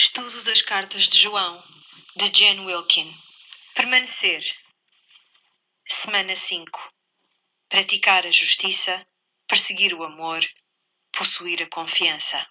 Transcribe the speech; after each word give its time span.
Estudo 0.00 0.44
das 0.44 0.62
Cartas 0.62 1.08
de 1.08 1.18
João, 1.18 1.60
de 2.14 2.30
Jen 2.30 2.60
Wilkin. 2.60 3.12
Permanecer. 3.74 4.44
Semana 5.88 6.36
5. 6.36 6.70
Praticar 7.68 8.24
a 8.24 8.30
justiça, 8.30 9.04
perseguir 9.48 9.92
o 9.94 10.04
amor, 10.04 10.40
possuir 11.10 11.60
a 11.64 11.66
confiança. 11.66 12.48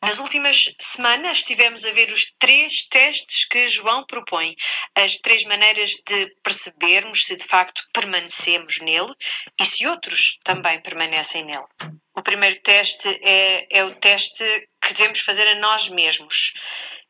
Nas 0.00 0.20
últimas 0.20 0.72
semanas 0.80 1.38
estivemos 1.38 1.84
a 1.84 1.90
ver 1.90 2.12
os 2.12 2.32
três 2.38 2.84
testes 2.84 3.44
que 3.44 3.66
João 3.66 4.06
propõe, 4.06 4.54
as 4.94 5.16
três 5.18 5.44
maneiras 5.44 5.90
de 6.06 6.36
percebermos 6.42 7.26
se 7.26 7.36
de 7.36 7.44
facto 7.44 7.82
permanecemos 7.92 8.78
nele 8.78 9.12
e 9.60 9.64
se 9.64 9.86
outros 9.86 10.38
também 10.44 10.80
permanecem 10.80 11.44
nele. 11.44 11.66
O 12.14 12.22
primeiro 12.22 12.60
teste 12.60 13.08
é, 13.22 13.78
é 13.78 13.84
o 13.84 13.94
teste 13.96 14.44
que 14.80 14.94
devemos 14.94 15.20
fazer 15.20 15.46
a 15.48 15.56
nós 15.56 15.88
mesmos. 15.88 16.52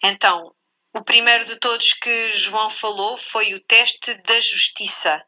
Então, 0.02 0.54
o 0.94 1.04
primeiro 1.04 1.44
de 1.44 1.56
todos 1.56 1.92
que 1.92 2.32
João 2.32 2.70
falou 2.70 3.16
foi 3.16 3.52
o 3.52 3.60
teste 3.60 4.14
da 4.22 4.40
justiça. 4.40 5.22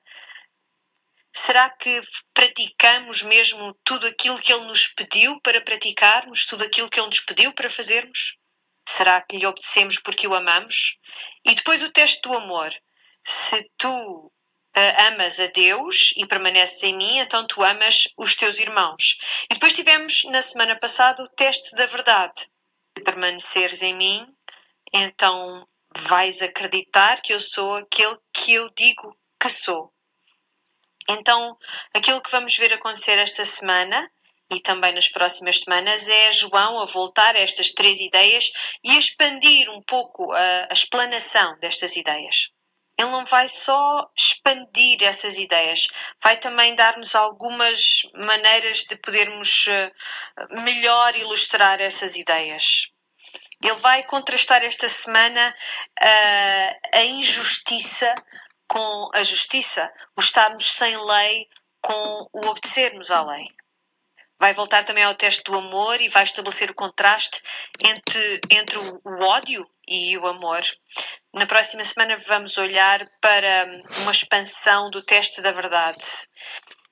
Será 1.32 1.70
que 1.70 2.02
praticamos 2.34 3.22
mesmo 3.22 3.72
tudo 3.84 4.06
aquilo 4.06 4.40
que 4.40 4.52
Ele 4.52 4.64
nos 4.64 4.88
pediu 4.88 5.40
para 5.40 5.60
praticarmos, 5.60 6.44
tudo 6.44 6.64
aquilo 6.64 6.90
que 6.90 6.98
Ele 6.98 7.06
nos 7.06 7.20
pediu 7.20 7.52
para 7.52 7.70
fazermos? 7.70 8.36
Será 8.88 9.22
que 9.22 9.36
lhe 9.36 9.46
obedecemos 9.46 9.98
porque 9.98 10.26
o 10.26 10.34
amamos? 10.34 10.98
E 11.44 11.54
depois 11.54 11.82
o 11.82 11.92
teste 11.92 12.20
do 12.22 12.34
amor. 12.34 12.74
Se 13.24 13.70
tu 13.78 13.88
uh, 13.88 14.32
amas 15.12 15.38
a 15.38 15.46
Deus 15.46 16.12
e 16.16 16.26
permaneces 16.26 16.82
em 16.82 16.96
mim, 16.96 17.18
então 17.18 17.46
tu 17.46 17.62
amas 17.62 18.08
os 18.16 18.34
teus 18.34 18.58
irmãos. 18.58 19.18
E 19.48 19.54
depois 19.54 19.72
tivemos 19.72 20.24
na 20.24 20.42
semana 20.42 20.78
passada 20.78 21.22
o 21.22 21.28
teste 21.28 21.76
da 21.76 21.86
verdade. 21.86 22.48
Se 22.96 23.04
permaneceres 23.04 23.82
em 23.82 23.94
mim, 23.94 24.26
então 24.92 25.66
vais 25.96 26.42
acreditar 26.42 27.20
que 27.22 27.32
eu 27.32 27.40
sou 27.40 27.76
aquele 27.76 28.18
que 28.32 28.54
eu 28.54 28.68
digo 28.70 29.16
que 29.40 29.48
sou. 29.48 29.92
Então, 31.10 31.56
aquilo 31.92 32.20
que 32.20 32.30
vamos 32.30 32.56
ver 32.56 32.72
acontecer 32.72 33.18
esta 33.18 33.44
semana 33.44 34.08
e 34.48 34.60
também 34.60 34.92
nas 34.92 35.08
próximas 35.08 35.60
semanas 35.60 36.08
é 36.08 36.32
João 36.32 36.80
a 36.80 36.84
voltar 36.84 37.34
a 37.34 37.40
estas 37.40 37.72
três 37.72 38.00
ideias 38.00 38.50
e 38.84 38.96
expandir 38.96 39.68
um 39.70 39.82
pouco 39.82 40.32
a, 40.32 40.68
a 40.70 40.72
explanação 40.72 41.58
destas 41.58 41.96
ideias. 41.96 42.50
Ele 42.96 43.10
não 43.10 43.24
vai 43.24 43.48
só 43.48 44.10
expandir 44.16 45.02
essas 45.02 45.38
ideias, 45.38 45.88
vai 46.22 46.36
também 46.36 46.74
dar-nos 46.74 47.14
algumas 47.14 48.02
maneiras 48.14 48.84
de 48.84 48.94
podermos 48.96 49.66
eh, 49.68 49.90
melhor 50.50 51.16
ilustrar 51.16 51.80
essas 51.80 52.14
ideias. 52.14 52.92
Ele 53.62 53.74
vai 53.76 54.02
contrastar 54.02 54.62
esta 54.62 54.88
semana 54.88 55.54
uh, 56.02 56.96
a 56.98 57.04
injustiça 57.04 58.14
com 58.70 59.10
a 59.12 59.24
justiça, 59.24 59.92
o 60.16 60.20
estarmos 60.20 60.70
sem 60.70 60.96
lei 60.96 61.48
com 61.82 62.28
o 62.32 62.46
obedecermos 62.46 63.10
à 63.10 63.20
lei. 63.20 63.48
Vai 64.38 64.54
voltar 64.54 64.84
também 64.84 65.02
ao 65.02 65.14
teste 65.16 65.42
do 65.42 65.56
amor 65.56 66.00
e 66.00 66.08
vai 66.08 66.22
estabelecer 66.22 66.70
o 66.70 66.74
contraste 66.74 67.42
entre, 67.80 68.40
entre 68.48 68.78
o, 68.78 69.00
ódio 69.24 69.68
e 69.88 70.16
o 70.16 70.24
amor. 70.24 70.62
Na 71.34 71.46
próxima 71.46 71.82
semana 71.82 72.16
vamos 72.28 72.56
olhar 72.58 73.04
para 73.20 73.66
uma 74.02 74.12
expansão 74.12 74.88
do 74.88 75.02
teste 75.02 75.42
da 75.42 75.50
verdade. 75.50 76.04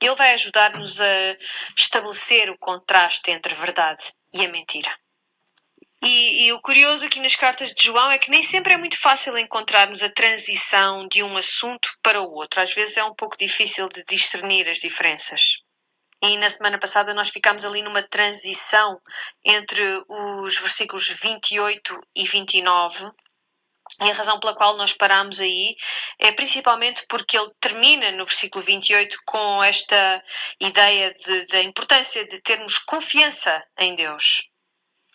Ele 0.00 0.16
vai 0.16 0.34
ajudar-nos 0.34 1.00
a 1.00 1.36
estabelecer 1.76 2.50
o 2.50 2.58
contraste 2.58 3.30
entre 3.30 3.54
a 3.54 3.56
verdade 3.56 4.12
e 4.34 4.44
a 4.44 4.48
mentira. 4.48 4.92
E, 6.02 6.46
e, 6.46 6.52
o 6.52 6.60
curioso 6.60 7.06
aqui 7.06 7.18
nas 7.18 7.34
cartas 7.34 7.72
de 7.74 7.82
João 7.82 8.10
é 8.10 8.18
que 8.18 8.30
nem 8.30 8.42
sempre 8.42 8.72
é 8.72 8.76
muito 8.76 8.98
fácil 8.98 9.36
encontrarmos 9.36 10.02
a 10.02 10.10
transição 10.10 11.08
de 11.08 11.24
um 11.24 11.36
assunto 11.36 11.90
para 12.02 12.22
o 12.22 12.32
outro. 12.32 12.60
Às 12.60 12.72
vezes 12.72 12.96
é 12.96 13.04
um 13.04 13.14
pouco 13.14 13.36
difícil 13.36 13.88
de 13.88 14.04
discernir 14.04 14.68
as 14.68 14.78
diferenças. 14.78 15.58
E 16.22 16.36
na 16.36 16.48
semana 16.50 16.78
passada 16.78 17.14
nós 17.14 17.30
ficámos 17.30 17.64
ali 17.64 17.82
numa 17.82 18.02
transição 18.02 19.00
entre 19.44 19.82
os 20.08 20.56
versículos 20.58 21.08
28 21.08 22.00
e 22.14 22.24
29. 22.24 23.10
E 24.00 24.10
a 24.10 24.14
razão 24.14 24.38
pela 24.38 24.54
qual 24.54 24.76
nós 24.76 24.92
paramos 24.92 25.40
aí 25.40 25.74
é 26.20 26.30
principalmente 26.30 27.04
porque 27.08 27.36
ele 27.36 27.50
termina 27.60 28.12
no 28.12 28.24
versículo 28.24 28.64
28 28.64 29.16
com 29.26 29.64
esta 29.64 30.24
ideia 30.60 31.12
de, 31.14 31.46
da 31.46 31.62
importância 31.62 32.24
de 32.26 32.40
termos 32.42 32.78
confiança 32.78 33.64
em 33.78 33.96
Deus. 33.96 34.47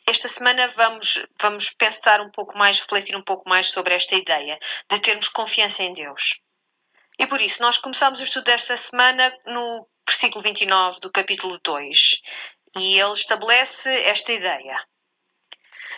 Esta 0.06 0.28
semana 0.28 0.68
vamos, 0.68 1.26
vamos 1.42 1.70
pensar 1.70 2.20
um 2.20 2.30
pouco 2.30 2.58
mais, 2.58 2.80
refletir 2.80 3.16
um 3.16 3.22
pouco 3.22 3.48
mais 3.48 3.70
sobre 3.70 3.94
esta 3.94 4.16
ideia 4.16 4.60
de 4.90 5.00
termos 5.00 5.30
confiança 5.30 5.82
em 5.82 5.94
Deus. 5.94 6.42
E 7.18 7.26
por 7.26 7.40
isso, 7.40 7.62
nós 7.62 7.78
começamos 7.78 8.20
o 8.20 8.24
estudo 8.24 8.44
desta 8.44 8.76
semana 8.76 9.34
no 9.46 9.88
versículo 10.06 10.44
29 10.44 11.00
do 11.00 11.12
capítulo 11.12 11.58
2. 11.64 12.22
E 12.76 13.00
ele 13.00 13.14
estabelece 13.14 13.90
esta 14.04 14.34
ideia. 14.34 14.88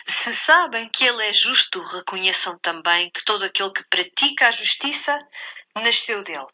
Se 0.06 0.32
sabem 0.32 0.88
que 0.88 1.04
ele 1.04 1.26
é 1.26 1.32
justo, 1.32 1.82
reconheçam 1.82 2.56
também 2.60 3.10
que 3.10 3.24
todo 3.24 3.44
aquele 3.44 3.72
que 3.72 3.84
pratica 3.88 4.46
a 4.46 4.52
justiça 4.52 5.18
nasceu 5.74 6.22
dele. 6.22 6.46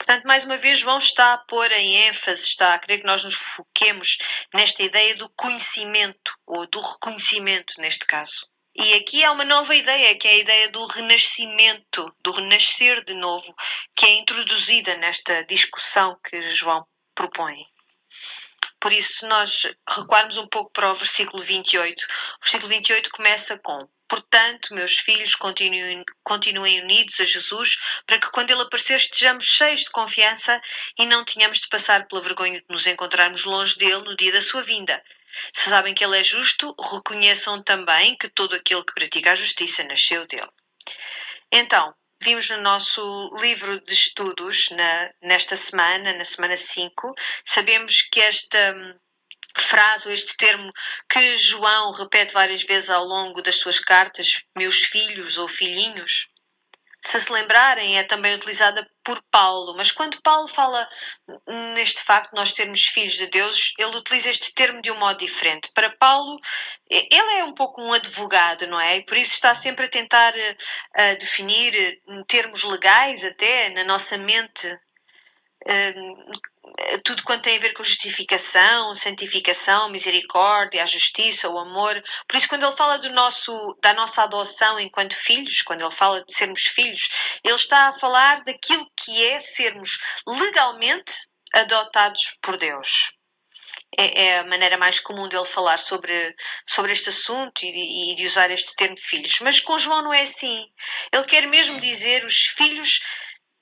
Portanto, 0.00 0.24
mais 0.24 0.46
uma 0.46 0.56
vez, 0.56 0.78
João 0.78 0.96
está 0.96 1.34
a 1.34 1.38
pôr 1.38 1.70
em 1.72 2.08
ênfase, 2.08 2.42
está 2.42 2.72
a 2.72 2.78
querer 2.78 3.00
que 3.00 3.06
nós 3.06 3.22
nos 3.22 3.34
foquemos 3.34 4.16
nesta 4.54 4.82
ideia 4.82 5.14
do 5.14 5.28
conhecimento, 5.28 6.32
ou 6.46 6.66
do 6.66 6.80
reconhecimento, 6.80 7.74
neste 7.76 8.06
caso. 8.06 8.48
E 8.74 8.94
aqui 8.94 9.22
há 9.22 9.30
uma 9.30 9.44
nova 9.44 9.74
ideia, 9.74 10.16
que 10.16 10.26
é 10.26 10.30
a 10.30 10.38
ideia 10.38 10.70
do 10.70 10.86
renascimento, 10.86 12.10
do 12.22 12.32
renascer 12.32 13.04
de 13.04 13.12
novo, 13.12 13.54
que 13.94 14.06
é 14.06 14.12
introduzida 14.12 14.96
nesta 14.96 15.44
discussão 15.44 16.18
que 16.24 16.50
João 16.50 16.86
propõe. 17.14 17.62
Por 18.80 18.94
isso, 18.94 19.18
se 19.18 19.26
nós 19.26 19.66
recuarmos 19.86 20.38
um 20.38 20.46
pouco 20.46 20.72
para 20.72 20.90
o 20.90 20.94
versículo 20.94 21.42
28, 21.42 22.02
o 22.02 22.42
versículo 22.42 22.70
28 22.70 23.10
começa 23.10 23.58
com 23.58 23.86
Portanto, 24.10 24.74
meus 24.74 24.98
filhos, 24.98 25.36
continuem, 25.36 26.04
continuem 26.24 26.82
unidos 26.82 27.20
a 27.20 27.24
Jesus 27.24 27.78
para 28.04 28.18
que 28.18 28.28
quando 28.32 28.50
Ele 28.50 28.62
aparecer 28.62 28.96
estejamos 28.96 29.44
cheios 29.44 29.82
de 29.82 29.90
confiança 29.90 30.60
e 30.98 31.06
não 31.06 31.24
tenhamos 31.24 31.60
de 31.60 31.68
passar 31.68 32.08
pela 32.08 32.20
vergonha 32.20 32.58
de 32.58 32.66
nos 32.68 32.88
encontrarmos 32.88 33.44
longe 33.44 33.78
dele 33.78 34.02
no 34.02 34.16
dia 34.16 34.32
da 34.32 34.42
sua 34.42 34.62
vinda. 34.62 35.00
Se 35.52 35.68
sabem 35.68 35.94
que 35.94 36.04
Ele 36.04 36.18
é 36.18 36.24
justo, 36.24 36.74
reconheçam 36.92 37.62
também 37.62 38.16
que 38.16 38.28
todo 38.28 38.56
aquele 38.56 38.82
que 38.82 38.94
pratica 38.94 39.30
a 39.30 39.36
justiça 39.36 39.84
nasceu 39.84 40.26
dele. 40.26 40.50
Então, 41.52 41.94
vimos 42.20 42.50
no 42.50 42.60
nosso 42.62 43.30
livro 43.40 43.80
de 43.80 43.92
estudos, 43.92 44.70
na, 44.70 45.10
nesta 45.22 45.54
semana, 45.54 46.14
na 46.14 46.24
semana 46.24 46.56
5, 46.56 47.14
sabemos 47.46 48.02
que 48.10 48.20
esta 48.20 48.98
frase 49.56 50.08
ou 50.08 50.14
este 50.14 50.36
termo 50.36 50.72
que 51.08 51.36
João 51.36 51.92
repete 51.92 52.32
várias 52.32 52.62
vezes 52.62 52.90
ao 52.90 53.04
longo 53.04 53.42
das 53.42 53.56
suas 53.56 53.78
cartas, 53.78 54.42
meus 54.56 54.82
filhos 54.84 55.38
ou 55.38 55.48
filhinhos, 55.48 56.28
se 57.02 57.18
se 57.18 57.32
lembrarem, 57.32 57.98
é 57.98 58.04
também 58.04 58.34
utilizada 58.34 58.86
por 59.02 59.22
Paulo, 59.30 59.74
mas 59.74 59.90
quando 59.90 60.20
Paulo 60.20 60.46
fala 60.46 60.86
neste 61.74 62.02
facto 62.02 62.30
de 62.30 62.36
nós 62.36 62.52
termos 62.52 62.84
filhos 62.84 63.14
de 63.14 63.26
Deus, 63.28 63.72
ele 63.78 63.96
utiliza 63.96 64.28
este 64.28 64.52
termo 64.54 64.82
de 64.82 64.90
um 64.90 64.98
modo 64.98 65.18
diferente. 65.18 65.70
Para 65.72 65.96
Paulo, 65.96 66.38
ele 66.90 67.38
é 67.38 67.44
um 67.44 67.54
pouco 67.54 67.80
um 67.82 67.92
advogado, 67.94 68.66
não 68.66 68.78
é? 68.78 68.98
E 68.98 69.04
por 69.04 69.16
isso 69.16 69.32
está 69.32 69.54
sempre 69.54 69.86
a 69.86 69.88
tentar 69.88 70.34
uh, 70.34 71.18
definir 71.18 71.72
termos 72.28 72.64
legais 72.64 73.24
até 73.24 73.70
na 73.70 73.84
nossa 73.84 74.18
mente 74.18 74.66
uh, 74.66 76.30
tudo 77.04 77.22
quanto 77.22 77.42
tem 77.42 77.56
a 77.56 77.60
ver 77.60 77.72
com 77.72 77.82
justificação, 77.82 78.94
santificação, 78.94 79.88
misericórdia, 79.88 80.82
a 80.82 80.86
justiça, 80.86 81.48
o 81.48 81.58
amor. 81.58 82.02
Por 82.28 82.36
isso, 82.36 82.48
quando 82.48 82.64
ele 82.64 82.76
fala 82.76 82.98
do 82.98 83.10
nosso, 83.10 83.76
da 83.82 83.94
nossa 83.94 84.22
adoção 84.22 84.78
enquanto 84.78 85.16
filhos, 85.16 85.62
quando 85.62 85.82
ele 85.82 85.90
fala 85.90 86.24
de 86.24 86.32
sermos 86.34 86.62
filhos, 86.62 87.08
ele 87.44 87.54
está 87.54 87.88
a 87.88 87.92
falar 87.92 88.42
daquilo 88.44 88.86
que 88.96 89.26
é 89.26 89.40
sermos 89.40 89.98
legalmente 90.26 91.14
adotados 91.54 92.36
por 92.42 92.56
Deus. 92.56 93.12
É, 93.98 94.26
é 94.26 94.38
a 94.38 94.44
maneira 94.44 94.78
mais 94.78 95.00
comum 95.00 95.28
dele 95.28 95.44
falar 95.44 95.76
sobre, 95.76 96.34
sobre 96.64 96.92
este 96.92 97.08
assunto 97.08 97.64
e, 97.64 98.12
e 98.12 98.14
de 98.14 98.24
usar 98.24 98.50
este 98.50 98.76
termo 98.76 98.96
filhos. 98.96 99.40
Mas 99.40 99.58
com 99.58 99.76
João 99.78 100.02
não 100.02 100.14
é 100.14 100.22
assim. 100.22 100.64
Ele 101.12 101.24
quer 101.24 101.46
mesmo 101.48 101.80
dizer 101.80 102.24
os 102.24 102.46
filhos 102.46 103.00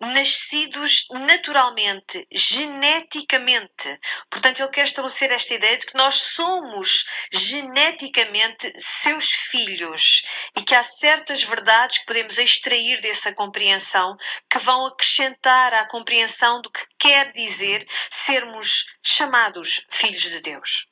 nascidos 0.00 1.06
naturalmente, 1.10 2.26
geneticamente. 2.32 4.00
Portanto, 4.30 4.60
ele 4.60 4.70
quer 4.70 4.84
estabelecer 4.84 5.30
esta 5.32 5.54
ideia 5.54 5.76
de 5.78 5.86
que 5.86 5.96
nós 5.96 6.14
somos 6.14 7.06
geneticamente 7.32 8.72
seus 8.76 9.30
filhos 9.30 10.22
e 10.56 10.62
que 10.62 10.74
há 10.74 10.82
certas 10.82 11.42
verdades 11.42 11.98
que 11.98 12.06
podemos 12.06 12.38
extrair 12.38 13.00
dessa 13.00 13.34
compreensão 13.34 14.16
que 14.48 14.58
vão 14.58 14.86
acrescentar 14.86 15.74
à 15.74 15.86
compreensão 15.88 16.60
do 16.60 16.70
que 16.70 16.86
quer 16.98 17.32
dizer 17.32 17.86
sermos 18.10 18.86
chamados 19.02 19.86
filhos 19.90 20.22
de 20.22 20.40
Deus. 20.40 20.86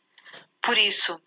Por 0.61 0.77
isso, 0.77 1.21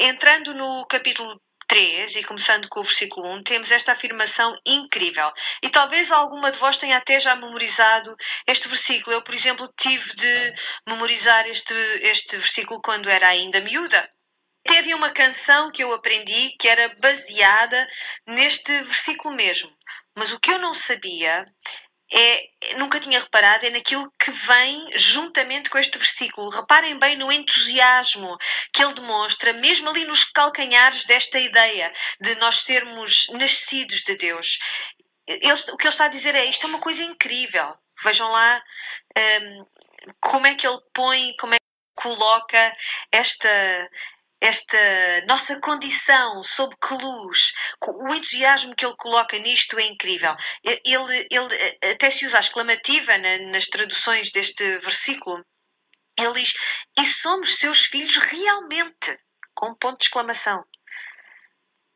Entrando 0.00 0.54
no 0.54 0.86
capítulo 0.86 1.40
3, 1.68 2.16
e 2.16 2.24
começando 2.24 2.68
com 2.68 2.80
o 2.80 2.82
versículo 2.82 3.28
1, 3.34 3.42
temos 3.42 3.70
esta 3.70 3.92
afirmação 3.92 4.56
incrível. 4.66 5.30
E 5.62 5.68
talvez 5.68 6.10
alguma 6.10 6.50
de 6.50 6.58
vós 6.58 6.78
tenha 6.78 6.96
até 6.96 7.20
já 7.20 7.36
memorizado 7.36 8.16
este 8.46 8.68
versículo. 8.68 9.14
Eu, 9.14 9.22
por 9.22 9.34
exemplo, 9.34 9.72
tive 9.78 10.14
de 10.14 10.54
memorizar 10.88 11.46
este, 11.46 11.74
este 12.02 12.36
versículo 12.38 12.80
quando 12.82 13.10
era 13.10 13.28
ainda 13.28 13.60
miúda. 13.60 14.10
Teve 14.64 14.94
uma 14.94 15.10
canção 15.10 15.70
que 15.70 15.84
eu 15.84 15.92
aprendi 15.92 16.56
que 16.58 16.68
era 16.68 16.94
baseada 17.00 17.86
neste 18.26 18.72
versículo 18.82 19.34
mesmo. 19.34 19.70
Mas 20.16 20.32
o 20.32 20.40
que 20.40 20.50
eu 20.50 20.58
não 20.58 20.74
sabia 20.74 21.46
é, 22.10 22.50
nunca 22.76 22.98
tinha 22.98 23.20
reparado 23.20 23.66
é 23.66 23.70
naquilo 23.70 24.10
que 24.18 24.30
vem 24.30 24.86
juntamente 24.96 25.68
com 25.68 25.78
este 25.78 25.98
versículo. 25.98 26.48
Reparem 26.48 26.98
bem 26.98 27.16
no 27.16 27.30
entusiasmo 27.30 28.36
que 28.72 28.82
ele 28.82 28.94
demonstra, 28.94 29.52
mesmo 29.52 29.90
ali 29.90 30.04
nos 30.04 30.24
calcanhares 30.24 31.04
desta 31.04 31.38
ideia 31.38 31.92
de 32.20 32.34
nós 32.36 32.60
sermos 32.60 33.28
nascidos 33.32 34.02
de 34.02 34.16
Deus. 34.16 34.58
Ele, 35.26 35.52
o 35.72 35.76
que 35.76 35.84
ele 35.84 35.88
está 35.88 36.06
a 36.06 36.08
dizer 36.08 36.34
é: 36.34 36.44
isto 36.46 36.64
é 36.64 36.68
uma 36.68 36.80
coisa 36.80 37.02
incrível. 37.02 37.76
Vejam 38.02 38.28
lá 38.30 38.62
um, 39.42 39.66
como 40.20 40.46
é 40.46 40.54
que 40.54 40.66
ele 40.66 40.80
põe, 40.94 41.34
como 41.38 41.54
é 41.54 41.58
que 41.58 42.02
coloca 42.02 42.76
esta, 43.12 43.48
esta 44.40 44.78
nossa 45.26 45.60
condição, 45.60 46.42
sob 46.42 46.74
que 46.76 46.94
luz, 46.94 47.52
o 47.86 48.14
entusiasmo 48.14 48.74
que 48.74 48.86
ele 48.86 48.96
coloca 48.96 49.38
nisto 49.38 49.78
é 49.78 49.84
incrível. 49.84 50.34
Ele, 50.64 51.28
ele 51.30 51.92
até 51.92 52.10
se 52.10 52.24
usa 52.24 52.36
a 52.36 52.40
exclamativa 52.40 53.18
na, 53.18 53.38
nas 53.50 53.66
traduções 53.66 54.30
deste 54.30 54.78
versículo. 54.78 55.44
Ele 56.18 56.32
diz: 56.34 56.52
E 56.98 57.04
somos 57.04 57.56
seus 57.56 57.84
filhos 57.86 58.16
realmente, 58.16 59.18
com 59.54 59.74
ponto 59.74 59.98
de 59.98 60.04
exclamação. 60.04 60.64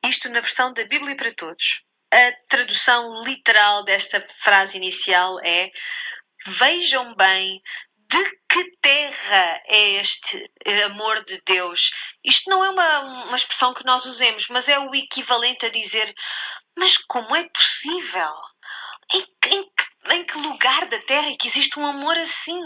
Isto 0.05 0.29
na 0.29 0.41
versão 0.41 0.73
da 0.73 0.85
Bíblia 0.85 1.15
para 1.15 1.35
Todos. 1.35 1.85
A 2.13 2.33
tradução 2.49 3.23
literal 3.25 3.85
desta 3.85 4.21
frase 4.41 4.77
inicial 4.77 5.39
é: 5.45 5.71
Vejam 6.47 7.15
bem 7.15 7.63
de 7.97 8.42
que 8.53 8.71
terra 8.83 9.63
é 9.65 9.93
este 9.93 10.53
amor 10.85 11.25
de 11.25 11.41
Deus? 11.47 11.91
Isto 12.23 12.51
não 12.51 12.63
é 12.63 12.69
uma, 12.69 12.99
uma 13.25 13.37
expressão 13.37 13.73
que 13.73 13.85
nós 13.87 14.05
usemos, 14.05 14.47
mas 14.49 14.69
é 14.69 14.79
o 14.79 14.95
equivalente 14.95 15.65
a 15.65 15.71
dizer: 15.71 16.15
Mas 16.77 16.99
como 16.99 17.35
é 17.35 17.49
possível? 17.49 18.31
Em, 19.15 19.27
em, 19.47 19.71
em 20.17 20.25
que 20.25 20.37
lugar 20.37 20.87
da 20.87 21.01
terra 21.01 21.31
é 21.31 21.37
que 21.37 21.47
existe 21.47 21.79
um 21.79 21.87
amor 21.87 22.17
assim? 22.19 22.63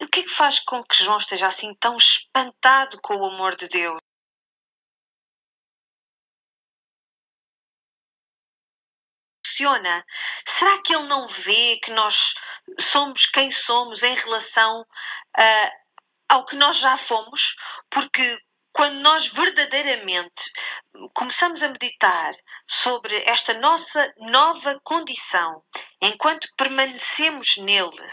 O 0.00 0.08
que 0.08 0.20
é 0.20 0.22
que 0.22 0.30
faz 0.30 0.58
com 0.60 0.82
que 0.82 1.02
João 1.04 1.18
esteja 1.18 1.46
assim 1.46 1.74
tão 1.74 1.96
espantado 1.98 2.98
com 3.02 3.16
o 3.16 3.26
amor 3.26 3.54
de 3.56 3.68
Deus? 3.68 3.98
Funciona? 9.54 10.04
Será 10.44 10.82
que 10.82 10.94
ele 10.94 11.04
não 11.04 11.26
vê 11.26 11.78
que 11.82 11.92
nós 11.92 12.34
somos 12.80 13.26
quem 13.26 13.50
somos 13.50 14.02
em 14.02 14.14
relação 14.14 14.80
uh, 14.80 15.70
ao 16.28 16.44
que 16.44 16.56
nós 16.56 16.76
já 16.78 16.96
fomos? 16.96 17.54
Porque 17.88 18.38
quando 18.72 18.96
nós 19.00 19.28
verdadeiramente 19.28 20.50
começamos 21.14 21.62
a 21.62 21.68
meditar 21.68 22.34
sobre 22.66 23.16
esta 23.26 23.54
nossa 23.54 24.12
nova 24.18 24.80
condição, 24.82 25.62
enquanto 26.00 26.48
permanecemos 26.56 27.56
nele, 27.58 28.12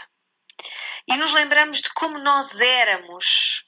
e 1.08 1.16
nos 1.16 1.32
lembramos 1.32 1.80
de 1.80 1.92
como 1.94 2.18
nós 2.18 2.60
éramos, 2.60 3.64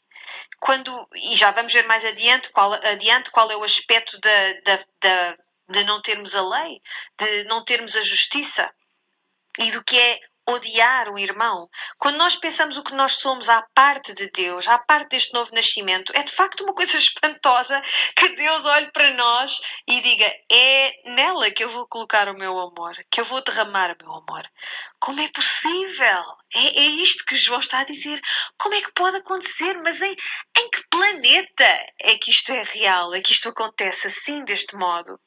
quando, 0.60 1.08
e 1.14 1.36
já 1.36 1.50
vamos 1.50 1.72
ver 1.72 1.86
mais 1.86 2.04
adiante 2.04 2.50
qual, 2.50 2.72
adiante 2.72 3.30
qual 3.32 3.50
é 3.50 3.56
o 3.56 3.64
aspecto 3.64 4.18
da, 4.20 4.52
da, 4.64 4.84
da 5.00 5.43
de 5.68 5.84
não 5.84 6.00
termos 6.00 6.34
a 6.34 6.42
lei, 6.42 6.80
de 7.18 7.44
não 7.44 7.64
termos 7.64 7.96
a 7.96 8.02
justiça 8.02 8.70
e 9.58 9.70
do 9.70 9.84
que 9.84 9.98
é 9.98 10.20
odiar 10.46 11.08
o 11.08 11.18
irmão. 11.18 11.68
Quando 11.98 12.16
nós 12.16 12.36
pensamos 12.36 12.76
o 12.76 12.82
que 12.82 12.94
nós 12.94 13.12
somos 13.12 13.48
à 13.48 13.62
parte 13.74 14.14
de 14.14 14.30
Deus, 14.30 14.68
à 14.68 14.78
parte 14.78 15.08
deste 15.08 15.32
novo 15.32 15.50
nascimento, 15.54 16.12
é 16.14 16.22
de 16.22 16.32
facto 16.32 16.62
uma 16.62 16.74
coisa 16.74 16.96
espantosa 16.98 17.80
que 18.16 18.28
Deus 18.30 18.66
olhe 18.66 18.90
para 18.92 19.12
nós 19.14 19.60
e 19.88 20.00
diga: 20.00 20.26
é 20.50 21.10
nela 21.10 21.50
que 21.50 21.64
eu 21.64 21.70
vou 21.70 21.86
colocar 21.88 22.28
o 22.28 22.36
meu 22.36 22.58
amor, 22.58 22.94
que 23.10 23.20
eu 23.20 23.24
vou 23.24 23.42
derramar 23.42 23.92
o 23.92 24.04
meu 24.04 24.14
amor. 24.14 24.46
Como 25.00 25.20
é 25.20 25.28
possível? 25.28 26.24
É, 26.54 26.66
é 26.78 26.86
isto 27.02 27.24
que 27.24 27.36
João 27.36 27.60
está 27.60 27.80
a 27.80 27.84
dizer. 27.84 28.20
Como 28.58 28.74
é 28.74 28.80
que 28.80 28.92
pode 28.92 29.16
acontecer? 29.16 29.74
Mas 29.82 30.00
em, 30.02 30.14
em 30.58 30.70
que 30.70 30.84
planeta 30.90 31.86
é 32.00 32.16
que 32.18 32.30
isto 32.30 32.52
é 32.52 32.62
real? 32.62 33.14
É 33.14 33.20
que 33.20 33.32
isto 33.32 33.48
acontece 33.48 34.06
assim, 34.06 34.44
deste 34.44 34.76
modo? 34.76 35.18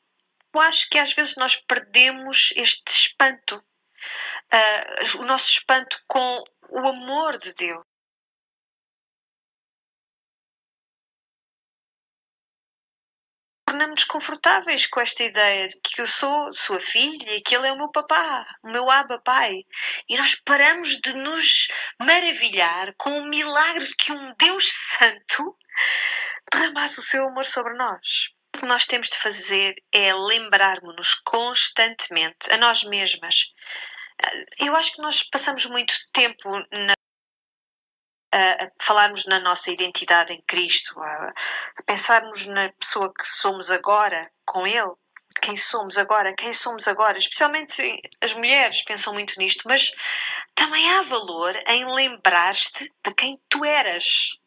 Eu 0.54 0.62
acho 0.62 0.90
que 0.90 0.98
às 0.98 1.14
vezes 1.14 1.36
nós 1.36 1.56
perdemos 1.56 2.52
este 2.56 2.90
espanto, 2.92 3.58
uh, 3.58 5.18
o 5.20 5.26
nosso 5.26 5.52
espanto 5.52 6.02
com 6.08 6.44
o 6.70 6.80
amor 6.80 7.38
de 7.38 7.54
Deus. 7.54 7.84
Tornamos-nos 13.68 14.06
confortáveis 14.06 14.88
com 14.88 15.02
esta 15.02 15.24
ideia 15.24 15.68
de 15.68 15.80
que 15.82 16.02
eu 16.02 16.08
sou 16.08 16.52
sua 16.54 16.80
filha 16.80 17.36
e 17.36 17.42
que 17.42 17.54
ele 17.54 17.68
é 17.68 17.74
o 17.74 17.78
meu 17.78 17.92
papá, 17.92 18.48
o 18.64 18.72
meu 18.72 18.90
aba 18.90 19.20
pai. 19.20 19.66
E 20.10 20.18
nós 20.18 20.36
paramos 20.36 20.98
de 21.02 21.14
nos 21.14 21.68
maravilhar 22.00 22.96
com 22.98 23.20
o 23.20 23.26
milagre 23.26 23.86
de 23.86 23.96
que 23.96 24.12
um 24.12 24.34
Deus 24.40 24.72
Santo 24.72 25.56
derramasse 26.52 27.00
o 27.00 27.04
seu 27.04 27.28
amor 27.28 27.46
sobre 27.46 27.74
nós 27.74 28.37
que 28.58 28.66
nós 28.66 28.86
temos 28.86 29.10
de 29.10 29.18
fazer 29.18 29.76
é 29.92 30.14
lembrarmos-nos 30.14 31.16
constantemente, 31.24 32.52
a 32.52 32.58
nós 32.58 32.84
mesmas. 32.84 33.54
Eu 34.60 34.76
acho 34.76 34.94
que 34.94 35.02
nós 35.02 35.24
passamos 35.24 35.66
muito 35.66 35.94
tempo 36.12 36.50
na, 36.72 36.94
a, 38.34 38.72
falarmos 38.82 39.26
na 39.26 39.40
nossa 39.40 39.72
identidade 39.72 40.34
em 40.34 40.42
Cristo, 40.42 41.00
a 41.02 41.34
pensarmos 41.86 42.46
na 42.48 42.72
pessoa 42.74 43.14
que 43.14 43.28
somos 43.28 43.70
agora 43.72 44.32
com 44.46 44.66
Ele, 44.66 44.94
quem 45.42 45.56
somos 45.56 45.98
agora, 45.98 46.36
quem 46.36 46.54
somos 46.54 46.88
agora. 46.88 47.18
Especialmente 47.18 48.02
as 48.22 48.34
mulheres 48.34 48.84
pensam 48.84 49.14
muito 49.14 49.38
nisto, 49.38 49.64
mas 49.68 49.92
também 50.56 50.90
há 50.94 51.02
valor 51.04 51.56
em 51.68 51.86
lembrar-te 51.94 52.92
de 53.04 53.14
quem 53.14 53.40
tu 53.50 53.64
eras. 53.64 54.40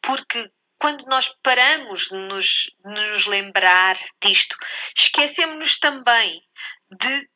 Porque 0.00 0.50
quando 0.78 1.04
nós 1.06 1.28
paramos 1.42 2.08
de 2.08 2.14
nos, 2.14 2.70
nos 2.84 3.26
lembrar 3.26 3.96
disto, 4.22 4.56
esquecemos-nos 4.96 5.78
também 5.78 6.42
de 6.90 7.30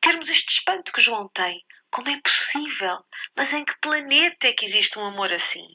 termos 0.00 0.28
este 0.28 0.52
espanto 0.52 0.92
que 0.92 1.00
João 1.00 1.28
tem. 1.28 1.64
Como 1.90 2.08
é 2.08 2.20
possível? 2.20 2.98
Mas 3.36 3.52
em 3.52 3.64
que 3.64 3.78
planeta 3.80 4.48
é 4.48 4.52
que 4.52 4.64
existe 4.64 4.98
um 4.98 5.06
amor 5.06 5.32
assim? 5.32 5.66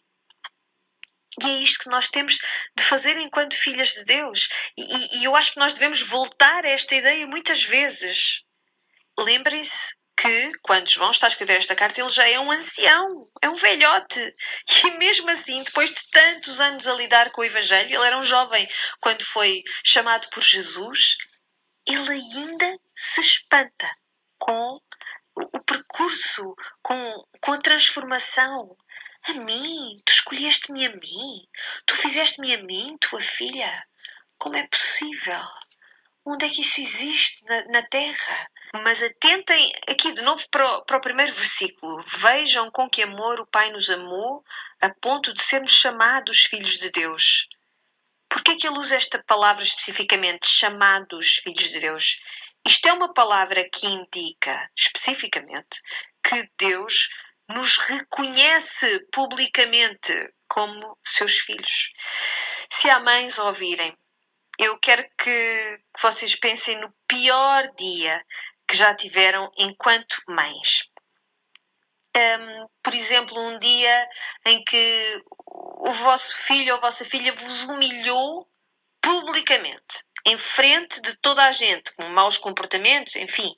E 1.41 1.45
é 1.45 1.62
isto 1.62 1.83
que 1.83 1.89
nós 1.89 2.07
temos 2.07 2.38
de 2.75 2.83
fazer 2.83 3.17
enquanto 3.17 3.55
filhas 3.55 3.93
de 3.93 4.03
Deus. 4.05 4.50
E, 4.77 5.19
e 5.19 5.24
eu 5.24 5.35
acho 5.35 5.53
que 5.53 5.59
nós 5.59 5.74
devemos 5.74 6.01
voltar 6.01 6.65
a 6.65 6.69
esta 6.69 6.95
ideia 6.95 7.25
muitas 7.27 7.63
vezes. 7.63 8.43
Lembrem-se 9.17 9.95
que, 10.21 10.51
quando 10.61 10.87
João 10.87 11.09
está 11.09 11.25
a 11.25 11.29
escrever 11.29 11.57
esta 11.57 11.75
carta, 11.75 11.99
ele 11.99 12.09
já 12.09 12.27
é 12.29 12.39
um 12.39 12.51
ancião, 12.51 13.27
é 13.41 13.49
um 13.49 13.55
velhote. 13.55 14.35
E 14.85 14.91
mesmo 14.91 15.29
assim, 15.31 15.63
depois 15.63 15.89
de 15.89 16.09
tantos 16.11 16.61
anos 16.61 16.87
a 16.87 16.93
lidar 16.93 17.31
com 17.31 17.41
o 17.41 17.43
Evangelho, 17.43 17.89
ele 17.89 18.05
era 18.05 18.17
um 18.17 18.23
jovem 18.23 18.69
quando 18.99 19.25
foi 19.25 19.63
chamado 19.83 20.29
por 20.29 20.43
Jesus, 20.43 21.17
ele 21.87 22.11
ainda 22.11 22.77
se 22.95 23.19
espanta 23.19 23.89
com 24.37 24.79
o 25.35 25.63
percurso, 25.63 26.55
com, 26.83 27.25
com 27.41 27.53
a 27.53 27.57
transformação. 27.57 28.77
A 29.23 29.33
mim, 29.33 29.95
tu 30.05 30.13
escolheste-me 30.13 30.85
a 30.85 30.91
mim, 30.91 31.47
tu 31.85 31.95
fizeste-me 31.95 32.53
a 32.53 32.63
mim, 32.63 32.95
tua 32.99 33.21
filha. 33.21 33.87
Como 34.37 34.55
é 34.55 34.67
possível? 34.67 35.41
Onde 36.25 36.45
é 36.45 36.49
que 36.49 36.61
isso 36.61 36.79
existe 36.79 37.43
na, 37.45 37.65
na 37.65 37.83
Terra? 37.87 38.47
Mas 38.73 39.03
atentem 39.03 39.71
aqui 39.89 40.13
de 40.13 40.21
novo 40.21 40.47
para 40.49 40.65
o, 40.65 40.85
para 40.85 40.97
o 40.97 41.01
primeiro 41.01 41.33
versículo. 41.33 42.01
Vejam 42.07 42.71
com 42.71 42.89
que 42.89 43.03
amor 43.03 43.39
o 43.39 43.45
Pai 43.45 43.69
nos 43.69 43.89
amou 43.89 44.43
a 44.81 44.89
ponto 44.89 45.33
de 45.33 45.41
sermos 45.41 45.71
chamados 45.71 46.45
filhos 46.45 46.77
de 46.77 46.89
Deus. 46.89 47.49
Por 48.29 48.41
que 48.41 48.51
é 48.51 48.55
que 48.55 48.65
ele 48.65 48.79
usa 48.79 48.95
esta 48.95 49.21
palavra 49.23 49.61
especificamente, 49.61 50.47
chamados 50.47 51.41
filhos 51.43 51.69
de 51.69 51.79
Deus? 51.79 52.21
Isto 52.65 52.87
é 52.87 52.93
uma 52.93 53.13
palavra 53.13 53.67
que 53.69 53.85
indica 53.85 54.69
especificamente 54.77 55.81
que 56.23 56.49
Deus 56.57 57.09
nos 57.49 57.77
reconhece 57.77 59.05
publicamente 59.11 60.13
como 60.47 60.97
seus 61.03 61.39
filhos. 61.39 61.91
Se 62.69 62.89
há 62.89 62.99
mães 63.01 63.37
ouvirem, 63.37 63.97
eu 64.57 64.77
quero 64.79 65.03
que 65.17 65.81
vocês 66.01 66.35
pensem 66.35 66.79
no 66.79 66.93
pior 67.07 67.69
dia 67.75 68.23
que 68.71 68.77
já 68.77 68.95
tiveram 68.95 69.51
enquanto 69.57 70.23
mães. 70.29 70.89
Um, 72.15 72.67
por 72.81 72.93
exemplo, 72.93 73.37
um 73.37 73.59
dia 73.59 74.07
em 74.45 74.63
que 74.63 75.23
o 75.45 75.91
vosso 75.91 76.37
filho 76.37 76.75
ou 76.75 76.79
vossa 76.79 77.03
filha 77.03 77.33
vos 77.33 77.63
humilhou 77.63 78.49
publicamente, 79.01 80.05
em 80.25 80.37
frente 80.37 81.01
de 81.01 81.17
toda 81.17 81.43
a 81.43 81.51
gente, 81.51 81.91
com 81.95 82.07
maus 82.09 82.37
comportamentos, 82.37 83.17
enfim, 83.17 83.53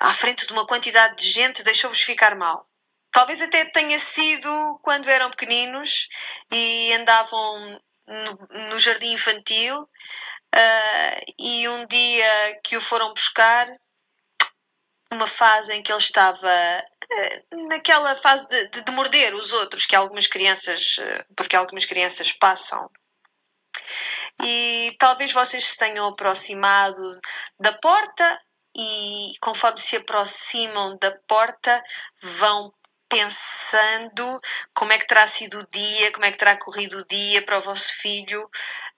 à 0.00 0.14
frente 0.14 0.46
de 0.46 0.52
uma 0.54 0.66
quantidade 0.66 1.16
de 1.16 1.30
gente, 1.30 1.62
deixou-vos 1.62 2.00
ficar 2.00 2.34
mal. 2.34 2.66
Talvez 3.12 3.42
até 3.42 3.66
tenha 3.66 3.98
sido 3.98 4.80
quando 4.82 5.08
eram 5.08 5.30
pequeninos 5.30 6.08
e 6.50 6.94
andavam 6.94 7.78
no, 8.06 8.68
no 8.70 8.78
jardim 8.78 9.12
infantil 9.12 9.82
uh, 9.82 11.34
e 11.38 11.68
um 11.68 11.86
dia 11.86 12.60
que 12.64 12.76
o 12.76 12.80
foram 12.80 13.12
buscar, 13.12 13.68
uma 15.10 15.26
fase 15.26 15.72
em 15.72 15.82
que 15.82 15.90
ele 15.90 15.98
estava 15.98 16.48
uh, 16.48 17.68
naquela 17.68 18.14
fase 18.16 18.46
de, 18.48 18.68
de, 18.68 18.84
de, 18.84 18.92
morder 18.92 19.34
os 19.34 19.52
outros 19.52 19.86
que 19.86 19.96
algumas 19.96 20.26
crianças, 20.26 20.98
uh, 20.98 21.34
porque 21.34 21.56
algumas 21.56 21.84
crianças 21.84 22.32
passam. 22.32 22.90
E 24.44 24.94
talvez 24.98 25.32
vocês 25.32 25.64
se 25.64 25.76
tenham 25.76 26.08
aproximado 26.08 27.20
da 27.58 27.72
porta 27.72 28.40
e 28.76 29.32
conforme 29.40 29.80
se 29.80 29.96
aproximam 29.96 30.96
da 30.98 31.10
porta 31.26 31.82
vão 32.22 32.72
pensando 33.08 34.40
como 34.74 34.92
é 34.92 34.98
que 34.98 35.06
terá 35.06 35.26
sido 35.26 35.60
o 35.60 35.66
dia, 35.70 36.12
como 36.12 36.26
é 36.26 36.30
que 36.30 36.36
terá 36.36 36.56
corrido 36.56 36.98
o 36.98 37.06
dia 37.06 37.42
para 37.42 37.58
o 37.58 37.62
vosso 37.62 37.92
filho 37.96 38.48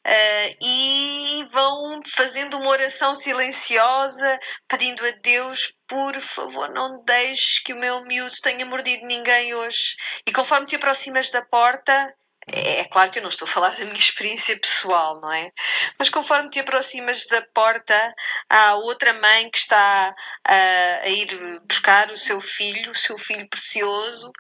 uh, 0.07 0.57
e 0.63 1.47
vão 1.51 2.01
fazendo 2.07 2.57
uma 2.59 2.71
oração 2.71 3.15
silenciosa, 3.15 4.39
pedindo 4.69 5.05
a 5.07 5.11
Deus, 5.23 5.73
por 5.87 6.21
favor, 6.21 6.71
não 6.71 7.03
deixes 7.05 7.59
que 7.61 7.73
o 7.73 7.79
meu 7.79 8.05
miúdo 8.05 8.37
tenha 8.43 8.65
mordido 8.65 9.07
ninguém 9.07 9.55
hoje. 9.55 9.97
E 10.27 10.33
conforme 10.33 10.67
te 10.67 10.77
aproximas 10.77 11.31
da 11.31 11.43
porta, 11.43 12.15
é, 12.53 12.81
é 12.81 12.85
claro 12.85 13.11
que 13.11 13.19
eu 13.19 13.23
não 13.23 13.29
estou 13.29 13.47
a 13.47 13.51
falar 13.51 13.71
da 13.71 13.85
minha 13.85 13.99
experiência 13.99 14.59
pessoal, 14.59 15.21
não 15.21 15.33
é? 15.33 15.51
Mas 15.99 16.09
conforme 16.09 16.51
te 16.51 16.61
aproximas 16.61 17.27
da 17.27 17.43
porta, 17.55 18.15
há 18.49 18.75
outra 18.77 19.13
mãe 19.15 19.51
que 19.51 19.59
está 19.59 20.15
a, 20.47 21.01
a 21.03 21.09
ir 21.09 21.61
buscar 21.69 22.11
o 22.11 22.17
seu 22.17 22.41
filho, 22.41 22.93
o 22.93 22.97
seu 22.97 23.19
filho 23.19 23.49
precioso, 23.49 24.33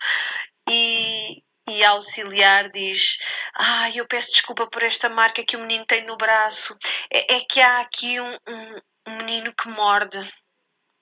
e, 0.68 1.42
e 1.70 1.84
a 1.84 1.90
auxiliar 1.90 2.68
diz: 2.68 3.18
ah, 3.54 3.90
eu 3.94 4.06
peço 4.06 4.30
desculpa 4.32 4.66
por 4.66 4.82
esta 4.82 5.08
marca 5.08 5.44
que 5.44 5.56
o 5.56 5.60
menino 5.60 5.84
tem 5.86 6.04
no 6.04 6.16
braço. 6.16 6.76
É, 7.12 7.36
é 7.36 7.40
que 7.40 7.60
há 7.60 7.80
aqui 7.80 8.20
um, 8.20 8.38
um, 8.48 8.80
um 9.08 9.16
menino 9.16 9.54
que 9.54 9.68
morde. 9.68 10.18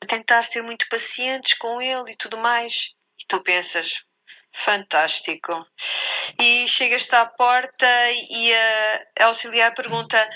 Tentar 0.06 0.42
ser 0.42 0.62
muito 0.62 0.86
pacientes 0.88 1.54
com 1.54 1.82
ele 1.82 2.12
e 2.12 2.16
tudo 2.16 2.38
mais. 2.38 2.92
E 3.20 3.26
tu 3.26 3.42
pensas: 3.42 4.04
Fantástico. 4.54 5.66
E 6.40 6.66
chegas-te 6.68 7.14
à 7.16 7.26
porta 7.26 7.86
e 8.30 8.54
a 8.54 9.26
auxiliar 9.26 9.74
pergunta: 9.74 10.28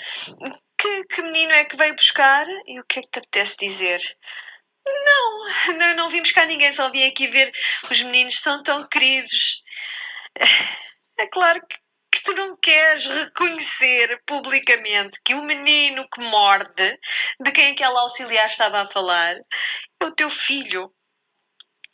que, 0.83 1.03
que 1.05 1.21
menino 1.21 1.53
é 1.53 1.63
que 1.63 1.77
veio 1.77 1.95
buscar? 1.95 2.45
E 2.67 2.79
o 2.79 2.83
que 2.83 2.99
é 2.99 3.01
que 3.01 3.09
te 3.09 3.19
apetece 3.19 3.55
dizer? 3.57 4.01
Não, 4.85 5.75
não, 5.79 5.95
não 5.95 6.09
vim 6.09 6.21
buscar 6.21 6.45
ninguém, 6.45 6.71
só 6.73 6.89
vim 6.89 7.05
aqui 7.05 7.27
ver 7.27 7.51
os 7.89 8.01
meninos, 8.03 8.39
são 8.39 8.61
tão 8.61 8.85
queridos. 8.87 9.63
É 11.19 11.27
claro 11.27 11.61
que, 11.67 11.77
que 12.11 12.23
tu 12.23 12.33
não 12.33 12.57
queres 12.57 13.05
reconhecer 13.05 14.21
publicamente 14.25 15.21
que 15.23 15.35
o 15.35 15.43
menino 15.43 16.07
que 16.09 16.21
morde, 16.21 16.99
de 17.39 17.51
quem 17.51 17.71
aquela 17.71 18.01
auxiliar 18.01 18.47
estava 18.47 18.81
a 18.81 18.85
falar, 18.85 19.35
é 19.35 20.05
o 20.05 20.11
teu 20.11 20.29
filho. 20.29 20.91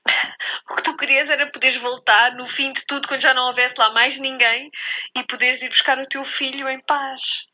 O 0.72 0.75
que 0.75 0.84
tu 0.84 0.96
querias 0.96 1.29
era 1.29 1.51
poderes 1.51 1.75
voltar 1.75 2.36
no 2.36 2.48
fim 2.48 2.72
de 2.72 2.86
tudo, 2.86 3.08
quando 3.08 3.19
já 3.22 3.34
não 3.34 3.48
houvesse 3.48 3.75
lá 3.77 3.91
mais 3.91 4.17
ninguém, 4.17 4.69
e 5.15 5.24
poderes 5.25 5.62
ir 5.62 5.69
buscar 5.69 6.00
o 6.00 6.08
teu 6.08 6.24
filho 6.24 6.69
em 6.69 6.79
paz. 6.86 7.46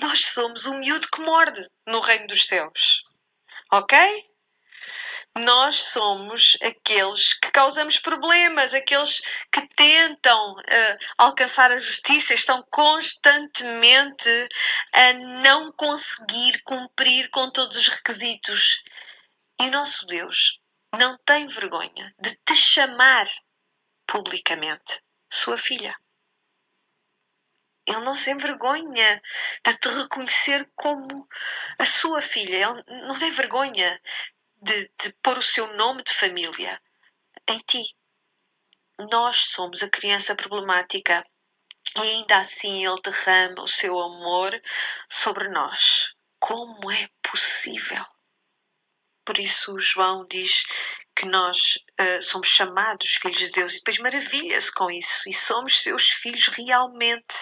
Nós 0.00 0.24
somos 0.26 0.66
o 0.66 0.74
miúdo 0.74 1.06
que 1.08 1.20
morde 1.20 1.60
no 1.86 2.00
reino 2.00 2.26
dos 2.26 2.46
céus. 2.46 3.02
Ok? 3.72 3.96
Nós 5.38 5.76
somos 5.76 6.56
aqueles 6.62 7.34
que 7.34 7.50
causamos 7.52 7.98
problemas, 7.98 8.74
aqueles 8.74 9.20
que 9.52 9.66
tentam 9.76 10.52
uh, 10.52 10.98
alcançar 11.16 11.70
a 11.70 11.78
justiça, 11.78 12.34
estão 12.34 12.64
constantemente 12.70 14.48
a 14.92 15.12
não 15.12 15.70
conseguir 15.72 16.60
cumprir 16.64 17.30
com 17.30 17.50
todos 17.50 17.76
os 17.76 17.88
requisitos. 17.88 18.82
E 19.60 19.66
o 19.66 19.70
nosso 19.70 20.06
Deus 20.06 20.60
não 20.98 21.16
tem 21.18 21.46
vergonha 21.46 22.14
de 22.20 22.34
te 22.44 22.54
chamar 22.54 23.26
publicamente 24.06 25.00
sua 25.30 25.56
filha. 25.56 25.94
Ele 27.86 28.00
não 28.00 28.14
se 28.14 28.30
envergonha 28.30 29.22
de 29.64 29.78
te 29.78 29.88
reconhecer 29.88 30.70
como 30.74 31.26
a 31.78 31.86
sua 31.86 32.20
filha. 32.20 32.56
Ele 32.56 33.06
não 33.06 33.18
tem 33.18 33.30
vergonha 33.30 34.00
de, 34.60 34.90
de 35.02 35.12
pôr 35.22 35.38
o 35.38 35.42
seu 35.42 35.72
nome 35.76 36.02
de 36.02 36.12
família 36.12 36.80
em 37.48 37.58
ti. 37.60 37.96
Nós 39.10 39.46
somos 39.52 39.82
a 39.82 39.88
criança 39.88 40.34
problemática 40.34 41.24
e 41.96 42.00
ainda 42.00 42.38
assim 42.38 42.86
Ele 42.86 43.00
derrama 43.02 43.62
o 43.62 43.68
seu 43.68 43.98
amor 43.98 44.60
sobre 45.08 45.48
nós. 45.48 46.14
Como 46.38 46.90
é 46.90 47.08
possível? 47.22 48.04
Por 49.24 49.38
isso, 49.38 49.78
João 49.78 50.26
diz 50.26 50.64
que 51.14 51.26
nós 51.26 51.76
uh, 52.00 52.22
somos 52.22 52.48
chamados 52.48 53.16
filhos 53.16 53.38
de 53.38 53.50
Deus 53.50 53.72
e 53.72 53.76
depois 53.78 53.98
maravilha-se 53.98 54.72
com 54.72 54.90
isso. 54.90 55.28
E 55.28 55.34
somos 55.34 55.82
seus 55.82 56.08
filhos 56.10 56.46
realmente. 56.46 57.34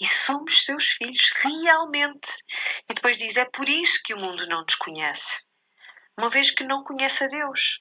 E 0.00 0.06
somos 0.06 0.64
seus 0.64 0.90
filhos 0.90 1.30
realmente. 1.36 2.28
E 2.90 2.94
depois 2.94 3.16
diz: 3.16 3.36
é 3.36 3.44
por 3.44 3.68
isso 3.68 4.00
que 4.04 4.12
o 4.12 4.20
mundo 4.20 4.46
não 4.46 4.62
nos 4.62 4.74
conhece. 4.74 5.46
Uma 6.18 6.28
vez 6.28 6.50
que 6.50 6.64
não 6.64 6.84
conhece 6.84 7.24
a 7.24 7.28
Deus. 7.28 7.80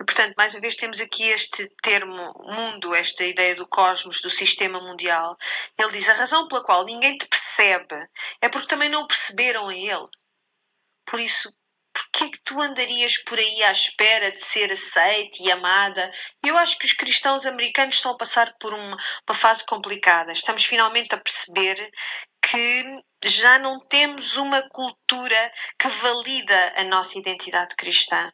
E, 0.00 0.04
portanto, 0.04 0.34
mais 0.36 0.54
uma 0.54 0.60
vez 0.60 0.74
temos 0.74 1.00
aqui 1.00 1.24
este 1.28 1.68
termo 1.82 2.32
mundo, 2.44 2.94
esta 2.94 3.24
ideia 3.24 3.54
do 3.54 3.68
cosmos, 3.68 4.20
do 4.20 4.30
sistema 4.30 4.80
mundial. 4.80 5.36
Ele 5.78 5.92
diz: 5.92 6.08
a 6.08 6.14
razão 6.14 6.48
pela 6.48 6.64
qual 6.64 6.84
ninguém 6.84 7.16
te 7.16 7.26
percebe 7.26 7.96
é 8.40 8.48
porque 8.48 8.68
também 8.68 8.88
não 8.88 9.02
o 9.02 9.06
perceberam 9.06 9.68
a 9.68 9.74
ele. 9.74 10.08
Por 11.06 11.20
isso, 11.20 11.54
que 12.14 12.24
é 12.24 12.28
que 12.28 12.40
tu 12.44 12.60
andarias 12.60 13.18
por 13.18 13.38
aí 13.38 13.62
à 13.64 13.72
espera 13.72 14.30
de 14.30 14.38
ser 14.38 14.70
aceita 14.70 15.36
e 15.40 15.50
amada? 15.50 16.12
Eu 16.44 16.56
acho 16.56 16.78
que 16.78 16.86
os 16.86 16.92
cristãos 16.92 17.44
americanos 17.44 17.96
estão 17.96 18.12
a 18.12 18.16
passar 18.16 18.54
por 18.60 18.72
uma, 18.72 18.96
uma 19.28 19.34
fase 19.34 19.66
complicada. 19.66 20.32
Estamos 20.32 20.64
finalmente 20.64 21.12
a 21.12 21.18
perceber 21.18 21.76
que 22.50 23.04
já 23.24 23.58
não 23.58 23.80
temos 23.80 24.36
uma 24.36 24.62
cultura 24.68 25.52
que 25.78 25.88
valida 25.88 26.74
a 26.76 26.84
nossa 26.84 27.18
identidade 27.18 27.74
cristã. 27.74 28.32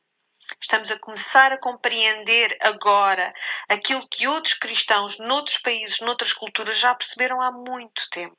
Estamos 0.60 0.90
a 0.90 0.98
começar 0.98 1.52
a 1.52 1.58
compreender 1.58 2.56
agora 2.60 3.32
aquilo 3.68 4.06
que 4.08 4.26
outros 4.26 4.54
cristãos, 4.54 5.18
noutros 5.18 5.58
países, 5.58 6.00
noutras 6.00 6.32
culturas, 6.32 6.76
já 6.76 6.92
perceberam 6.94 7.40
há 7.40 7.52
muito 7.52 8.08
tempo. 8.10 8.36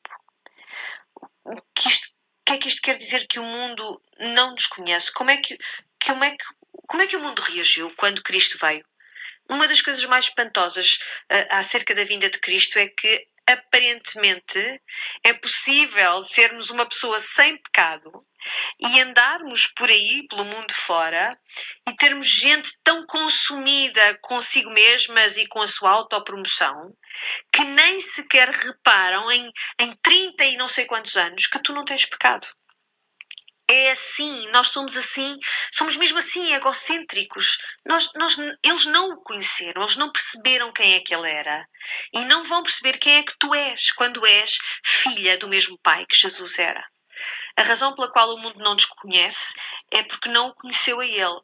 Que 1.74 1.88
isto 1.88 2.12
que 2.46 2.54
é 2.54 2.58
que 2.58 2.68
isto 2.68 2.82
quer 2.82 2.98
dizer 2.98 3.28
que 3.28 3.40
o 3.40 3.46
mundo 3.46 4.01
não 4.20 4.51
nos 4.51 4.68
conhece? 4.68 5.12
Como 5.13 5.30
é 5.30 5.38
que, 5.38 5.58
como 6.06 6.24
é 6.24 6.32
que, 6.32 6.44
como 6.88 7.01
é 7.01 7.08
que 7.08 7.16
o 7.16 7.22
mundo 7.22 7.40
reagiu 7.40 7.94
quando 7.96 8.24
Cristo 8.24 8.58
veio? 8.60 8.86
Uma 9.50 9.68
das 9.68 9.82
coisas 9.82 10.04
mais 10.06 10.25
espantosas 10.25 11.00
uh, 11.32 11.48
acerca 11.51 11.96
da 11.96 12.04
vinda 12.04 12.30
de 12.30 12.40
Cristo 12.40 12.78
é 12.78 12.88
que 12.88 13.28
aparentemente 13.51 14.81
é 15.24 15.34
possível 15.34 16.22
sermos 16.24 16.70
uma 16.70 16.86
pessoa 16.86 17.20
sem 17.20 17.58
pecado 17.58 18.25
e 18.79 19.00
andarmos 19.00 19.67
por 19.67 19.89
aí, 19.89 20.25
pelo 20.27 20.46
mundo 20.46 20.74
fora, 20.74 21.38
e 21.88 21.96
termos 21.96 22.27
gente 22.27 22.72
tão 22.84 23.05
consumida 23.05 24.17
consigo 24.20 24.72
mesmas 24.72 25.38
e 25.38 25.48
com 25.48 25.62
a 25.62 25.67
sua 25.67 25.91
autopromoção 25.91 26.96
que 27.53 27.63
nem 27.63 28.00
sequer 28.00 28.50
reparam 28.50 29.31
em, 29.31 29.51
em 29.79 29.96
30 30.01 30.46
e 30.46 30.58
não 30.58 30.67
sei 30.67 30.86
quantos 30.86 31.15
anos 31.17 31.46
que 31.48 31.60
tu 31.60 31.74
não 31.74 31.86
tens 31.86 32.05
pecado. 32.05 32.48
É 33.74 33.92
assim, 33.92 34.50
nós 34.50 34.68
somos 34.68 34.98
assim, 34.98 35.40
somos 35.72 35.96
mesmo 35.96 36.18
assim 36.18 36.54
egocêntricos. 36.54 37.58
Nós, 37.86 38.12
nós, 38.16 38.36
eles 38.62 38.86
não 38.86 39.12
o 39.12 39.24
conheceram, 39.24 39.82
eles 39.82 39.96
não 39.96 40.12
perceberam 40.12 40.74
quem 40.74 40.96
é 40.96 41.00
que 41.00 41.16
ele 41.16 41.32
era. 41.32 41.66
E 42.13 42.25
não 42.25 42.44
vão 42.44 42.63
perceber 42.63 42.98
quem 42.98 43.20
é 43.20 43.24
que 43.24 43.38
tu 43.40 43.56
és 43.56 43.94
quando 43.94 44.25
és 44.25 44.58
filha 44.84 45.38
do 45.38 45.48
mesmo 45.48 45.80
pai 45.80 46.06
que 46.06 46.18
Jesus 46.18 46.60
era. 46.60 46.86
A 47.56 47.63
razão 47.63 47.96
pela 47.96 48.12
qual 48.12 48.34
o 48.34 48.40
mundo 48.40 48.60
não 48.60 48.74
nos 48.74 48.84
conhece 48.84 49.54
é 49.90 50.04
porque 50.04 50.28
não 50.28 50.50
o 50.50 50.54
conheceu 50.54 51.00
a 51.00 51.06
ele. 51.06 51.40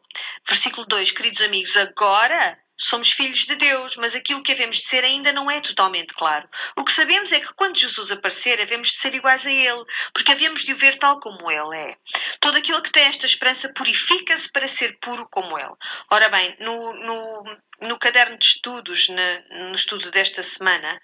Versículo 0.46 0.86
2, 0.86 1.12
queridos 1.12 1.42
amigos, 1.42 1.78
agora 1.78 2.60
somos 2.78 3.12
filhos 3.12 3.46
de 3.46 3.56
Deus, 3.56 3.96
mas 3.96 4.16
aquilo 4.16 4.44
que 4.44 4.52
havemos 4.52 4.78
de 4.78 4.84
ser 4.84 5.04
ainda 5.04 5.34
não 5.34 5.50
é 5.50 5.60
totalmente 5.60 6.14
claro. 6.14 6.48
O 6.76 6.84
que 6.84 6.92
sabemos 6.92 7.32
é 7.32 7.40
que 7.40 7.54
quando 7.54 7.78
Jesus 7.78 8.12
aparecer, 8.12 8.62
havemos 8.62 8.90
de 8.90 8.98
ser 8.98 9.16
iguais 9.16 9.46
a 9.46 9.52
Ele, 9.52 9.84
porque 10.14 10.32
havemos 10.32 10.64
de 10.64 10.74
o 10.74 10.78
ver 10.78 10.98
tal 10.98 11.20
como 11.20 11.50
Ele 11.52 11.76
é. 11.76 11.98
Todo 12.40 12.58
aquele 12.58 12.82
que 12.82 12.92
tem 12.92 13.04
esta 13.04 13.26
esperança 13.26 13.74
purifica-se 13.74 14.52
para 14.52 14.68
ser 14.68 15.00
puro 15.00 15.28
como 15.30 15.58
Ele. 15.58 15.74
Ora 16.12 16.30
bem, 16.30 16.56
no, 16.60 16.94
no, 16.94 17.58
no 17.82 17.98
caderno 17.98 18.38
de 18.38 18.46
estudos, 18.46 19.10
na, 19.10 19.40
no 19.70 19.76
estudo 19.76 20.12
desta 20.12 20.44
semana, 20.44 21.00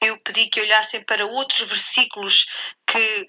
eu 0.00 0.18
pedi 0.20 0.48
que 0.48 0.60
olhassem 0.60 1.02
para 1.02 1.26
outros 1.26 1.66
versículos 1.68 2.46
que, 2.86 3.26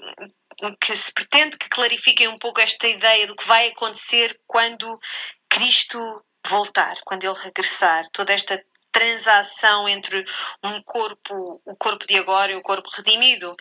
que 0.79 0.96
se 0.96 1.12
pretende 1.12 1.58
que 1.58 1.69
clarifiquem 1.69 2.27
um 2.27 2.38
pouco 2.38 2.62
esta 2.62 2.88
ideia 2.88 3.25
do 3.25 3.36
que 3.36 3.48
vai 3.48 3.67
acontecer 3.69 4.39
quando 4.46 5.00
Cristo 5.50 6.24
voltar, 6.49 6.95
quando 7.05 7.23
ele 7.23 7.39
regressar, 7.39 8.07
toda 8.09 8.33
esta 8.33 8.61
transação 8.91 9.87
entre 9.87 10.25
um 10.63 10.81
corpo, 10.81 11.61
o 11.63 11.75
corpo 11.75 12.05
de 12.07 12.17
agora 12.17 12.51
e 12.51 12.55
o 12.55 12.61
corpo 12.61 12.89
redimido. 12.89 13.55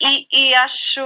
E, 0.00 0.28
e 0.30 0.54
acho 0.54 1.00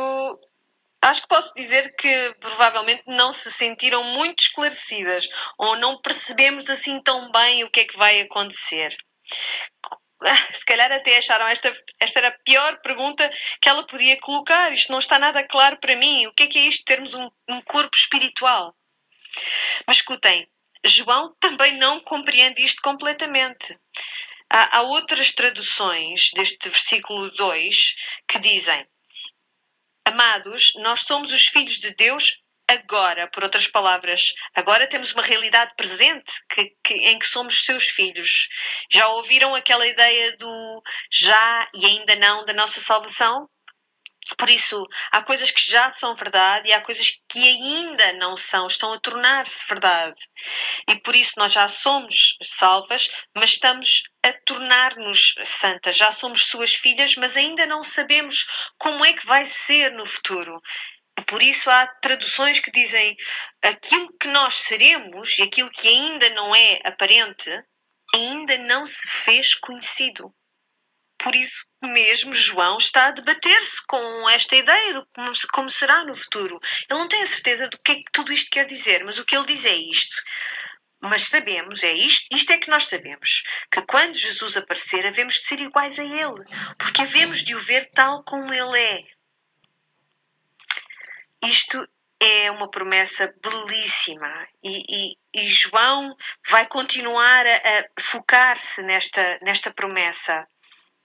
acho 1.02 1.22
que 1.22 1.28
posso 1.28 1.54
dizer 1.54 1.94
que 1.96 2.36
provavelmente 2.40 3.02
não 3.06 3.32
se 3.32 3.50
sentiram 3.50 4.04
muito 4.04 4.40
esclarecidas 4.40 5.26
ou 5.56 5.76
não 5.76 5.98
percebemos 5.98 6.68
assim 6.68 7.00
tão 7.00 7.30
bem 7.30 7.64
o 7.64 7.70
que 7.70 7.80
é 7.80 7.84
que 7.86 7.96
vai 7.96 8.20
acontecer. 8.20 8.94
Se 10.52 10.64
calhar 10.66 10.92
até 10.92 11.16
acharam 11.16 11.46
esta, 11.46 11.72
esta 11.98 12.18
era 12.18 12.28
a 12.28 12.38
pior 12.44 12.78
pergunta 12.82 13.30
que 13.60 13.68
ela 13.68 13.86
podia 13.86 14.20
colocar. 14.20 14.70
Isto 14.72 14.92
não 14.92 14.98
está 14.98 15.18
nada 15.18 15.42
claro 15.46 15.78
para 15.78 15.96
mim. 15.96 16.26
O 16.26 16.32
que 16.34 16.42
é 16.42 16.46
que 16.46 16.58
é 16.58 16.62
isto 16.62 16.84
termos 16.84 17.14
um, 17.14 17.30
um 17.48 17.62
corpo 17.62 17.96
espiritual? 17.96 18.76
Mas 19.86 19.96
escutem, 19.96 20.46
João 20.84 21.34
também 21.38 21.76
não 21.76 22.00
compreende 22.00 22.64
isto 22.64 22.80
completamente. 22.82 23.78
Há, 24.48 24.78
há 24.78 24.82
outras 24.82 25.32
traduções 25.32 26.30
deste 26.34 26.68
versículo 26.68 27.30
2 27.32 27.96
que 28.26 28.38
dizem: 28.38 28.86
Amados, 30.04 30.72
nós 30.76 31.02
somos 31.02 31.32
os 31.32 31.46
filhos 31.46 31.78
de 31.78 31.94
Deus 31.94 32.42
agora, 32.70 33.28
por 33.28 33.42
outras 33.42 33.66
palavras, 33.66 34.32
agora 34.54 34.86
temos 34.86 35.12
uma 35.12 35.22
realidade 35.22 35.72
presente 35.76 36.32
que, 36.48 36.76
que, 36.84 36.94
em 36.94 37.18
que 37.18 37.26
somos 37.26 37.64
seus 37.64 37.88
filhos. 37.88 38.48
Já 38.90 39.08
ouviram 39.08 39.54
aquela 39.54 39.86
ideia 39.86 40.36
do 40.36 40.82
já 41.10 41.68
e 41.74 41.84
ainda 41.84 42.14
não 42.16 42.44
da 42.44 42.52
nossa 42.52 42.80
salvação? 42.80 43.48
Por 44.36 44.48
isso, 44.48 44.86
há 45.10 45.22
coisas 45.22 45.50
que 45.50 45.60
já 45.60 45.90
são 45.90 46.14
verdade 46.14 46.68
e 46.68 46.72
há 46.72 46.80
coisas 46.80 47.18
que 47.28 47.38
ainda 47.38 48.12
não 48.14 48.36
são, 48.36 48.66
estão 48.66 48.92
a 48.92 49.00
tornar-se 49.00 49.66
verdade. 49.66 50.20
E 50.88 50.96
por 50.96 51.14
isso 51.14 51.34
nós 51.36 51.52
já 51.52 51.66
somos 51.68 52.36
salvas, 52.42 53.10
mas 53.34 53.50
estamos 53.50 54.02
a 54.24 54.32
tornar-nos 54.44 55.34
santas. 55.44 55.96
Já 55.96 56.12
somos 56.12 56.46
suas 56.46 56.74
filhas, 56.74 57.14
mas 57.16 57.36
ainda 57.36 57.66
não 57.66 57.82
sabemos 57.82 58.46
como 58.78 59.04
é 59.04 59.12
que 59.12 59.26
vai 59.26 59.46
ser 59.46 59.92
no 59.92 60.06
futuro. 60.06 60.56
Por 61.26 61.42
isso 61.42 61.70
há 61.70 61.86
traduções 61.86 62.60
que 62.60 62.70
dizem 62.70 63.16
aquilo 63.62 64.08
que 64.18 64.28
nós 64.28 64.54
seremos 64.54 65.38
e 65.38 65.42
aquilo 65.42 65.70
que 65.70 65.88
ainda 65.88 66.30
não 66.30 66.54
é 66.54 66.80
aparente 66.84 67.50
ainda 68.14 68.58
não 68.58 68.84
se 68.84 69.08
fez 69.08 69.54
conhecido. 69.54 70.34
Por 71.22 71.34
isso 71.34 71.66
mesmo 71.82 72.34
João 72.34 72.78
está 72.78 73.06
a 73.06 73.10
debater-se 73.10 73.86
com 73.86 74.28
esta 74.28 74.56
ideia 74.56 74.94
de 74.94 75.46
como, 75.52 75.70
será 75.70 76.04
no 76.04 76.14
futuro. 76.14 76.58
Ele 76.88 76.98
não 76.98 77.08
tem 77.08 77.22
a 77.22 77.26
certeza 77.26 77.68
do 77.68 77.78
que 77.78 77.92
é 77.92 77.94
que 77.96 78.12
tudo 78.12 78.32
isto 78.32 78.50
quer 78.50 78.66
dizer, 78.66 79.04
mas 79.04 79.18
o 79.18 79.24
que 79.24 79.36
ele 79.36 79.46
diz 79.46 79.64
é 79.64 79.74
isto. 79.74 80.22
Mas 81.00 81.22
sabemos, 81.22 81.82
é 81.82 81.92
isto, 81.92 82.26
isto 82.34 82.52
é 82.52 82.58
que 82.58 82.68
nós 82.68 82.86
sabemos, 82.86 83.42
que 83.70 83.80
quando 83.82 84.14
Jesus 84.14 84.56
aparecer, 84.56 85.06
havemos 85.06 85.34
de 85.34 85.44
ser 85.46 85.58
iguais 85.58 85.98
a 85.98 86.04
Ele, 86.04 86.44
porque 86.76 87.00
havemos 87.00 87.42
de 87.42 87.54
o 87.54 87.60
ver 87.60 87.86
tal 87.94 88.22
como 88.22 88.52
Ele 88.52 88.78
é. 88.78 89.04
Isto 91.42 91.88
é 92.20 92.50
uma 92.50 92.70
promessa 92.70 93.34
belíssima 93.42 94.46
e, 94.62 94.84
e, 94.90 95.18
e 95.40 95.48
João 95.48 96.14
vai 96.46 96.66
continuar 96.66 97.46
a, 97.46 97.56
a 97.56 97.84
focar-se 97.98 98.82
nesta, 98.82 99.40
nesta 99.42 99.72
promessa. 99.72 100.46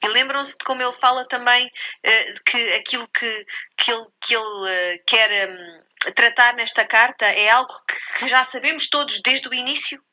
E 0.03 0.07
lembram-se 0.07 0.57
de 0.57 0.65
como 0.65 0.81
ele 0.81 0.93
fala 0.93 1.27
também 1.27 1.67
uh, 1.67 2.43
que 2.45 2.73
aquilo 2.73 3.07
que, 3.07 3.45
que 3.77 3.91
ele, 3.91 4.05
que 4.21 4.35
ele 4.35 4.43
uh, 4.43 5.03
quer 5.05 5.49
um, 5.49 6.11
tratar 6.13 6.53
nesta 6.53 6.85
carta 6.85 7.25
é 7.25 7.49
algo 7.49 7.73
que, 7.85 8.19
que 8.19 8.27
já 8.27 8.43
sabemos 8.43 8.87
todos 8.89 9.21
desde 9.21 9.47
o 9.47 9.53
início? 9.53 10.03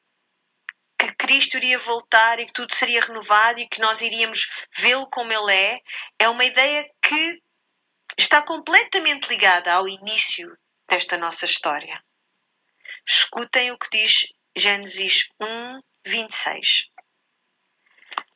Que 0.98 1.14
Cristo 1.16 1.56
iria 1.56 1.78
voltar 1.78 2.38
e 2.38 2.46
que 2.46 2.52
tudo 2.52 2.74
seria 2.74 3.00
renovado 3.00 3.60
e 3.60 3.68
que 3.68 3.80
nós 3.80 4.00
iríamos 4.00 4.48
vê-lo 4.76 5.10
como 5.10 5.32
ele 5.32 5.52
é, 5.52 5.80
é 6.18 6.28
uma 6.28 6.44
ideia 6.44 6.88
que 7.02 7.42
está 8.16 8.42
completamente 8.42 9.28
ligada 9.28 9.72
ao 9.72 9.88
início 9.88 10.56
desta 10.88 11.16
nossa 11.16 11.44
história. 11.44 12.02
Escutem 13.06 13.72
o 13.72 13.78
que 13.78 13.90
diz 13.90 14.32
Gênesis 14.56 15.28
1, 15.40 15.80
26. 16.06 16.91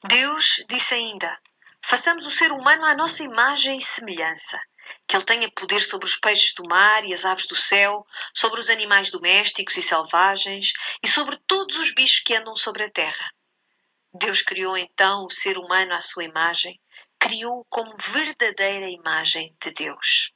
Deus 0.09 0.65
disse 0.69 0.95
ainda: 0.95 1.37
Façamos 1.85 2.27
o 2.27 2.31
ser 2.31 2.53
humano 2.53 2.85
à 2.85 2.95
nossa 2.95 3.25
imagem 3.25 3.77
e 3.77 3.83
semelhança, 3.83 4.61
que 5.07 5.17
ele 5.17 5.25
tenha 5.25 5.51
poder 5.51 5.81
sobre 5.81 6.07
os 6.07 6.15
peixes 6.15 6.55
do 6.55 6.63
mar 6.69 7.05
e 7.05 7.13
as 7.13 7.25
aves 7.25 7.47
do 7.47 7.57
céu, 7.57 8.07
sobre 8.33 8.61
os 8.61 8.71
animais 8.71 9.11
domésticos 9.11 9.77
e 9.77 9.83
selvagens 9.83 10.73
e 11.03 11.09
sobre 11.09 11.37
todos 11.49 11.77
os 11.77 11.93
bichos 11.93 12.21
que 12.21 12.37
andam 12.37 12.55
sobre 12.55 12.85
a 12.85 12.91
terra. 12.91 13.33
Deus 14.15 14.43
criou 14.43 14.79
então 14.79 15.25
o 15.25 15.31
ser 15.31 15.59
humano 15.59 15.93
à 15.93 16.01
sua 16.01 16.23
imagem, 16.23 16.81
criou-o 17.19 17.67
como 17.69 17.97
verdadeira 17.97 18.89
imagem 18.89 19.57
de 19.61 19.73
Deus. 19.73 20.33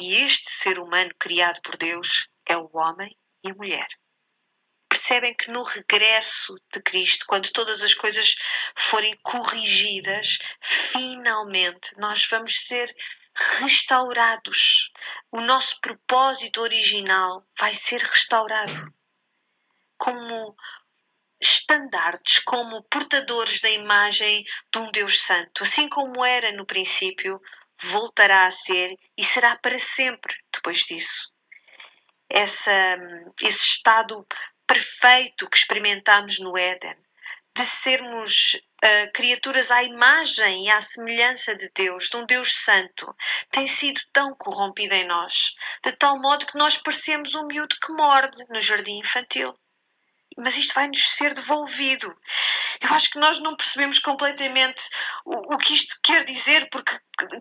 E 0.00 0.16
este 0.16 0.50
ser 0.50 0.80
humano 0.80 1.12
criado 1.16 1.60
por 1.62 1.76
Deus 1.76 2.28
é 2.44 2.56
o 2.56 2.68
homem 2.74 3.16
e 3.44 3.50
a 3.50 3.54
mulher 3.54 3.86
percebem 4.96 5.34
que 5.34 5.50
no 5.50 5.62
regresso 5.62 6.58
de 6.72 6.80
Cristo, 6.80 7.26
quando 7.26 7.52
todas 7.52 7.82
as 7.82 7.92
coisas 7.92 8.34
forem 8.74 9.14
corrigidas, 9.22 10.38
finalmente 10.60 11.94
nós 11.98 12.26
vamos 12.26 12.66
ser 12.66 12.94
restaurados. 13.60 14.90
O 15.30 15.42
nosso 15.42 15.78
propósito 15.82 16.62
original 16.62 17.46
vai 17.58 17.74
ser 17.74 18.00
restaurado. 18.00 18.94
Como 19.98 20.56
estandartes, 21.38 22.38
como 22.38 22.82
portadores 22.84 23.60
da 23.60 23.70
imagem 23.70 24.44
de 24.72 24.78
um 24.78 24.90
Deus 24.90 25.20
Santo, 25.20 25.62
assim 25.62 25.90
como 25.90 26.24
era 26.24 26.52
no 26.52 26.64
princípio, 26.64 27.38
voltará 27.78 28.46
a 28.46 28.50
ser 28.50 28.96
e 29.18 29.22
será 29.22 29.56
para 29.56 29.78
sempre 29.78 30.34
depois 30.50 30.78
disso. 30.78 31.30
Essa, 32.28 32.96
esse 33.42 33.66
estado 33.66 34.26
perfeito 34.66 35.48
que 35.48 35.56
experimentámos 35.56 36.38
no 36.38 36.56
Éden, 36.56 36.96
de 37.54 37.64
sermos 37.64 38.54
uh, 38.84 39.12
criaturas 39.12 39.70
à 39.70 39.82
imagem 39.82 40.66
e 40.66 40.70
à 40.70 40.80
semelhança 40.80 41.54
de 41.54 41.70
Deus, 41.74 42.08
de 42.08 42.16
um 42.16 42.26
Deus 42.26 42.54
Santo, 42.56 43.14
tem 43.50 43.66
sido 43.66 44.00
tão 44.12 44.34
corrompido 44.34 44.94
em 44.94 45.06
nós, 45.06 45.56
de 45.82 45.92
tal 45.92 46.20
modo 46.20 46.46
que 46.46 46.58
nós 46.58 46.76
parecemos 46.76 47.34
um 47.34 47.46
miúdo 47.46 47.76
que 47.80 47.92
morde 47.92 48.44
no 48.48 48.60
jardim 48.60 48.98
infantil 48.98 49.58
mas 50.36 50.56
isto 50.56 50.74
vai 50.74 50.86
nos 50.88 51.02
ser 51.10 51.32
devolvido. 51.32 52.14
Eu 52.80 52.90
acho 52.90 53.10
que 53.10 53.18
nós 53.18 53.38
não 53.38 53.56
percebemos 53.56 53.98
completamente 53.98 54.82
o, 55.24 55.54
o, 55.54 55.58
que 55.58 55.74
isto 55.74 55.98
quer 56.02 56.24
dizer, 56.24 56.68
porque 56.70 56.92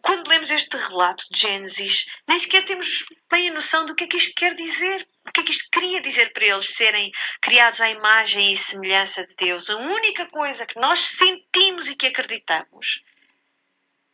quando 0.02 0.30
lemos 0.30 0.50
este 0.50 0.78
relato 0.78 1.26
de 1.30 1.40
Gênesis, 1.40 2.06
nem 2.28 2.40
sequer 2.40 2.64
temos 2.64 3.06
bem 3.30 3.50
a 3.50 3.54
noção 3.54 3.86
do 3.86 3.94
que 3.94 4.06
é 4.06 4.08
que 4.08 4.18
isto 4.18 4.34
quer 4.36 4.56
dizer. 4.56 5.08
O 5.28 5.32
que 5.32 5.42
é 5.42 5.44
que 5.44 5.52
isto 5.52 5.70
queria 5.72 6.02
dizer 6.02 6.32
para 6.32 6.46
eles 6.46 6.74
serem 6.74 7.12
criados 7.42 7.82
à 7.82 7.90
imagem 7.90 8.54
e 8.54 8.58
semelhança 8.58 9.28
de 9.28 9.36
Deus? 9.36 9.70
A 9.70 9.76
única 9.76 10.26
coisa 10.28 10.66
que 10.66 10.80
nós 10.80 11.00
sentimos 11.00 11.88
e 11.88 11.96
que 11.96 12.08
acreditamos 12.08 13.04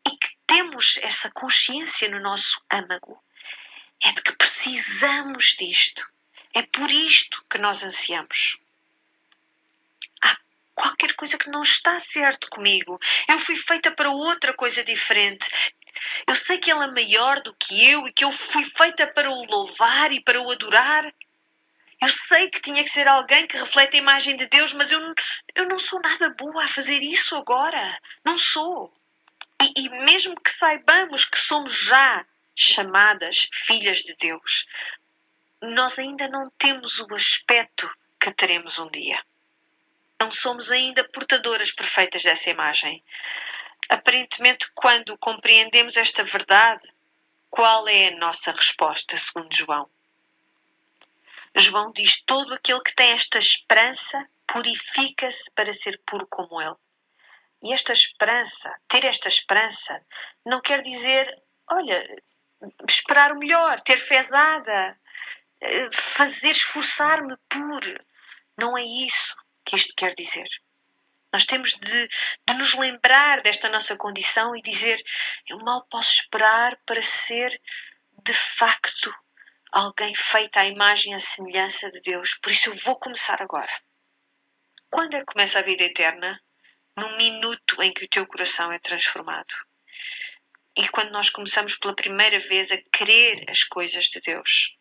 e 0.07 0.17
que 0.17 0.29
temos 0.47 0.97
essa 1.03 1.29
consciência 1.29 2.09
no 2.09 2.19
nosso 2.19 2.59
âmago 2.71 3.21
é 4.01 4.11
de 4.11 4.23
que 4.23 4.35
precisamos 4.35 5.55
disto. 5.59 6.09
É 6.53 6.63
por 6.63 6.91
isto 6.91 7.45
que 7.49 7.59
nós 7.59 7.83
ansiamos 7.83 8.60
qualquer 10.81 11.13
coisa 11.13 11.37
que 11.37 11.49
não 11.49 11.61
está 11.61 11.99
certo 11.99 12.49
comigo. 12.49 12.99
Eu 13.27 13.37
fui 13.37 13.55
feita 13.55 13.91
para 13.91 14.09
outra 14.09 14.51
coisa 14.53 14.83
diferente. 14.83 15.47
Eu 16.25 16.35
sei 16.35 16.57
que 16.57 16.71
Ele 16.71 16.83
é 16.83 16.87
maior 16.87 17.39
do 17.41 17.53
que 17.53 17.87
eu 17.87 18.07
e 18.07 18.11
que 18.11 18.25
eu 18.25 18.31
fui 18.31 18.63
feita 18.63 19.05
para 19.05 19.29
o 19.29 19.45
louvar 19.45 20.11
e 20.11 20.19
para 20.23 20.41
o 20.41 20.51
adorar. 20.51 21.13
Eu 22.01 22.09
sei 22.09 22.49
que 22.49 22.59
tinha 22.59 22.83
que 22.83 22.89
ser 22.89 23.07
alguém 23.07 23.45
que 23.45 23.57
reflete 23.57 23.97
a 23.97 23.99
imagem 23.99 24.35
de 24.35 24.47
Deus, 24.47 24.73
mas 24.73 24.91
eu, 24.91 25.13
eu 25.53 25.67
não 25.67 25.77
sou 25.77 26.01
nada 26.01 26.31
boa 26.31 26.63
a 26.63 26.67
fazer 26.67 26.99
isso 27.03 27.35
agora. 27.35 27.99
Não 28.25 28.39
sou. 28.39 28.91
E, 29.61 29.85
e 29.85 29.89
mesmo 30.05 30.35
que 30.41 30.49
saibamos 30.49 31.25
que 31.25 31.37
somos 31.37 31.71
já 31.73 32.25
chamadas 32.55 33.47
filhas 33.53 33.99
de 33.99 34.15
Deus, 34.15 34.65
nós 35.61 35.99
ainda 35.99 36.27
não 36.27 36.49
temos 36.57 36.99
o 36.99 37.13
aspecto 37.13 37.87
que 38.19 38.31
teremos 38.31 38.79
um 38.79 38.89
dia 38.89 39.23
Não 40.21 40.29
somos 40.29 40.69
ainda 40.69 41.03
portadoras 41.09 41.71
perfeitas 41.71 42.21
dessa 42.21 42.51
imagem. 42.51 43.03
Aparentemente, 43.89 44.71
quando 44.75 45.17
compreendemos 45.17 45.97
esta 45.97 46.23
verdade, 46.23 46.87
qual 47.49 47.87
é 47.87 48.09
a 48.09 48.17
nossa 48.17 48.51
resposta, 48.51 49.17
segundo 49.17 49.51
João? 49.51 49.89
João 51.55 51.91
diz: 51.91 52.21
todo 52.21 52.53
aquele 52.53 52.81
que 52.81 52.93
tem 52.93 53.13
esta 53.13 53.39
esperança 53.39 54.29
purifica-se 54.45 55.51
para 55.55 55.73
ser 55.73 55.99
puro 56.05 56.27
como 56.27 56.61
ele. 56.61 56.75
E 57.63 57.73
esta 57.73 57.91
esperança, 57.91 58.71
ter 58.87 59.03
esta 59.03 59.27
esperança, 59.27 60.05
não 60.45 60.61
quer 60.61 60.83
dizer, 60.83 61.35
olha, 61.67 61.99
esperar 62.87 63.31
o 63.31 63.39
melhor, 63.39 63.79
ter 63.81 63.97
fezada, 63.97 64.99
eh, 65.59 65.89
fazer 65.91 66.51
esforçar-me 66.51 67.35
por. 67.49 68.05
Não 68.55 68.77
é 68.77 68.83
isso 68.83 69.40
que 69.65 69.75
isto 69.75 69.93
quer 69.95 70.13
dizer. 70.15 70.47
Nós 71.33 71.45
temos 71.45 71.73
de, 71.73 72.07
de, 72.07 72.53
nos 72.55 72.73
lembrar 72.73 73.41
desta 73.41 73.69
nossa 73.69 73.95
condição 73.95 74.55
e 74.55 74.61
dizer: 74.61 75.01
eu 75.47 75.57
mal 75.59 75.85
posso 75.87 76.21
esperar 76.21 76.77
para 76.85 77.01
ser 77.01 77.61
de 78.23 78.33
facto 78.33 79.13
alguém 79.71 80.13
feito 80.13 80.57
à 80.57 80.65
imagem 80.65 81.13
e 81.13 81.15
à 81.15 81.19
semelhança 81.19 81.89
de 81.89 82.01
Deus, 82.01 82.37
por 82.41 82.51
isso 82.51 82.69
eu 82.69 82.75
vou 82.75 82.99
começar 82.99 83.41
agora. 83.41 83.71
Quando 84.89 85.15
é 85.15 85.19
que 85.19 85.25
começa 85.25 85.59
a 85.59 85.61
vida 85.61 85.83
eterna? 85.83 86.41
No 86.97 87.15
minuto 87.15 87.81
em 87.81 87.93
que 87.93 88.03
o 88.03 88.09
teu 88.09 88.27
coração 88.27 88.69
é 88.73 88.77
transformado. 88.77 89.53
E 90.75 90.87
quando 90.89 91.11
nós 91.11 91.29
começamos 91.29 91.77
pela 91.77 91.95
primeira 91.95 92.37
vez 92.39 92.71
a 92.71 92.77
querer 92.91 93.49
as 93.49 93.63
coisas 93.63 94.05
de 94.05 94.19
Deus. 94.19 94.77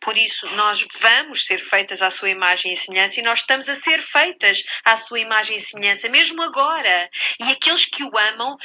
Por 0.00 0.16
isso, 0.16 0.46
nós 0.54 0.86
vamos 1.00 1.44
ser 1.44 1.58
feitas 1.58 2.02
à 2.02 2.10
sua 2.10 2.30
imagem 2.30 2.72
e 2.72 2.76
semelhança 2.76 3.20
e 3.20 3.22
nós 3.22 3.40
estamos 3.40 3.68
a 3.68 3.74
ser 3.74 4.00
feitas 4.00 4.64
à 4.84 4.96
sua 4.96 5.20
imagem 5.20 5.56
e 5.56 5.60
semelhança, 5.60 6.08
mesmo 6.08 6.42
agora. 6.42 7.10
E 7.40 7.50
aqueles 7.50 7.84
que 7.84 8.04
o 8.04 8.18
amam 8.18 8.56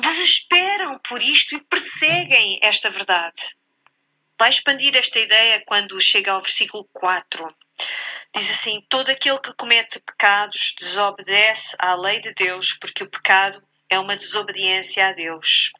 desesperam 0.00 0.98
por 1.00 1.22
isto 1.22 1.54
e 1.54 1.60
perseguem 1.60 2.58
esta 2.62 2.88
verdade 2.88 3.60
vai 4.40 4.48
expandir 4.48 4.96
esta 4.96 5.18
ideia 5.18 5.62
quando 5.66 6.00
chega 6.00 6.32
ao 6.32 6.40
versículo 6.40 6.88
4. 6.94 7.54
Diz 8.34 8.50
assim: 8.50 8.82
Todo 8.88 9.10
aquele 9.10 9.38
que 9.38 9.52
comete 9.52 10.00
pecados 10.00 10.74
desobedece 10.80 11.76
à 11.78 11.94
lei 11.94 12.20
de 12.20 12.32
Deus, 12.32 12.72
porque 12.80 13.04
o 13.04 13.10
pecado 13.10 13.62
é 13.90 13.98
uma 13.98 14.16
desobediência 14.16 15.06
a 15.06 15.12
Deus. 15.12 15.72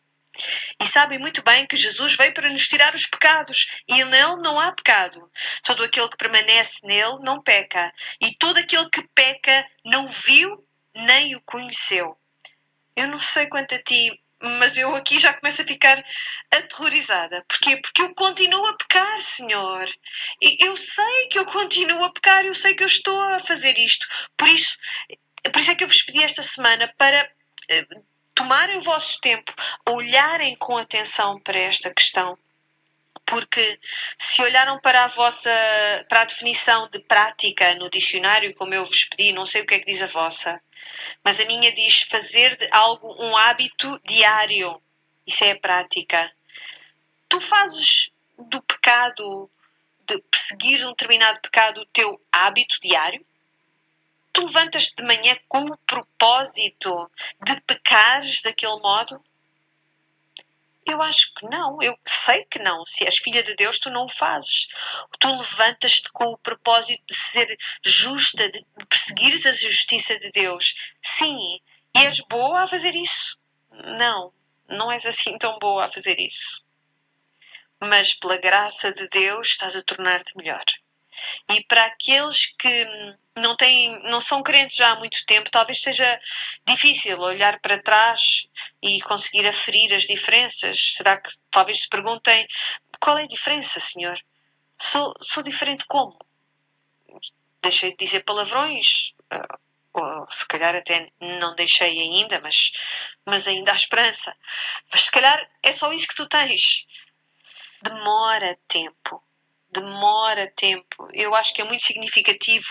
E 0.80 0.86
sabem 0.86 1.18
muito 1.18 1.42
bem 1.42 1.66
que 1.66 1.76
Jesus 1.76 2.16
veio 2.16 2.32
para 2.32 2.50
nos 2.50 2.68
tirar 2.68 2.94
os 2.94 3.06
pecados, 3.06 3.82
e 3.88 4.04
nele 4.04 4.36
não 4.42 4.58
há 4.58 4.72
pecado. 4.72 5.30
Todo 5.62 5.84
aquele 5.84 6.08
que 6.08 6.16
permanece 6.16 6.86
nele 6.86 7.18
não 7.20 7.42
peca, 7.42 7.92
e 8.20 8.34
todo 8.36 8.58
aquele 8.58 8.88
que 8.90 9.06
peca 9.14 9.66
não 9.84 10.08
viu 10.08 10.64
nem 10.94 11.34
o 11.36 11.40
conheceu. 11.42 12.16
Eu 12.96 13.08
não 13.08 13.18
sei 13.18 13.46
quanto 13.48 13.74
a 13.74 13.82
ti, 13.82 14.20
mas 14.42 14.76
eu 14.76 14.94
aqui 14.94 15.18
já 15.18 15.34
começo 15.34 15.62
a 15.62 15.66
ficar 15.66 16.02
aterrorizada. 16.50 17.44
Porquê? 17.46 17.76
Porque 17.76 18.02
eu 18.02 18.14
continuo 18.14 18.66
a 18.66 18.76
pecar, 18.76 19.20
Senhor. 19.20 19.86
Eu 20.60 20.76
sei 20.76 21.28
que 21.30 21.38
eu 21.38 21.46
continuo 21.46 22.04
a 22.04 22.12
pecar, 22.12 22.44
eu 22.44 22.54
sei 22.54 22.74
que 22.74 22.82
eu 22.82 22.86
estou 22.86 23.20
a 23.20 23.38
fazer 23.40 23.78
isto. 23.78 24.06
Por 24.36 24.48
isso, 24.48 24.76
por 25.52 25.60
isso 25.60 25.70
é 25.70 25.74
que 25.74 25.84
eu 25.84 25.88
vos 25.88 26.02
pedi 26.02 26.22
esta 26.22 26.42
semana 26.42 26.92
para 26.96 27.30
eh, 27.68 27.86
tomarem 28.34 28.78
o 28.78 28.82
vosso 28.82 29.20
tempo, 29.20 29.52
olharem 29.88 30.56
com 30.56 30.76
atenção 30.76 31.38
para 31.40 31.58
esta 31.58 31.92
questão. 31.92 32.38
Porque 33.26 33.78
se 34.18 34.42
olharam 34.42 34.80
para 34.80 35.04
a 35.04 35.08
vossa 35.08 35.50
para 36.08 36.22
a 36.22 36.24
definição 36.24 36.88
de 36.88 36.98
prática 37.00 37.74
no 37.76 37.88
dicionário, 37.88 38.54
como 38.54 38.74
eu 38.74 38.84
vos 38.84 39.04
pedi, 39.04 39.32
não 39.32 39.46
sei 39.46 39.62
o 39.62 39.66
que 39.66 39.74
é 39.74 39.78
que 39.78 39.92
diz 39.92 40.02
a 40.02 40.06
vossa, 40.06 40.60
mas 41.22 41.38
a 41.38 41.44
minha 41.44 41.72
diz 41.72 42.02
fazer 42.02 42.56
de 42.56 42.68
algo 42.72 43.24
um 43.24 43.36
hábito 43.36 44.00
diário. 44.04 44.82
Isso 45.26 45.44
é 45.44 45.52
a 45.52 45.58
prática. 45.58 46.32
Tu 47.28 47.40
fazes 47.40 48.10
do 48.36 48.60
pecado, 48.62 49.48
de 50.00 50.18
perseguir 50.22 50.84
um 50.84 50.90
determinado 50.90 51.40
pecado, 51.40 51.82
o 51.82 51.86
teu 51.86 52.20
hábito 52.32 52.80
diário? 52.80 53.24
Tu 54.32 54.42
levantas 54.42 54.92
de 54.96 55.04
manhã 55.04 55.36
com 55.48 55.64
o 55.64 55.76
propósito 55.78 57.10
de 57.44 57.60
pecares 57.62 58.40
daquele 58.42 58.78
modo? 58.80 59.22
Eu 60.86 61.02
acho 61.02 61.32
que 61.34 61.46
não, 61.46 61.80
eu 61.82 61.98
sei 62.06 62.44
que 62.46 62.58
não. 62.58 62.84
Se 62.86 63.04
és 63.04 63.18
filha 63.18 63.42
de 63.42 63.54
Deus, 63.54 63.78
tu 63.78 63.90
não 63.90 64.06
o 64.06 64.08
fazes. 64.08 64.68
Tu 65.18 65.28
levantas-te 65.28 66.10
com 66.10 66.24
o 66.26 66.38
propósito 66.38 67.02
de 67.06 67.14
ser 67.14 67.58
justa, 67.84 68.50
de 68.50 68.64
perseguires 68.88 69.46
a 69.46 69.52
justiça 69.52 70.18
de 70.18 70.30
Deus. 70.30 70.74
Sim, 71.02 71.60
e 71.94 71.98
és 71.98 72.20
boa 72.20 72.62
a 72.62 72.68
fazer 72.68 72.94
isso. 72.94 73.38
Não, 73.70 74.32
não 74.68 74.90
és 74.90 75.04
assim 75.06 75.36
tão 75.38 75.58
boa 75.58 75.84
a 75.84 75.92
fazer 75.92 76.18
isso. 76.18 76.66
Mas 77.80 78.14
pela 78.14 78.36
graça 78.36 78.92
de 78.92 79.08
Deus 79.08 79.48
estás 79.48 79.76
a 79.76 79.82
tornar-te 79.82 80.36
melhor. 80.36 80.64
E 81.50 81.62
para 81.64 81.84
aqueles 81.86 82.46
que 82.58 83.16
não 83.36 83.56
têm, 83.56 84.02
não 84.04 84.20
são 84.20 84.42
crentes 84.42 84.76
já 84.76 84.92
há 84.92 84.96
muito 84.96 85.24
tempo, 85.26 85.50
talvez 85.50 85.80
seja 85.80 86.20
difícil 86.66 87.18
olhar 87.20 87.60
para 87.60 87.82
trás 87.82 88.48
e 88.82 89.00
conseguir 89.02 89.46
aferir 89.46 89.92
as 89.94 90.02
diferenças. 90.02 90.94
Será 90.96 91.16
que 91.20 91.30
talvez 91.50 91.82
se 91.82 91.88
perguntem 91.88 92.46
qual 93.00 93.18
é 93.18 93.24
a 93.24 93.28
diferença, 93.28 93.80
Senhor? 93.80 94.18
Sou, 94.78 95.14
sou 95.20 95.42
diferente 95.42 95.84
como? 95.86 96.18
Deixei 97.62 97.90
de 97.90 98.04
dizer 98.04 98.24
palavrões, 98.24 99.14
ah, 99.30 99.58
ou 99.92 100.30
se 100.30 100.46
calhar 100.46 100.74
até 100.74 101.08
não 101.20 101.54
deixei 101.54 102.00
ainda, 102.00 102.40
mas, 102.40 102.72
mas 103.26 103.46
ainda 103.46 103.72
há 103.72 103.76
esperança. 103.76 104.36
Mas 104.90 105.02
se 105.02 105.10
calhar 105.10 105.50
é 105.62 105.72
só 105.72 105.92
isso 105.92 106.08
que 106.08 106.16
tu 106.16 106.28
tens. 106.28 106.86
Demora 107.82 108.58
tempo 108.68 109.22
demora 109.72 110.50
tempo. 110.56 111.08
Eu 111.12 111.34
acho 111.34 111.54
que 111.54 111.62
é 111.62 111.64
muito 111.64 111.82
significativo 111.82 112.66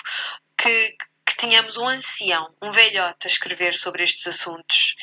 que, 0.60 0.98
que 1.26 1.38
tenhamos 1.38 1.78
um 1.78 1.88
ancião, 1.88 2.54
um 2.62 2.72
velhote, 2.72 3.26
a 3.26 3.30
escrever 3.30 3.74
sobre 3.74 4.04
estes 4.04 4.28
assuntos. 4.28 4.95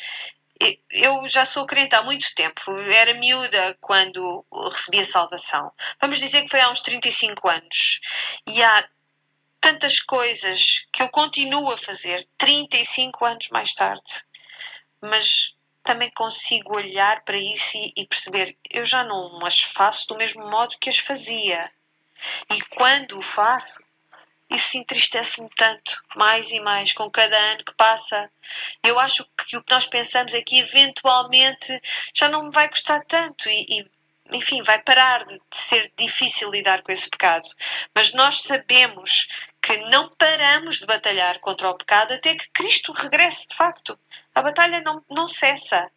Eu 0.91 1.27
já 1.27 1.45
sou 1.45 1.65
crente 1.65 1.95
há 1.95 2.03
muito 2.03 2.33
tempo, 2.35 2.71
era 2.91 3.13
miúda 3.15 3.75
quando 3.81 4.45
recebi 4.71 4.99
a 4.99 5.05
salvação. 5.05 5.71
Vamos 5.99 6.19
dizer 6.19 6.43
que 6.43 6.49
foi 6.49 6.61
há 6.61 6.69
uns 6.69 6.81
35 6.81 7.49
anos. 7.49 7.99
E 8.47 8.61
há 8.61 8.87
tantas 9.59 9.99
coisas 9.99 10.87
que 10.91 11.01
eu 11.01 11.09
continuo 11.09 11.71
a 11.71 11.77
fazer 11.77 12.27
35 12.37 13.25
anos 13.25 13.49
mais 13.49 13.73
tarde. 13.73 14.23
Mas 15.01 15.55
também 15.83 16.11
consigo 16.11 16.75
olhar 16.75 17.23
para 17.23 17.37
isso 17.37 17.77
e, 17.95 18.05
perceber 18.05 18.57
eu 18.69 18.83
já 18.83 19.03
não 19.03 19.43
as 19.45 19.61
faço 19.61 20.07
do 20.07 20.17
mesmo 20.17 20.47
modo 20.49 20.77
que 20.79 20.89
as 20.89 20.97
fazia. 20.97 21.71
E 22.51 22.61
quando 22.75 23.17
o 23.17 23.21
faço, 23.21 23.86
isso 24.49 24.77
entristece-me 24.77 25.49
tanto, 25.55 26.01
mais 26.15 26.51
e 26.51 26.59
mais, 26.59 26.93
com 26.93 27.09
cada 27.09 27.37
ano 27.37 27.63
que 27.63 27.73
passa. 27.75 28.31
Eu 28.83 28.99
acho 28.99 29.25
que 29.45 29.57
o 29.57 29.63
que 29.63 29.73
nós 29.73 29.85
pensamos 29.85 30.33
é 30.33 30.41
que 30.41 30.59
eventualmente 30.59 31.81
já 32.13 32.29
não 32.29 32.45
me 32.45 32.51
vai 32.51 32.69
custar 32.69 33.03
tanto 33.05 33.49
e, 33.49 33.65
e 33.69 33.91
enfim, 34.31 34.61
vai 34.61 34.81
parar 34.81 35.23
de, 35.23 35.33
de 35.33 35.57
ser 35.57 35.91
difícil 35.97 36.49
lidar 36.49 36.81
com 36.81 36.91
esse 36.91 37.09
pecado. 37.09 37.47
Mas 37.93 38.13
nós 38.13 38.41
sabemos 38.41 39.27
que 39.61 39.77
não 39.89 40.09
paramos 40.15 40.79
de 40.79 40.85
batalhar 40.85 41.39
contra 41.39 41.69
o 41.69 41.77
pecado 41.77 42.13
até 42.13 42.35
que 42.35 42.49
Cristo 42.51 42.91
regresse 42.93 43.49
de 43.49 43.55
facto. 43.55 43.99
A 44.33 44.41
batalha 44.41 44.81
não, 44.81 45.03
não 45.09 45.27
cessa. 45.27 45.89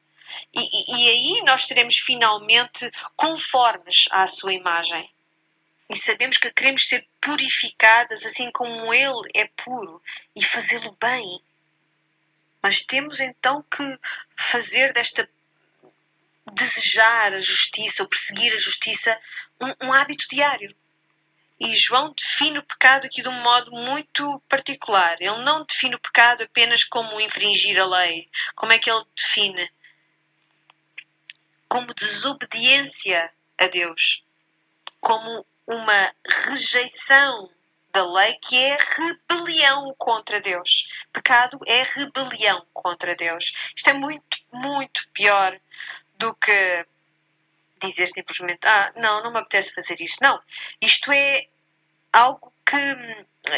E, 0.54 0.60
e, 0.60 1.06
e 1.06 1.10
aí 1.10 1.42
nós 1.44 1.66
seremos 1.66 1.96
finalmente 1.96 2.90
conformes 3.16 4.06
à 4.10 4.26
sua 4.26 4.52
imagem 4.52 5.08
e 5.90 5.96
sabemos 5.96 6.36
que 6.36 6.52
queremos 6.52 6.86
ser 6.86 7.04
purificadas 7.20 8.24
assim 8.24 8.48
como 8.52 8.94
Ele 8.94 9.28
é 9.34 9.48
puro 9.48 10.00
e 10.36 10.44
fazê-lo 10.44 10.96
bem. 11.00 11.42
Mas 12.62 12.82
temos 12.82 13.18
então 13.18 13.60
que 13.64 13.98
fazer 14.36 14.92
desta 14.92 15.28
desejar 16.52 17.34
a 17.34 17.40
justiça 17.40 18.04
ou 18.04 18.08
perseguir 18.08 18.52
a 18.52 18.56
justiça 18.56 19.20
um, 19.60 19.88
um 19.88 19.92
hábito 19.92 20.28
diário. 20.28 20.74
E 21.58 21.74
João 21.74 22.12
define 22.12 22.60
o 22.60 22.62
pecado 22.62 23.06
aqui 23.06 23.20
de 23.20 23.28
um 23.28 23.42
modo 23.42 23.72
muito 23.72 24.40
particular. 24.48 25.16
Ele 25.20 25.42
não 25.42 25.64
define 25.64 25.96
o 25.96 26.00
pecado 26.00 26.44
apenas 26.44 26.84
como 26.84 27.20
infringir 27.20 27.78
a 27.80 27.84
lei. 27.84 28.30
Como 28.54 28.72
é 28.72 28.78
que 28.78 28.90
ele 28.90 29.04
define? 29.14 29.68
Como 31.68 31.92
desobediência 31.94 33.30
a 33.58 33.66
Deus. 33.66 34.24
Como 35.00 35.44
uma 35.66 36.14
rejeição 36.46 37.50
da 37.92 38.04
lei 38.12 38.34
que 38.42 38.56
é 38.56 38.76
rebelião 38.78 39.94
contra 39.98 40.40
Deus. 40.40 40.88
Pecado 41.12 41.58
é 41.66 41.82
rebelião 41.82 42.66
contra 42.72 43.14
Deus. 43.14 43.72
Isto 43.76 43.90
é 43.90 43.92
muito, 43.92 44.38
muito 44.52 45.08
pior 45.12 45.58
do 46.16 46.34
que 46.34 46.86
dizer 47.80 48.06
simplesmente: 48.06 48.66
Ah, 48.66 48.92
não, 48.96 49.22
não 49.22 49.32
me 49.32 49.38
apetece 49.38 49.74
fazer 49.74 50.00
isto. 50.00 50.22
Não. 50.22 50.40
Isto 50.80 51.10
é 51.12 51.46
algo 52.12 52.52
que 52.64 52.76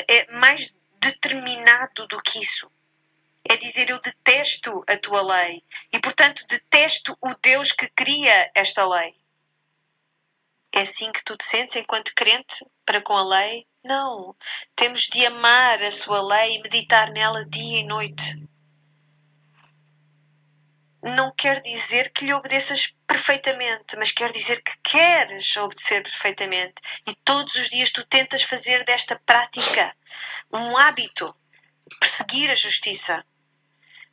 é 0.09 0.33
mais 0.33 0.73
determinado 0.99 2.07
do 2.07 2.21
que 2.23 2.41
isso. 2.41 2.71
É 3.49 3.57
dizer 3.57 3.91
eu 3.91 4.01
detesto 4.01 4.85
a 4.89 4.97
tua 4.97 5.21
lei 5.21 5.65
e, 5.93 5.99
portanto, 5.99 6.47
detesto 6.47 7.17
o 7.21 7.35
Deus 7.43 7.73
que 7.73 7.89
cria 7.89 8.51
esta 8.55 8.87
lei. 8.87 9.17
É 10.75 10.81
assim 10.81 11.13
que 11.13 11.23
tu 11.23 11.37
te 11.37 11.45
sentes 11.45 11.77
enquanto 11.77 12.15
crente 12.15 12.65
para 12.87 13.03
com 13.03 13.15
a 13.15 13.23
lei? 13.23 13.67
Não. 13.85 14.35
Temos 14.75 15.03
de 15.03 15.27
amar 15.27 15.83
a 15.83 15.91
sua 15.91 16.23
lei 16.23 16.57
e 16.57 16.63
meditar 16.63 17.11
nela 17.11 17.45
dia 17.45 17.81
e 17.81 17.85
noite. 17.85 18.43
Não 21.03 21.31
quer 21.35 21.61
dizer 21.61 22.11
que 22.13 22.25
lhe 22.25 22.33
obedeças 22.33 22.95
perfeitamente, 23.07 23.97
mas 23.97 24.13
quer 24.13 24.31
dizer 24.33 24.63
que 24.63 24.73
queres 24.83 25.57
obedecer 25.57 26.03
perfeitamente. 26.03 26.75
E 27.07 27.15
todos 27.17 27.55
os 27.57 27.69
dias 27.69 27.91
tu 27.91 28.07
tentas 28.07 28.43
fazer 28.43 28.85
desta 28.85 29.21
prática 29.27 29.95
um 30.51 30.77
hábito, 30.77 31.35
perseguir 32.01 32.51
a 32.51 32.55
justiça. 32.55 33.23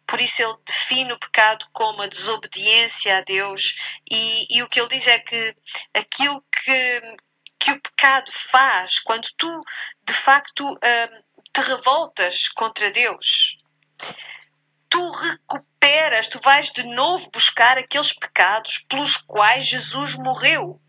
Por 0.10 0.19
isso 0.19 0.41
ele 0.41 0.58
define 0.65 1.13
o 1.13 1.19
pecado 1.19 1.67
como 1.72 2.02
a 2.02 2.08
desobediência 2.08 3.19
a 3.19 3.22
Deus 3.22 3.76
e, 4.10 4.58
e 4.58 4.63
o 4.63 4.67
que 4.67 4.80
ele 4.80 4.89
diz 4.89 5.06
é 5.06 5.19
que 5.19 5.56
aquilo 5.93 6.43
que, 6.52 7.02
que 7.60 7.72
o 7.72 7.80
pecado 7.80 8.32
faz 8.32 8.98
quando 8.98 9.30
tu 9.38 9.62
de 10.04 10.13
facto 10.13 10.65
hum, 10.65 11.24
te 11.54 11.62
revoltas 11.62 12.48
contra 12.50 12.89
Deus, 12.89 13.58
tu 14.89 15.12
recuperas, 15.12 16.28
tu 16.28 16.39
vais 16.39 16.72
de 16.72 16.84
novo 16.86 17.30
buscar 17.32 17.78
aqueles 17.78 18.12
pecados 18.12 18.80
pelos 18.89 19.15
quais 19.15 19.67
Jesus 19.67 20.15
morreu. 20.15 20.82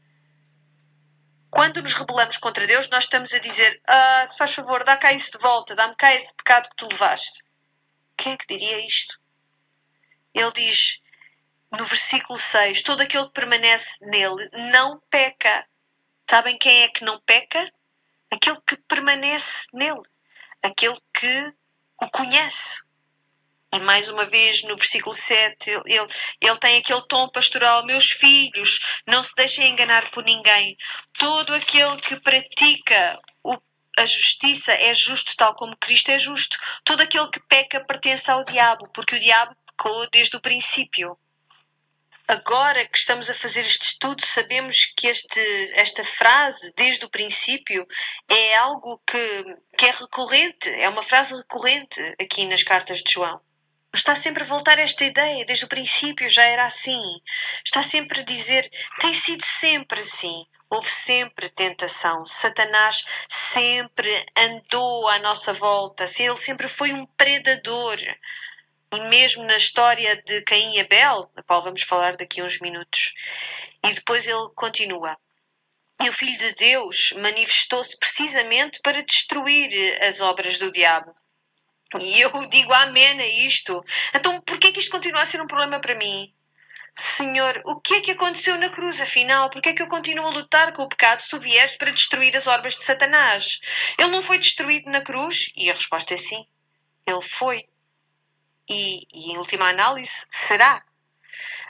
Quando 1.50 1.82
nos 1.82 1.92
rebelamos 1.92 2.38
contra 2.38 2.66
Deus, 2.66 2.88
nós 2.88 3.04
estamos 3.04 3.34
a 3.34 3.38
dizer: 3.38 3.82
ah, 3.86 4.24
se 4.26 4.38
faz 4.38 4.54
favor, 4.54 4.82
dá 4.82 4.96
cá 4.96 5.12
isso 5.12 5.32
de 5.32 5.38
volta, 5.38 5.74
dá-me 5.74 5.94
cá 5.96 6.14
esse 6.14 6.34
pecado 6.36 6.70
que 6.70 6.76
tu 6.76 6.88
levaste. 6.88 7.49
Quem 8.20 8.34
é 8.34 8.36
que 8.36 8.46
diria 8.46 8.84
isto? 8.84 9.18
Ele 10.34 10.52
diz 10.52 11.00
no 11.72 11.86
versículo 11.86 12.38
6: 12.38 12.82
Todo 12.82 13.00
aquele 13.00 13.24
que 13.24 13.32
permanece 13.32 14.04
nele 14.04 14.46
não 14.70 15.00
peca. 15.08 15.66
Sabem 16.28 16.58
quem 16.58 16.82
é 16.82 16.88
que 16.90 17.02
não 17.02 17.18
peca? 17.22 17.72
Aquele 18.30 18.60
que 18.66 18.76
permanece 18.76 19.68
nele, 19.72 20.02
aquele 20.62 20.98
que 21.14 21.54
o 21.98 22.10
conhece. 22.10 22.84
E 23.72 23.78
mais 23.78 24.10
uma 24.10 24.26
vez, 24.26 24.64
no 24.64 24.76
versículo 24.76 25.14
7, 25.14 25.70
ele, 25.86 26.06
ele 26.42 26.58
tem 26.58 26.76
aquele 26.76 27.06
tom 27.08 27.26
pastoral: 27.30 27.86
Meus 27.86 28.10
filhos, 28.10 28.80
não 29.06 29.22
se 29.22 29.34
deixem 29.34 29.70
enganar 29.70 30.10
por 30.10 30.22
ninguém. 30.24 30.76
Todo 31.18 31.54
aquele 31.54 31.96
que 32.02 32.20
pratica 32.20 33.18
a 34.00 34.06
justiça 34.06 34.72
é 34.72 34.94
justo 34.94 35.36
tal 35.36 35.54
como 35.54 35.76
Cristo 35.76 36.10
é 36.10 36.18
justo. 36.18 36.56
Todo 36.84 37.02
aquele 37.02 37.28
que 37.28 37.40
peca 37.40 37.84
pertence 37.84 38.30
ao 38.30 38.44
diabo, 38.44 38.88
porque 38.88 39.16
o 39.16 39.20
diabo 39.20 39.54
pecou 39.66 40.08
desde 40.10 40.36
o 40.36 40.40
princípio. 40.40 41.18
Agora 42.26 42.86
que 42.86 42.96
estamos 42.96 43.28
a 43.28 43.34
fazer 43.34 43.62
este 43.62 43.86
estudo, 43.86 44.24
sabemos 44.24 44.86
que 44.96 45.08
este, 45.08 45.40
esta 45.74 46.04
frase, 46.04 46.72
desde 46.76 47.04
o 47.04 47.10
princípio, 47.10 47.86
é 48.28 48.56
algo 48.56 49.02
que, 49.06 49.56
que 49.76 49.86
é 49.86 49.90
recorrente, 49.90 50.68
é 50.68 50.88
uma 50.88 51.02
frase 51.02 51.36
recorrente 51.36 52.00
aqui 52.20 52.46
nas 52.46 52.62
cartas 52.62 53.02
de 53.02 53.12
João. 53.12 53.40
Está 53.92 54.14
sempre 54.14 54.44
a 54.44 54.46
voltar 54.46 54.78
esta 54.78 55.04
ideia, 55.04 55.44
desde 55.44 55.64
o 55.64 55.68
princípio 55.68 56.28
já 56.28 56.44
era 56.44 56.64
assim. 56.64 57.20
Está 57.64 57.82
sempre 57.82 58.20
a 58.20 58.24
dizer, 58.24 58.70
tem 59.00 59.12
sido 59.12 59.44
sempre 59.44 59.98
assim. 59.98 60.46
Houve 60.70 60.88
sempre 60.88 61.48
tentação. 61.48 62.24
Satanás 62.24 63.04
sempre 63.28 64.08
andou 64.36 65.08
à 65.08 65.18
nossa 65.18 65.52
volta. 65.52 66.04
Ele 66.16 66.38
sempre 66.38 66.68
foi 66.68 66.92
um 66.92 67.04
predador. 67.04 67.98
E 68.92 69.00
mesmo 69.08 69.42
na 69.44 69.56
história 69.56 70.22
de 70.22 70.42
Caim 70.42 70.76
e 70.76 70.80
Abel, 70.80 71.28
da 71.34 71.42
qual 71.42 71.60
vamos 71.60 71.82
falar 71.82 72.16
daqui 72.16 72.40
a 72.40 72.44
uns 72.44 72.60
minutos. 72.60 73.14
E 73.84 73.92
depois 73.92 74.28
ele 74.28 74.48
continua. 74.54 75.18
E 76.02 76.08
o 76.08 76.12
Filho 76.12 76.38
de 76.38 76.54
Deus 76.54 77.12
manifestou-se 77.16 77.98
precisamente 77.98 78.80
para 78.80 79.02
destruir 79.02 79.70
as 80.02 80.20
obras 80.20 80.56
do 80.56 80.72
diabo. 80.72 81.12
E 81.98 82.20
eu 82.20 82.30
digo 82.48 82.72
amém 82.72 83.20
a 83.20 83.26
isto. 83.44 83.84
Então, 84.14 84.40
por 84.42 84.58
que 84.58 84.68
isto 84.78 84.90
continua 84.90 85.22
a 85.22 85.26
ser 85.26 85.42
um 85.42 85.46
problema 85.46 85.80
para 85.80 85.96
mim? 85.96 86.32
Senhor, 87.02 87.62
o 87.64 87.80
que 87.80 87.94
é 87.94 88.00
que 88.02 88.10
aconteceu 88.10 88.58
na 88.58 88.68
cruz, 88.68 89.00
afinal? 89.00 89.48
Por 89.48 89.62
que 89.62 89.70
é 89.70 89.72
que 89.72 89.80
eu 89.80 89.88
continuo 89.88 90.26
a 90.26 90.30
lutar 90.30 90.70
com 90.74 90.82
o 90.82 90.88
pecado 90.88 91.22
se 91.22 91.30
tu 91.30 91.40
vieste 91.40 91.78
para 91.78 91.90
destruir 91.90 92.36
as 92.36 92.46
obras 92.46 92.74
de 92.74 92.84
Satanás? 92.84 93.58
Ele 93.98 94.10
não 94.10 94.20
foi 94.20 94.36
destruído 94.36 94.90
na 94.90 95.00
cruz? 95.00 95.50
E 95.56 95.70
a 95.70 95.72
resposta 95.72 96.12
é 96.12 96.18
sim. 96.18 96.46
Ele 97.06 97.22
foi. 97.22 97.64
E, 98.68 99.00
e 99.14 99.32
em 99.32 99.38
última 99.38 99.70
análise, 99.70 100.26
será. 100.30 100.84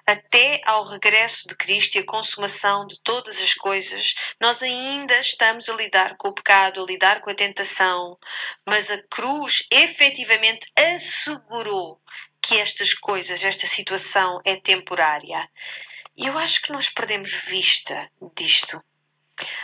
Até 0.05 0.61
ao 0.65 0.85
regresso 0.85 1.47
de 1.47 1.55
Cristo 1.55 1.95
e 1.95 2.01
a 2.01 2.07
consumação 2.07 2.85
de 2.85 2.99
todas 3.01 3.41
as 3.41 3.55
coisas, 3.55 4.17
nós 4.41 4.61
ainda 4.65 5.17
estamos 5.21 5.69
a 5.69 5.75
lidar 5.75 6.17
com 6.17 6.27
o 6.27 6.35
pecado, 6.35 6.83
a 6.83 6.87
lidar 6.87 7.21
com 7.21 7.31
a 7.31 7.35
tentação, 7.35 8.19
mas 8.67 8.91
a 8.91 9.01
cruz 9.05 9.65
efetivamente 9.71 10.69
assegurou 10.77 12.01
que 12.43 12.59
estas 12.59 12.95
coisas, 12.95 13.45
esta 13.45 13.67
situação 13.67 14.41
é 14.45 14.57
temporária. 14.57 15.49
E 16.17 16.27
eu 16.27 16.37
acho 16.39 16.63
que 16.63 16.73
nós 16.73 16.89
perdemos 16.89 17.33
vista 17.33 18.11
disto. 18.35 18.83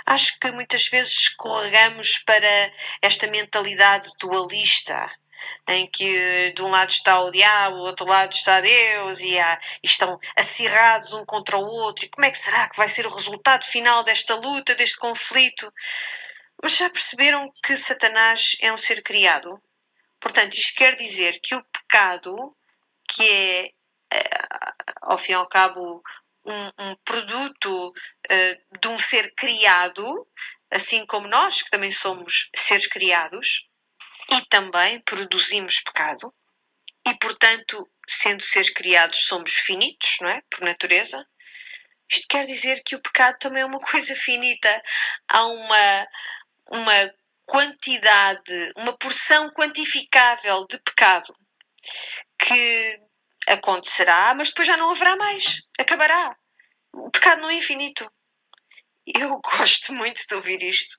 Acho 0.07 0.39
que 0.39 0.51
muitas 0.53 0.89
vezes 0.89 1.13
escorregamos 1.13 2.19
para 2.19 2.73
esta 3.03 3.27
mentalidade 3.27 4.11
dualista, 4.19 5.11
em 5.69 5.87
que 5.87 6.53
de 6.53 6.63
um 6.63 6.71
lado 6.71 6.91
está 6.91 7.21
o 7.21 7.31
diabo, 7.31 7.77
do 7.77 7.83
outro 7.83 8.07
lado 8.07 8.33
está 8.33 8.61
Deus, 8.61 9.21
e, 9.21 9.39
há, 9.39 9.61
e 9.83 9.87
estão 9.87 10.19
acirrados 10.37 11.13
um 11.13 11.25
contra 11.25 11.59
o 11.59 11.67
outro. 11.67 12.05
E 12.05 12.09
como 12.09 12.25
é 12.25 12.31
que 12.31 12.39
será 12.39 12.69
que 12.69 12.77
vai 12.77 12.89
ser 12.89 13.07
o 13.07 13.15
resultado 13.15 13.65
final 13.65 14.03
desta 14.03 14.35
luta, 14.35 14.75
deste 14.75 14.97
conflito? 14.97 15.73
Mas 16.63 16.77
já 16.77 16.89
perceberam 16.89 17.53
que 17.63 17.77
Satanás 17.77 18.57
é 18.61 18.73
um 18.73 18.77
ser 18.77 19.03
criado? 19.03 19.61
Portanto, 20.19 20.55
isto 20.55 20.75
quer 20.75 20.97
dizer 20.97 21.39
que 21.41 21.55
o 21.55 21.63
pecado 21.65 22.57
que 23.09 23.23
é, 23.23 23.67
eh, 24.13 24.31
ao 25.03 25.19
fim 25.19 25.33
e 25.33 25.35
ao 25.35 25.49
cabo, 25.49 26.03
um, 26.47 26.91
um 26.91 26.97
produto 27.05 27.89
uh, 27.89 28.79
de 28.81 28.89
um 28.89 28.99
ser 28.99 29.35
criado, 29.35 30.29
assim 30.71 31.05
como 31.07 31.29
nós, 31.29 31.63
que 31.63 31.71
também 31.71 31.91
somos 31.91 32.49
seres 32.55 32.87
criados, 32.87 33.69
e 34.31 34.45
também 34.47 35.01
produzimos 35.01 35.81
pecado, 35.81 36.33
e 37.07 37.15
portanto, 37.19 37.89
sendo 38.09 38.43
seres 38.43 38.71
criados, 38.71 39.27
somos 39.27 39.53
finitos, 39.53 40.17
não 40.21 40.29
é? 40.29 40.43
Por 40.51 40.61
natureza. 40.63 41.25
Isto 42.11 42.27
quer 42.29 42.45
dizer 42.47 42.83
que 42.85 42.97
o 42.97 43.03
pecado 43.03 43.37
também 43.39 43.63
é 43.63 43.67
uma 43.67 43.79
coisa 43.81 44.15
finita. 44.17 44.83
Há 45.29 45.45
uma, 45.47 46.09
uma 46.71 47.15
quantidade, 47.45 48.73
uma 48.77 48.97
porção 48.97 49.51
quantificável 49.51 50.67
de 50.69 50.79
pecado 50.81 51.37
que 52.39 53.01
acontecerá, 53.49 54.35
mas 54.35 54.49
depois 54.49 54.67
já 54.67 54.77
não 54.77 54.91
haverá 54.91 55.17
mais. 55.17 55.63
Acabará. 55.79 56.37
O 56.93 57.11
pecado 57.11 57.43
não 57.43 57.51
é 57.51 57.55
infinito. 57.55 58.11
Eu 59.07 59.41
gosto 59.59 59.93
muito 59.93 60.27
de 60.27 60.35
ouvir 60.35 60.63
isto, 60.63 60.97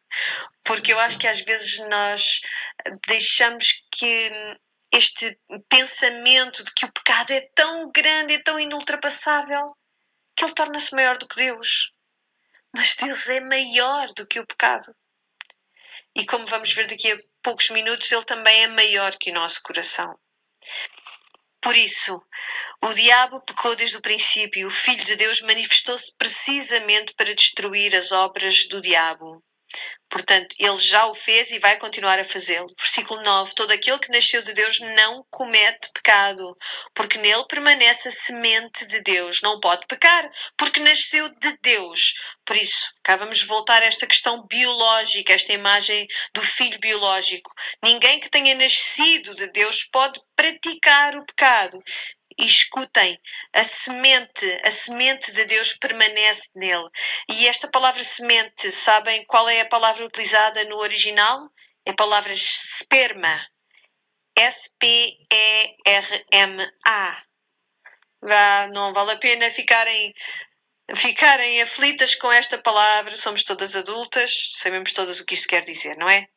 porque 0.64 0.94
eu 0.94 1.00
acho 1.00 1.18
que 1.18 1.28
às 1.28 1.42
vezes 1.42 1.78
nós 1.90 2.40
deixamos 3.08 3.84
que 3.92 4.32
este 4.94 5.38
pensamento 5.68 6.64
de 6.64 6.74
que 6.74 6.86
o 6.86 6.92
pecado 6.92 7.32
é 7.32 7.42
tão 7.54 7.92
grande, 7.92 8.36
é 8.36 8.42
tão 8.42 8.60
inultrapassável, 8.60 9.76
que 10.36 10.46
ele 10.46 10.54
torna-se 10.54 10.96
maior 10.96 11.18
do 11.18 11.28
que 11.28 11.36
Deus. 11.36 11.92
Mas 12.74 12.96
Deus 12.96 13.28
é 13.28 13.40
maior 13.42 14.08
do 14.14 14.26
que 14.26 14.40
o 14.40 14.48
pecado. 14.48 14.96
E 16.16 16.26
como 16.26 16.46
vamos 16.46 16.74
ver 16.74 16.88
daqui 16.88 17.12
a 17.12 17.18
poucos 17.42 17.70
minutos, 17.70 18.12
ele 18.12 18.24
também 18.24 18.64
é 18.64 18.68
maior 18.68 19.16
que 19.18 19.32
o 19.32 19.34
nosso 19.34 19.62
coração. 19.64 20.18
Por 21.62 21.76
isso, 21.76 22.22
o 22.82 22.94
diabo 22.94 23.42
pecou 23.42 23.76
desde 23.76 23.98
o 23.98 24.02
princípio, 24.02 24.68
o 24.68 24.72
Filho 24.72 25.04
de 25.04 25.16
Deus 25.16 25.42
manifestou-se 25.42 26.16
precisamente 26.16 27.14
para 27.16 27.34
destruir 27.34 27.96
as 27.96 28.12
obras 28.12 28.68
do 28.68 28.80
diabo. 28.80 29.44
Portanto, 30.10 30.56
ele 30.58 30.78
já 30.78 31.06
o 31.08 31.14
fez 31.14 31.52
e 31.52 31.60
vai 31.60 31.78
continuar 31.78 32.18
a 32.18 32.24
fazê-lo. 32.24 32.74
Versículo 32.80 33.22
9: 33.24 33.54
Todo 33.54 33.72
aquele 33.72 34.00
que 34.00 34.12
nasceu 34.12 34.42
de 34.42 34.54
Deus 34.54 34.80
não 34.80 35.26
comete 35.30 35.92
pecado, 35.94 36.56
porque 36.94 37.18
nele 37.18 37.46
permanece 37.48 38.08
a 38.08 38.12
semente 38.12 38.88
de 38.88 39.02
Deus. 39.02 39.42
Não 39.42 39.60
pode 39.60 39.86
pecar, 39.86 40.30
porque 40.58 40.80
nasceu 40.80 41.28
de 41.40 41.58
Deus. 41.62 42.14
Por 42.46 42.56
isso, 42.56 42.90
cá 43.04 43.18
vamos 43.18 43.44
voltar 43.44 43.82
a 43.82 43.86
esta 43.86 44.08
questão 44.08 44.48
biológica, 44.48 45.34
esta 45.34 45.52
imagem 45.52 46.08
do 46.34 46.42
filho 46.42 46.80
biológico. 46.80 47.52
Ninguém 47.84 48.22
que 48.22 48.30
tenha 48.30 48.56
nascido 48.56 49.36
de 49.36 49.52
Deus 49.52 49.84
pode 49.92 50.22
praticar 50.36 51.16
o 51.18 51.26
pecado. 51.26 51.84
E 52.40 52.46
escutem, 52.46 53.20
a 53.54 53.64
semente, 53.64 54.46
a 54.64 54.70
semente 54.70 55.32
de 55.32 55.46
Deus 55.46 55.74
permanece 55.74 56.52
nele. 56.56 56.88
E 57.30 57.48
esta 57.48 57.68
palavra 57.68 58.04
semente, 58.04 58.70
sabem 58.70 59.26
qual 59.26 59.50
é 59.50 59.62
a 59.62 59.68
palavra 59.68 60.06
utilizada 60.06 60.64
no 60.66 60.78
original? 60.78 61.50
É 61.86 61.92
a 61.92 61.96
palavra 61.96 62.32
esperma. 62.32 63.48
S-P-E-R-M-A. 64.38 65.18
Não 68.72 68.94
vale 68.94 69.14
a 69.14 69.18
pena 69.18 69.50
ficarem, 69.50 70.14
ficarem 70.96 71.62
aflitas 71.64 72.14
com 72.14 72.32
esta 72.32 72.58
palavra. 72.60 73.16
Somos 73.16 73.44
todas 73.44 73.76
adultas, 73.76 74.52
sabemos 74.54 74.94
todas 74.94 75.20
o 75.20 75.26
que 75.26 75.34
isto 75.34 75.48
quer 75.48 75.64
dizer, 75.64 75.98
não 75.98 76.08
é? 76.08 76.28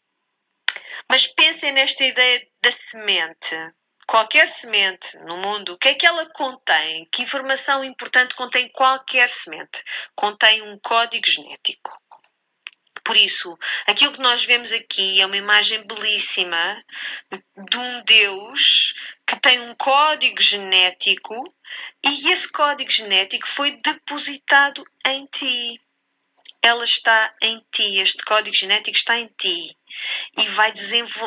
Mas 1.11 1.27
pensem 1.27 1.73
nesta 1.73 2.05
ideia 2.05 2.49
da 2.63 2.73
semente. 2.73 3.55
Qualquer 4.11 4.49
semente 4.49 5.16
no 5.18 5.37
mundo, 5.37 5.75
o 5.75 5.79
que 5.79 5.87
é 5.87 5.94
que 5.94 6.05
ela 6.05 6.29
contém? 6.31 7.09
Que 7.12 7.23
informação 7.23 7.85
importante 7.85 8.35
contém 8.35 8.68
qualquer 8.70 9.29
semente? 9.29 9.85
Contém 10.16 10.62
um 10.62 10.77
código 10.81 11.25
genético. 11.25 11.96
Por 13.05 13.16
isso, 13.16 13.57
aquilo 13.87 14.12
que 14.12 14.20
nós 14.20 14.44
vemos 14.44 14.73
aqui 14.73 15.20
é 15.20 15.27
uma 15.27 15.37
imagem 15.37 15.87
belíssima 15.87 16.85
de 17.31 17.79
um 17.79 18.03
Deus 18.03 18.94
que 19.25 19.38
tem 19.38 19.61
um 19.61 19.77
código 19.77 20.42
genético 20.42 21.44
e 22.05 22.33
esse 22.33 22.51
código 22.51 22.90
genético 22.90 23.46
foi 23.46 23.81
depositado 23.81 24.85
em 25.07 25.25
ti. 25.27 25.81
Ela 26.62 26.85
está 26.85 27.35
em 27.42 27.64
ti, 27.73 27.99
este 27.99 28.23
código 28.23 28.55
genético 28.55 28.96
está 28.96 29.18
em 29.18 29.29
ti 29.38 29.77
e 30.37 30.49
vai, 30.49 30.73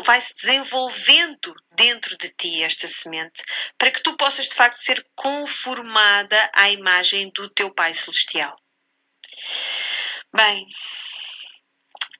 vai 0.04 0.22
se 0.22 0.36
desenvolvendo 0.36 1.56
dentro 1.72 2.15
de 2.17 2.30
ti 2.30 2.62
esta 2.62 2.88
semente 2.88 3.41
para 3.78 3.89
que 3.89 4.02
tu 4.02 4.15
possas 4.15 4.48
de 4.48 4.54
facto 4.54 4.78
ser 4.78 5.06
conformada 5.15 6.52
à 6.54 6.69
imagem 6.69 7.32
do 7.32 7.50
teu 7.50 7.74
Pai 7.74 7.93
Celestial. 7.96 8.56
Bem, 10.36 10.67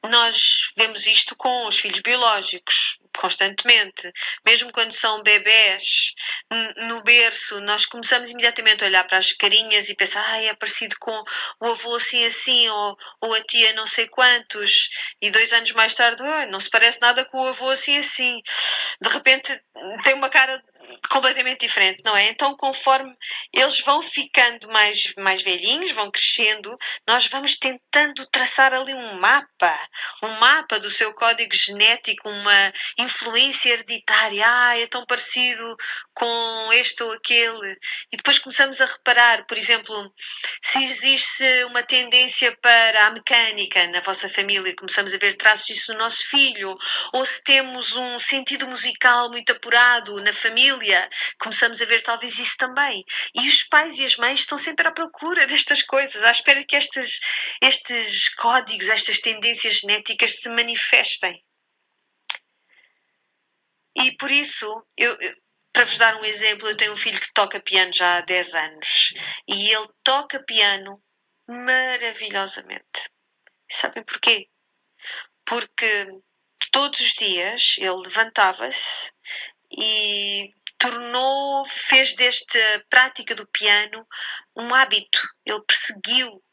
nós 0.10 0.72
vemos 0.78 1.06
isto 1.08 1.36
com 1.36 1.68
os 1.68 1.80
filhos 1.80 2.02
biológicos 2.02 3.00
constantemente, 3.18 4.12
mesmo 4.46 4.72
quando 4.72 4.92
são 4.92 5.22
bebés 5.22 6.14
no 6.88 7.04
berço, 7.04 7.62
nós 7.62 7.86
começamos 7.86 8.30
imediatamente 8.30 8.84
a 8.84 8.88
olhar 8.88 9.04
para 9.06 9.18
as 9.18 9.32
carinhas 9.34 9.88
e 9.88 9.96
pensar, 9.96 10.24
ah, 10.28 10.42
é 10.42 10.54
parecido 10.56 10.96
com 11.00 11.24
o 11.62 11.68
avô 11.68 11.96
assim 11.96 12.26
assim, 12.26 12.68
ou, 12.70 12.98
ou 13.22 13.34
a 13.34 13.42
tia 13.42 13.74
não 13.74 13.86
sei 13.86 14.08
quantos, 14.08 14.90
e 15.22 15.30
dois 15.30 15.54
anos 15.54 15.72
mais 15.74 15.94
tarde, 15.94 16.24
ah, 16.24 16.48
não 16.48 16.60
se 16.60 16.70
parece 16.70 17.00
nada 17.02 17.24
com 17.26 17.40
o 17.40 17.48
avô 17.48 17.70
assim 17.70 17.98
assim. 17.98 18.42
De 19.02 19.10
repente 19.10 19.50
tem 20.04 20.16
uma 20.16 20.30
cara 20.30 20.62
completamente 21.10 21.62
diferente, 21.62 22.02
não 22.04 22.16
é? 22.16 22.28
Então, 22.30 22.56
conforme 22.56 23.16
eles 23.54 23.80
vão 23.82 24.02
ficando 24.02 24.68
mais, 24.70 25.14
mais 25.18 25.42
velhinhos, 25.42 25.92
vão 25.92 26.10
crescendo, 26.10 26.76
nós 27.08 27.28
vamos 27.28 27.58
tentando 27.58 28.26
traçar 28.32 28.74
ali 28.74 28.94
um 28.94 29.20
mapa, 29.20 29.90
um 30.24 30.32
mapa 30.40 30.80
do 30.80 30.90
seu 30.90 31.14
código 31.14 31.54
genético, 31.54 32.30
uma 32.30 32.74
influência 32.98 33.74
hereditária. 33.74 34.44
Ah, 34.46 34.78
é 34.78 34.88
tão 34.88 35.06
parecido 35.06 35.76
com 36.14 36.74
este 36.74 37.04
ou 37.04 37.12
aquele. 37.12 37.76
E 38.12 38.18
depois 38.18 38.40
começamos 38.40 38.82
a 38.82 38.86
reparar, 38.86 39.46
por 39.46 39.58
exemplo, 39.58 40.14
se 40.62 40.84
existe 40.84 41.44
uma 41.66 41.84
tendência 41.84 42.56
para 42.62 43.08
a 43.08 43.12
mecânica 43.12 43.86
na 43.88 44.02
vossa 44.02 44.30
família, 44.30 44.76
começamos 44.76 45.14
a 45.14 45.18
ver 45.18 45.36
traços 45.36 45.68
disso 45.68 45.94
no 45.94 46.00
nosso 46.00 46.28
filho, 46.28 46.76
ou 47.14 47.26
se 47.26 47.44
temos 47.44 47.96
um 47.96 48.18
sentido 48.18 48.68
musical 48.68 49.30
muito 49.30 49.52
apurado 49.52 50.20
na 50.22 50.34
família, 50.34 50.83
começamos 51.40 51.82
a 51.82 51.86
ver 51.86 52.02
talvez 52.02 52.40
isso 52.40 52.58
também. 52.58 53.04
E 53.36 53.48
os 53.48 53.64
pais 53.64 53.98
e 54.00 54.06
as 54.06 54.18
mães 54.18 54.42
estão 54.42 54.58
sempre 54.58 54.88
à 54.88 54.92
procura 54.92 55.46
destas 55.48 55.82
coisas, 55.82 56.24
à 56.24 56.32
espera 56.32 56.64
que 56.64 56.76
estes, 56.76 57.20
estes 57.62 58.30
códigos, 58.36 58.90
estas 58.90 59.20
tendências 59.20 59.80
genéticas 59.80 60.40
se 60.40 60.50
manifestem. 60.50 61.44
E 63.96 64.12
por 64.18 64.32
isso, 64.32 64.84
eu, 64.98 65.16
para 65.72 65.86
vos 65.86 65.98
dar 65.98 66.16
um 66.16 66.26
exemplo, 66.26 66.70
eu 66.70 66.78
tenho 66.78 66.94
um 66.94 66.98
filho 66.98 67.20
que 67.20 67.34
toca 67.34 67.60
piano 67.60 67.92
já 67.92 68.18
há 68.18 68.22
10 68.22 68.54
anos 68.54 69.14
e 69.48 69.72
ele 69.72 69.88
toca 70.04 70.44
piano 70.44 71.02
maravilhosamente. 71.48 73.10
sabem 73.70 74.04
porquê? 74.04 74.50
Porque 75.46 76.08
todos 76.72 77.00
os 77.02 77.14
dias 77.14 77.76
ele 77.78 78.04
levantava-se 78.04 79.12
e 79.72 80.54
tornou, 80.84 81.66
fez 81.66 82.14
desta 82.14 82.60
prática 82.90 83.34
do 83.34 83.48
piano 83.48 84.06
um 84.54 84.76
hábito. 84.76 85.22
Ele 85.46 85.62
perseguiu 85.66 86.44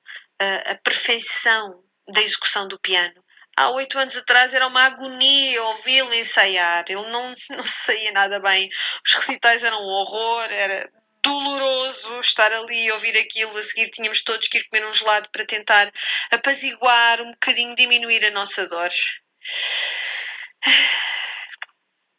a, 0.40 0.70
a 0.70 0.78
perfeição 0.78 1.82
da 2.08 2.22
execução 2.22 2.68
do 2.68 2.78
piano. 2.78 3.24
Há 3.56 3.70
oito 3.70 3.98
anos 3.98 4.16
atrás 4.16 4.54
era 4.54 4.68
uma 4.68 4.84
agonia 4.84 5.64
ouvi-lo 5.64 6.14
ensaiar. 6.14 6.84
Ele 6.88 7.10
não, 7.10 7.34
não 7.50 7.66
saía 7.66 8.12
nada 8.12 8.38
bem. 8.38 8.70
Os 9.04 9.14
recitais 9.14 9.64
eram 9.64 9.82
um 9.82 9.88
horror, 9.88 10.44
era 10.52 10.88
doloroso 11.22 12.20
estar 12.20 12.52
ali 12.52 12.84
e 12.84 12.92
ouvir 12.92 13.18
aquilo. 13.18 13.56
A 13.58 13.62
seguir 13.64 13.90
tínhamos 13.90 14.22
todos 14.22 14.46
que 14.46 14.58
ir 14.58 14.68
comer 14.68 14.86
um 14.86 14.92
gelado 14.92 15.28
para 15.32 15.44
tentar 15.44 15.90
apaziguar 16.30 17.20
um 17.20 17.32
bocadinho, 17.32 17.74
diminuir 17.74 18.24
a 18.26 18.30
nossa 18.30 18.68
dor. 18.68 18.90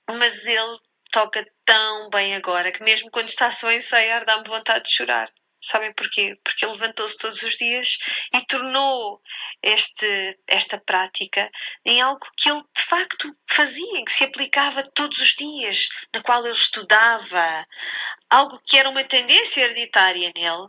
Mas 0.10 0.46
ele 0.46 0.78
toca 1.12 1.46
tão 1.66 2.10
bem 2.10 2.36
agora 2.36 2.72
que 2.72 2.84
mesmo 2.84 3.12
quando 3.12 3.30
está 3.30 3.52
só 3.52 3.68
a 3.68 3.76
ensaiar 3.76 4.26
dá-me 4.26 4.48
vontade 4.48 4.86
de 4.86 4.96
chorar. 4.96 5.32
Sabem 5.64 5.94
porquê? 5.94 6.40
Porque 6.44 6.66
ele 6.66 6.74
levantou-se 6.74 7.18
todos 7.18 7.44
os 7.44 7.56
dias 7.56 8.00
e 8.34 8.42
tornou 8.48 9.22
este, 9.62 10.40
esta 10.48 10.80
prática 10.80 11.52
em 11.86 12.02
algo 12.02 12.26
que 12.36 12.50
ele 12.50 12.64
de 12.76 12.82
facto 12.82 13.38
fazia, 13.48 14.04
que 14.04 14.12
se 14.12 14.24
aplicava 14.24 14.84
todos 14.84 15.20
os 15.20 15.36
dias, 15.36 15.88
na 16.12 16.24
qual 16.24 16.44
ele 16.44 16.56
estudava, 16.56 17.68
algo 18.28 18.60
que 18.66 18.78
era 18.78 18.90
uma 18.90 19.04
tendência 19.04 19.62
hereditária 19.62 20.32
nele, 20.36 20.68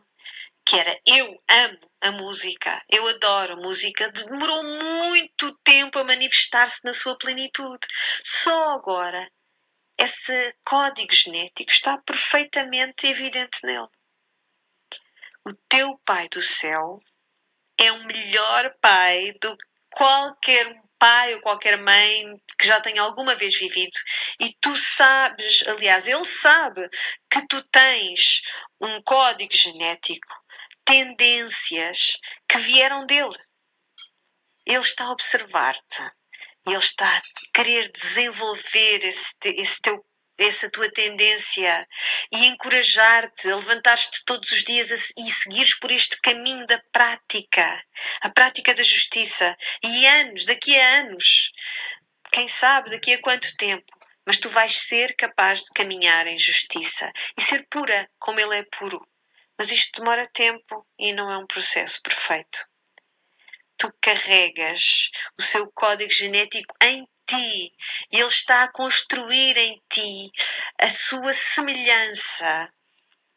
que 0.67 0.79
era 0.79 1.01
eu 1.07 1.43
amo 1.49 1.91
a 2.03 2.11
música, 2.11 2.83
eu 2.91 3.09
adoro 3.09 3.55
a 3.55 3.57
música, 3.57 4.11
demorou 4.11 4.63
muito 4.63 5.57
tempo 5.65 5.99
a 6.01 6.05
manifestar-se 6.05 6.85
na 6.85 6.93
sua 6.93 7.17
plenitude. 7.17 7.87
Só 8.23 8.75
agora 8.75 9.27
esse 9.99 10.57
código 10.65 11.13
genético 11.13 11.71
está 11.71 11.99
perfeitamente 11.99 13.07
evidente 13.07 13.65
nele. 13.65 13.89
O 15.45 15.53
teu 15.69 15.99
Pai 16.05 16.29
do 16.29 16.41
céu 16.41 17.01
é 17.79 17.91
um 17.93 18.05
melhor 18.05 18.75
pai 18.81 19.33
do 19.41 19.57
que 19.57 19.67
qualquer 19.91 20.83
pai 20.99 21.35
ou 21.35 21.41
qualquer 21.41 21.77
mãe 21.79 22.41
que 22.59 22.67
já 22.67 22.81
tenha 22.81 23.03
alguma 23.03 23.35
vez 23.35 23.59
vivido. 23.59 23.99
E 24.41 24.55
tu 24.61 24.77
sabes, 24.77 25.65
aliás, 25.67 26.07
ele 26.07 26.25
sabe 26.25 26.89
que 27.29 27.47
tu 27.49 27.63
tens 27.65 28.43
um 28.81 29.03
código 29.03 29.53
genético, 29.53 30.33
tendências 30.85 32.19
que 32.49 32.59
vieram 32.59 33.05
dele. 33.05 33.37
Ele 34.65 34.79
está 34.79 35.07
a 35.07 35.11
observar-te 35.11 36.09
e 36.67 36.71
ele 36.71 36.79
está 36.79 37.17
a 37.17 37.23
querer 37.55 37.91
desenvolver 37.91 39.05
esse, 39.05 39.37
esse 39.45 39.81
teu 39.81 40.05
essa 40.39 40.71
tua 40.71 40.91
tendência 40.91 41.87
e 42.33 42.47
encorajar-te 42.47 43.49
a 43.51 43.57
levantar-te 43.57 44.25
todos 44.25 44.51
os 44.51 44.65
dias 44.65 45.13
e 45.17 45.31
seguires 45.31 45.79
por 45.79 45.91
este 45.91 46.21
caminho 46.21 46.67
da 46.67 46.83
prática, 46.91 47.85
a 48.21 48.31
prática 48.31 48.75
da 48.75 48.83
justiça. 48.83 49.57
E 49.83 50.07
anos, 50.07 50.45
daqui 50.45 50.79
a 50.79 51.01
anos, 51.01 51.53
quem 52.33 52.49
sabe 52.49 52.91
daqui 52.91 53.13
a 53.13 53.21
quanto 53.21 53.57
tempo, 53.57 53.93
mas 54.27 54.39
tu 54.39 54.49
vais 54.49 54.77
ser 54.77 55.15
capaz 55.17 55.65
de 55.65 55.71
caminhar 55.75 56.27
em 56.27 56.39
justiça 56.39 57.13
e 57.37 57.43
ser 57.43 57.67
pura 57.69 58.09
como 58.19 58.41
Ele 58.41 58.59
é 58.59 58.63
puro. 58.65 59.07
Mas 59.59 59.71
isto 59.71 60.01
demora 60.01 60.29
tempo 60.33 60.87
e 60.99 61.13
não 61.13 61.31
é 61.31 61.39
um 61.39 61.47
processo 61.47 62.01
perfeito 62.03 62.72
tu 63.83 63.93
carregas 64.01 65.11
o 65.37 65.43
seu 65.43 65.69
código 65.73 66.13
genético 66.13 66.73
em 66.81 67.05
ti 67.27 67.73
e 68.13 68.17
ele 68.17 68.27
está 68.27 68.63
a 68.63 68.71
construir 68.71 69.57
em 69.57 69.83
ti 69.91 70.31
a 70.79 70.89
sua 70.89 71.33
semelhança. 71.33 72.73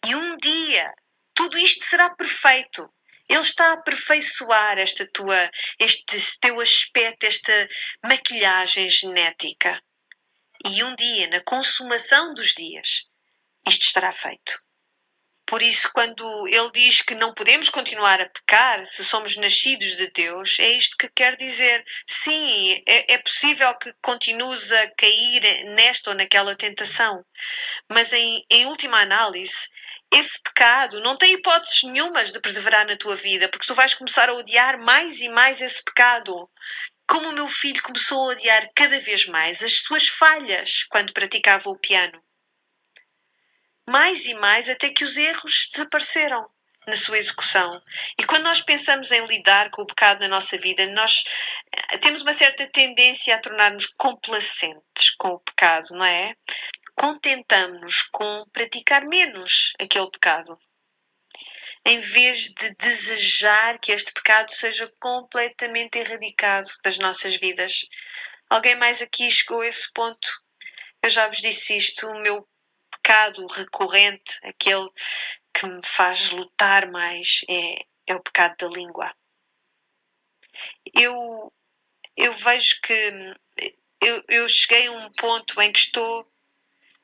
E 0.06 0.16
um 0.16 0.38
dia 0.38 0.94
tudo 1.34 1.58
isto 1.58 1.84
será 1.84 2.12
perfeito. 2.12 2.88
Ele 3.28 3.40
está 3.40 3.72
a 3.72 3.74
aperfeiçoar 3.74 4.78
esta 4.78 5.08
tua, 5.12 5.50
este 5.80 6.40
teu 6.40 6.62
aspecto, 6.62 7.26
esta 7.26 7.68
maquilhagem 8.06 8.88
genética. 8.88 9.82
E 10.64 10.84
um 10.84 10.96
dia, 10.96 11.28
na 11.28 11.42
consumação 11.42 12.36
dos 12.36 12.54
dias, 12.54 13.10
isto 13.68 13.86
estará 13.86 14.12
feito. 14.12 14.64
Por 15.48 15.62
isso, 15.62 15.90
quando 15.94 16.48
ele 16.48 16.72
diz 16.74 17.02
que 17.02 17.16
não 17.16 17.34
podemos 17.34 17.70
continuar 17.70 18.20
a 18.20 18.30
pecar 18.30 18.84
se 18.86 19.04
somos 19.04 19.36
nascidos 19.38 19.96
de 19.96 20.08
Deus, 20.12 20.58
é 20.60 20.70
isto 20.72 20.98
que 20.98 21.10
quer 21.10 21.36
dizer. 21.36 21.84
Sim, 22.08 22.82
é, 22.88 23.14
é 23.14 23.18
possível 23.20 23.74
que 23.78 23.94
continues 24.02 24.72
a 24.72 24.92
cair 24.92 25.66
nesta 25.76 26.10
ou 26.12 26.16
naquela 26.16 26.56
tentação, 26.56 27.24
mas 27.90 28.14
em, 28.14 28.46
em 28.50 28.66
última 28.68 29.00
análise, 29.02 29.68
esse 30.12 30.42
pecado 30.42 31.00
não 31.02 31.18
tem 31.18 31.34
hipóteses 31.34 31.84
nenhumas 31.84 32.32
de 32.32 32.40
perseverar 32.40 32.88
na 32.88 32.98
tua 32.98 33.16
vida, 33.16 33.50
porque 33.50 33.68
tu 33.68 33.76
vais 33.76 33.94
começar 33.94 34.30
a 34.30 34.34
odiar 34.34 34.80
mais 34.82 35.22
e 35.22 35.30
mais 35.30 35.62
esse 35.62 35.84
pecado. 35.84 36.50
como 37.08 37.30
o 37.30 37.34
meu 37.34 37.48
filho 37.48 37.82
começou 37.84 38.30
a 38.30 38.34
odiar 38.34 38.70
cada 38.76 39.00
vez 39.00 39.26
mais 39.28 39.64
as 39.64 39.80
suas 39.82 40.08
falhas 40.08 40.86
quando 40.90 41.14
praticava 41.14 41.70
o 41.70 41.78
piano. 41.80 42.25
Mais 43.88 44.26
e 44.26 44.34
mais 44.34 44.68
até 44.68 44.90
que 44.90 45.04
os 45.04 45.16
erros 45.16 45.70
desapareceram 45.72 46.50
na 46.88 46.96
sua 46.96 47.18
execução. 47.18 47.82
E 48.18 48.24
quando 48.24 48.44
nós 48.44 48.62
pensamos 48.62 49.12
em 49.12 49.26
lidar 49.26 49.70
com 49.72 49.82
o 49.82 49.86
pecado 49.86 50.22
na 50.22 50.28
nossa 50.28 50.58
vida, 50.58 50.86
nós 50.88 51.24
eh, 51.94 51.98
temos 51.98 52.22
uma 52.22 52.34
certa 52.34 52.68
tendência 52.68 53.36
a 53.36 53.40
tornar-nos 53.40 53.88
complacentes 53.88 55.12
com 55.18 55.30
o 55.30 55.40
pecado, 55.40 55.90
não 55.92 56.06
é? 56.06 56.36
Contentamos-nos 56.96 58.04
com 58.04 58.46
praticar 58.52 59.06
menos 59.06 59.74
aquele 59.80 60.10
pecado. 60.10 60.58
Em 61.86 62.00
vez 62.00 62.54
de 62.54 62.74
desejar 62.76 63.78
que 63.80 63.92
este 63.92 64.12
pecado 64.12 64.52
seja 64.52 64.92
completamente 65.00 66.00
erradicado 66.00 66.68
das 66.84 66.98
nossas 66.98 67.36
vidas. 67.36 67.88
Alguém 68.50 68.76
mais 68.76 69.02
aqui 69.02 69.30
chegou 69.30 69.62
a 69.62 69.68
esse 69.68 69.92
ponto? 69.94 70.28
Eu 71.02 71.10
já 71.10 71.28
vos 71.28 71.38
disse 71.38 71.78
isto, 71.78 72.08
o 72.08 72.20
meu 72.22 72.48
pecado 73.06 73.46
recorrente, 73.46 74.40
aquele 74.44 74.90
que 75.54 75.68
me 75.68 75.82
faz 75.86 76.32
lutar 76.32 76.90
mais 76.90 77.42
é, 77.48 77.86
é 78.08 78.16
o 78.16 78.20
pecado 78.20 78.56
da 78.58 78.68
língua. 78.68 79.16
Eu, 80.92 81.54
eu 82.18 82.34
vejo 82.34 82.82
que 82.82 83.36
eu, 84.02 84.24
eu 84.28 84.50
cheguei 84.50 84.88
a 84.88 84.92
um 84.92 85.12
ponto 85.12 85.62
em 85.62 85.72
que 85.72 85.80
estou, 85.80 86.28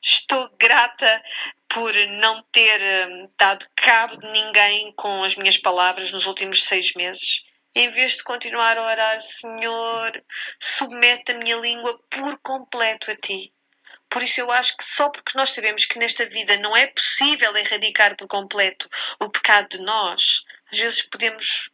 estou 0.01 0.49
grata 0.57 1.23
por 1.69 1.93
não 1.93 2.41
ter 2.51 2.81
um, 3.07 3.31
dado 3.37 3.67
cabo 3.75 4.17
de 4.17 4.27
ninguém 4.31 4.91
com 4.93 5.23
as 5.23 5.35
minhas 5.35 5.57
palavras 5.57 6.11
nos 6.11 6.25
últimos 6.25 6.63
seis 6.63 6.93
meses. 6.95 7.45
Em 7.75 7.89
vez 7.89 8.17
de 8.17 8.23
continuar 8.23 8.75
a 8.75 8.85
orar, 8.85 9.19
Senhor, 9.19 10.25
submete 10.59 11.31
a 11.31 11.37
minha 11.37 11.57
língua 11.57 11.97
por 12.09 12.39
completo 12.39 13.11
a 13.11 13.15
ti. 13.15 13.53
Por 14.11 14.21
isso 14.21 14.41
eu 14.41 14.51
acho 14.51 14.75
que 14.75 14.83
só 14.83 15.09
porque 15.09 15.37
nós 15.37 15.51
sabemos 15.51 15.85
que 15.85 15.97
nesta 15.97 16.25
vida 16.25 16.57
não 16.57 16.75
é 16.75 16.85
possível 16.87 17.55
erradicar 17.55 18.17
por 18.17 18.27
completo 18.27 18.89
o 19.21 19.29
pecado 19.29 19.69
de 19.69 19.79
nós, 19.79 20.43
às 20.69 20.77
vezes 20.77 21.01
podemos 21.03 21.71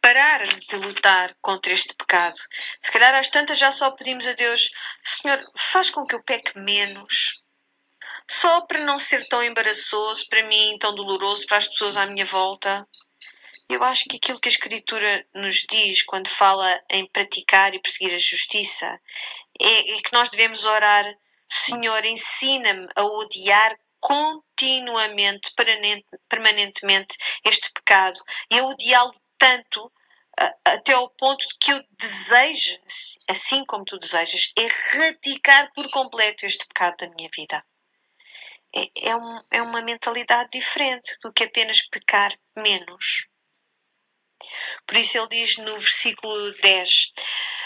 parar 0.00 0.44
de 0.44 0.76
lutar 0.76 1.36
contra 1.40 1.72
este 1.72 1.94
pecado. 1.94 2.36
Se 2.82 2.90
calhar 2.90 3.14
às 3.14 3.28
tantas 3.28 3.58
já 3.58 3.70
só 3.70 3.92
pedimos 3.92 4.26
a 4.26 4.32
Deus, 4.32 4.70
Senhor, 5.04 5.40
faz 5.56 5.88
com 5.88 6.04
que 6.04 6.16
eu 6.16 6.22
peque 6.22 6.58
menos. 6.58 7.44
Só 8.28 8.62
para 8.62 8.80
não 8.80 8.98
ser 8.98 9.26
tão 9.28 9.40
embaraçoso 9.42 10.26
para 10.28 10.42
mim, 10.48 10.76
tão 10.80 10.94
doloroso 10.96 11.46
para 11.46 11.58
as 11.58 11.68
pessoas 11.68 11.96
à 11.96 12.06
minha 12.06 12.24
volta. 12.24 12.88
Eu 13.68 13.84
acho 13.84 14.04
que 14.06 14.16
aquilo 14.16 14.40
que 14.40 14.48
a 14.48 14.52
Escritura 14.52 15.24
nos 15.32 15.64
diz 15.70 16.02
quando 16.02 16.26
fala 16.26 16.82
em 16.90 17.06
praticar 17.06 17.72
e 17.72 17.80
perseguir 17.80 18.14
a 18.16 18.18
justiça 18.18 19.00
é, 19.60 19.96
é 19.96 20.02
que 20.02 20.12
nós 20.12 20.28
devemos 20.28 20.64
orar 20.64 21.04
Senhor, 21.48 22.04
ensina-me 22.04 22.86
a 22.96 23.02
odiar 23.04 23.78
continuamente, 24.00 25.52
permanentemente 26.28 27.16
este 27.44 27.72
pecado 27.72 28.20
e 28.50 28.58
a 28.58 28.64
odiá-lo 28.64 29.14
tanto 29.38 29.92
até 30.64 30.92
ao 30.92 31.10
ponto 31.10 31.46
de 31.48 31.58
que 31.58 31.72
eu 31.72 31.84
desejo, 31.98 32.78
assim 33.28 33.64
como 33.64 33.84
tu 33.84 33.98
desejas, 33.98 34.52
erradicar 34.56 35.72
por 35.72 35.90
completo 35.90 36.46
este 36.46 36.64
pecado 36.66 36.96
da 36.98 37.10
minha 37.10 37.28
vida. 37.34 37.64
É, 38.74 39.08
é, 39.08 39.16
um, 39.16 39.42
é 39.50 39.62
uma 39.62 39.82
mentalidade 39.82 40.50
diferente 40.52 41.16
do 41.22 41.32
que 41.32 41.44
apenas 41.44 41.82
pecar 41.82 42.32
menos. 42.56 43.26
Por 44.86 44.96
isso 44.96 45.18
ele 45.18 45.28
diz 45.28 45.56
no 45.56 45.78
versículo 45.78 46.52
10: 46.60 47.12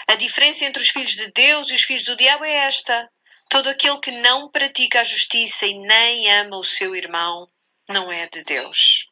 A 0.09 0.15
diferença 0.15 0.65
entre 0.65 0.83
os 0.83 0.89
filhos 0.89 1.15
de 1.15 1.31
Deus 1.33 1.69
e 1.69 1.75
os 1.75 1.83
filhos 1.83 2.05
do 2.05 2.17
diabo 2.17 2.45
é 2.45 2.55
esta: 2.67 3.11
Todo 3.53 3.69
aquele 3.69 3.99
que 3.99 4.11
não 4.11 4.49
pratica 4.49 5.03
a 5.03 5.05
justiça 5.05 5.67
e 5.67 5.79
nem 5.79 6.33
ama 6.41 6.57
o 6.57 6.65
seu 6.65 6.97
irmão 6.97 7.47
não 7.87 8.11
é 8.11 8.27
de 8.27 8.43
Deus. 8.45 9.11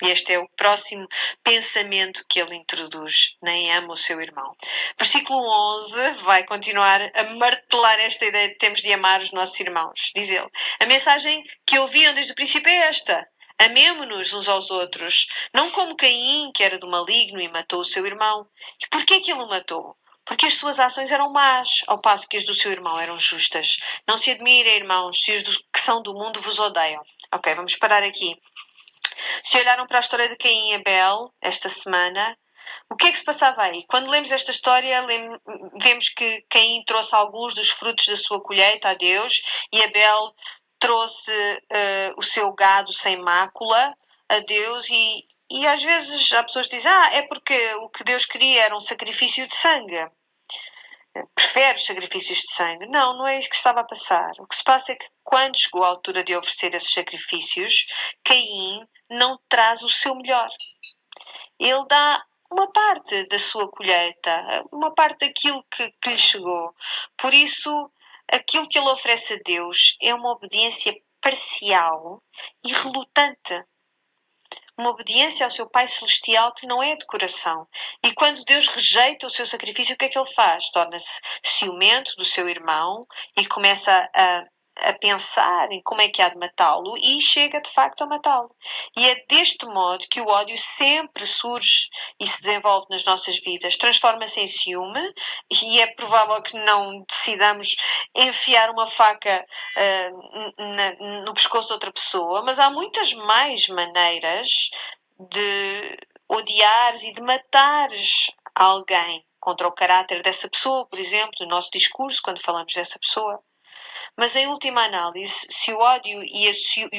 Este 0.00 0.34
é 0.34 0.38
o 0.38 0.48
próximo 0.50 1.08
pensamento 1.42 2.24
que 2.28 2.38
ele 2.38 2.54
introduz. 2.54 3.34
Nem 3.42 3.72
ama 3.72 3.92
o 3.94 3.96
seu 3.96 4.20
irmão. 4.20 4.56
Versículo 4.96 5.40
11 5.40 6.10
vai 6.22 6.46
continuar 6.46 7.00
a 7.16 7.24
martelar 7.34 7.98
esta 7.98 8.26
ideia 8.26 8.46
de 8.50 8.58
temos 8.58 8.80
de 8.80 8.92
amar 8.92 9.20
os 9.22 9.32
nossos 9.32 9.58
irmãos. 9.58 10.12
Diz 10.14 10.30
ele: 10.30 10.48
A 10.78 10.86
mensagem 10.86 11.42
que 11.66 11.76
ouviram 11.80 12.14
desde 12.14 12.30
o 12.30 12.36
princípio 12.36 12.70
é 12.70 12.86
esta. 12.86 13.28
Amemo-nos 13.58 14.32
uns 14.32 14.48
aos 14.48 14.70
outros, 14.70 15.26
não 15.52 15.68
como 15.72 15.96
Caim, 15.96 16.52
que 16.54 16.62
era 16.62 16.78
do 16.78 16.88
maligno 16.88 17.40
e 17.40 17.48
matou 17.48 17.80
o 17.80 17.84
seu 17.84 18.06
irmão. 18.06 18.46
E 18.80 18.88
porquê 18.88 19.18
que 19.18 19.32
ele 19.32 19.42
o 19.42 19.48
matou? 19.48 19.96
Porque 20.30 20.46
as 20.46 20.54
suas 20.54 20.78
ações 20.78 21.10
eram 21.10 21.32
más, 21.32 21.80
ao 21.88 22.00
passo 22.00 22.28
que 22.28 22.36
as 22.36 22.44
do 22.44 22.54
seu 22.54 22.70
irmão 22.70 22.96
eram 23.00 23.18
justas. 23.18 23.80
Não 24.06 24.16
se 24.16 24.30
admire, 24.30 24.76
irmãos, 24.76 25.20
se 25.20 25.32
os 25.32 25.42
do, 25.42 25.50
que 25.72 25.80
são 25.80 26.00
do 26.00 26.14
mundo 26.14 26.38
vos 26.38 26.56
odeiam. 26.60 27.02
Ok, 27.34 27.52
vamos 27.56 27.74
parar 27.74 28.04
aqui. 28.04 28.40
Se 29.42 29.58
olharam 29.58 29.88
para 29.88 29.98
a 29.98 30.00
história 30.00 30.28
de 30.28 30.36
Caim 30.36 30.70
e 30.70 30.74
Abel 30.74 31.34
esta 31.42 31.68
semana, 31.68 32.38
o 32.88 32.94
que 32.94 33.08
é 33.08 33.10
que 33.10 33.18
se 33.18 33.24
passava 33.24 33.64
aí? 33.64 33.84
Quando 33.88 34.08
lemos 34.08 34.30
esta 34.30 34.52
história, 34.52 35.04
vemos 35.80 36.10
que 36.10 36.42
Caim 36.48 36.84
trouxe 36.86 37.12
alguns 37.12 37.52
dos 37.52 37.70
frutos 37.70 38.06
da 38.06 38.16
sua 38.16 38.40
colheita 38.40 38.90
a 38.90 38.94
Deus 38.94 39.42
e 39.72 39.82
Abel 39.82 40.32
trouxe 40.78 41.32
uh, 41.32 42.14
o 42.16 42.22
seu 42.22 42.52
gado 42.52 42.92
sem 42.92 43.16
mácula 43.16 43.96
a 44.28 44.38
Deus 44.38 44.88
e, 44.90 45.26
e 45.50 45.66
às 45.66 45.82
vezes 45.82 46.32
há 46.34 46.44
pessoas 46.44 46.68
que 46.68 46.76
dizem 46.76 46.92
ah, 46.92 47.14
é 47.14 47.22
porque 47.22 47.74
o 47.80 47.90
que 47.90 48.04
Deus 48.04 48.24
queria 48.24 48.62
era 48.62 48.76
um 48.76 48.80
sacrifício 48.80 49.44
de 49.44 49.56
sangue 49.56 50.08
prefere 51.34 51.78
os 51.78 51.84
sacrifícios 51.84 52.38
de 52.38 52.52
sangue. 52.52 52.86
Não, 52.86 53.16
não 53.16 53.26
é 53.26 53.38
isso 53.38 53.48
que 53.48 53.56
estava 53.56 53.80
a 53.80 53.86
passar. 53.86 54.30
O 54.38 54.46
que 54.46 54.56
se 54.56 54.64
passa 54.64 54.92
é 54.92 54.96
que 54.96 55.06
quando 55.22 55.58
chegou 55.58 55.84
a 55.84 55.88
altura 55.88 56.22
de 56.22 56.36
oferecer 56.36 56.74
esses 56.74 56.92
sacrifícios, 56.92 57.86
Caim 58.24 58.86
não 59.10 59.38
traz 59.48 59.82
o 59.82 59.90
seu 59.90 60.14
melhor. 60.14 60.48
Ele 61.58 61.84
dá 61.88 62.24
uma 62.50 62.70
parte 62.72 63.26
da 63.28 63.38
sua 63.38 63.70
colheita, 63.70 64.64
uma 64.72 64.94
parte 64.94 65.26
daquilo 65.26 65.64
que, 65.70 65.90
que 66.02 66.10
lhe 66.10 66.18
chegou. 66.18 66.74
Por 67.16 67.32
isso, 67.32 67.90
aquilo 68.32 68.68
que 68.68 68.78
ele 68.78 68.88
oferece 68.88 69.34
a 69.34 69.40
Deus 69.44 69.96
é 70.02 70.14
uma 70.14 70.32
obediência 70.32 70.94
parcial 71.20 72.22
e 72.64 72.72
relutante 72.72 73.64
uma 74.80 74.90
obediência 74.90 75.44
ao 75.44 75.50
seu 75.50 75.68
Pai 75.68 75.86
Celestial 75.86 76.52
que 76.52 76.66
não 76.66 76.82
é 76.82 76.96
de 76.96 77.06
coração. 77.06 77.66
E 78.02 78.12
quando 78.14 78.44
Deus 78.44 78.66
rejeita 78.66 79.26
o 79.26 79.30
seu 79.30 79.46
sacrifício, 79.46 79.94
o 79.94 79.98
que 79.98 80.06
é 80.06 80.08
que 80.08 80.18
ele 80.18 80.32
faz? 80.32 80.70
Torna-se 80.70 81.20
ciumento 81.44 82.16
do 82.16 82.24
seu 82.24 82.48
irmão 82.48 83.06
e 83.36 83.46
começa 83.46 83.90
a 84.14 84.44
a 84.82 84.92
pensar 84.94 85.70
em 85.70 85.82
como 85.82 86.00
é 86.00 86.08
que 86.08 86.22
há 86.22 86.28
de 86.28 86.38
matá-lo 86.38 86.96
e 86.96 87.20
chega 87.20 87.60
de 87.60 87.70
facto 87.70 88.02
a 88.02 88.06
matá-lo. 88.06 88.54
E 88.96 89.08
é 89.08 89.24
deste 89.28 89.66
modo 89.66 90.06
que 90.08 90.20
o 90.20 90.28
ódio 90.28 90.56
sempre 90.56 91.26
surge 91.26 91.88
e 92.18 92.26
se 92.26 92.42
desenvolve 92.42 92.86
nas 92.90 93.04
nossas 93.04 93.38
vidas. 93.40 93.76
Transforma-se 93.76 94.40
em 94.40 94.46
ciúme 94.46 95.00
e 95.50 95.80
é 95.80 95.86
provável 95.88 96.42
que 96.42 96.56
não 96.58 97.04
decidamos 97.08 97.76
enfiar 98.14 98.70
uma 98.70 98.86
faca 98.86 99.44
uh, 99.76 100.62
na, 100.74 101.22
no 101.24 101.34
pescoço 101.34 101.68
de 101.68 101.74
outra 101.74 101.92
pessoa, 101.92 102.42
mas 102.42 102.58
há 102.58 102.70
muitas 102.70 103.12
mais 103.12 103.68
maneiras 103.68 104.70
de 105.18 105.98
odiares 106.28 107.02
e 107.02 107.12
de 107.12 107.22
matares 107.22 108.30
alguém 108.54 109.24
contra 109.40 109.66
o 109.66 109.72
caráter 109.72 110.22
dessa 110.22 110.48
pessoa, 110.48 110.86
por 110.86 110.98
exemplo, 110.98 111.32
no 111.40 111.48
nosso 111.48 111.70
discurso, 111.72 112.20
quando 112.22 112.42
falamos 112.42 112.72
dessa 112.74 112.98
pessoa. 112.98 113.42
Mas 114.16 114.36
em 114.36 114.46
última 114.46 114.84
análise, 114.84 115.46
se 115.50 115.72
o 115.72 115.78
ódio 115.78 116.22
e, 116.22 116.48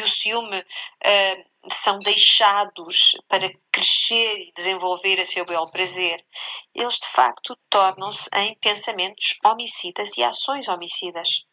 o 0.02 0.08
ciúme 0.08 0.60
uh, 0.60 1.70
são 1.70 1.99
deixados 1.99 3.16
para 3.28 3.52
crescer 3.72 4.39
e 4.39 4.54
desenvolver 4.56 5.20
a 5.20 5.26
seu 5.26 5.45
belo 5.45 5.70
prazer, 5.70 6.26
eles 6.74 6.95
de 6.95 7.08
facto 7.08 7.58
tornam-se 7.70 8.30
em 8.36 8.56
pensamentos 8.56 9.38
homicidas 9.43 10.18
e 10.18 10.24
ações 10.24 10.68
homicidas. 10.68 11.45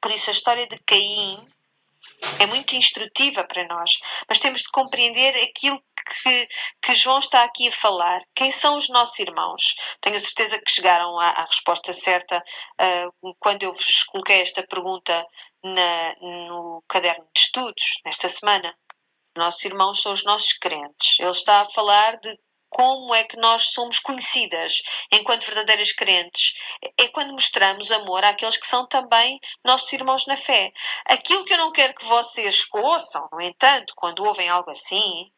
Por 0.00 0.10
isso, 0.10 0.30
a 0.30 0.32
história 0.32 0.66
de 0.66 0.78
Caim 0.80 1.46
é 2.38 2.46
muito 2.46 2.74
instrutiva 2.74 3.44
para 3.44 3.66
nós, 3.66 3.98
mas 4.28 4.38
temos 4.38 4.62
de 4.62 4.70
compreender 4.70 5.34
aquilo 5.44 5.82
que, 6.22 6.48
que 6.82 6.94
João 6.94 7.18
está 7.18 7.44
aqui 7.44 7.68
a 7.68 7.72
falar. 7.72 8.20
Quem 8.34 8.50
são 8.50 8.76
os 8.76 8.88
nossos 8.88 9.18
irmãos? 9.18 9.74
Tenho 10.00 10.16
a 10.16 10.20
certeza 10.20 10.60
que 10.60 10.70
chegaram 10.70 11.18
à, 11.18 11.28
à 11.28 11.44
resposta 11.44 11.92
certa 11.92 12.42
uh, 12.80 13.34
quando 13.38 13.62
eu 13.62 13.72
vos 13.72 14.02
coloquei 14.04 14.40
esta 14.40 14.66
pergunta 14.66 15.26
na, 15.62 16.14
no 16.20 16.82
caderno 16.88 17.28
de 17.34 17.40
estudos, 17.40 18.00
nesta 18.04 18.28
semana. 18.28 18.74
Nossos 19.36 19.64
irmãos 19.64 20.02
são 20.02 20.12
os 20.12 20.24
nossos 20.24 20.52
crentes. 20.54 21.20
Ele 21.20 21.30
está 21.30 21.60
a 21.60 21.66
falar 21.66 22.16
de 22.18 22.36
como 22.68 23.14
é 23.14 23.24
que 23.24 23.36
nós 23.36 23.70
somos 23.72 23.98
conhecidas 23.98 24.82
enquanto 25.12 25.46
verdadeiras 25.46 25.92
crentes? 25.92 26.54
É 26.98 27.08
quando 27.08 27.32
mostramos 27.32 27.90
amor 27.90 28.24
àqueles 28.24 28.56
que 28.56 28.66
são 28.66 28.86
também 28.86 29.38
nossos 29.64 29.92
irmãos 29.92 30.26
na 30.26 30.36
fé. 30.36 30.72
Aquilo 31.06 31.44
que 31.44 31.54
eu 31.54 31.58
não 31.58 31.72
quero 31.72 31.94
que 31.94 32.04
vocês 32.04 32.66
ouçam, 32.72 33.28
no 33.32 33.40
entanto, 33.40 33.94
quando 33.96 34.24
ouvem 34.24 34.48
algo 34.48 34.70
assim, 34.70 35.30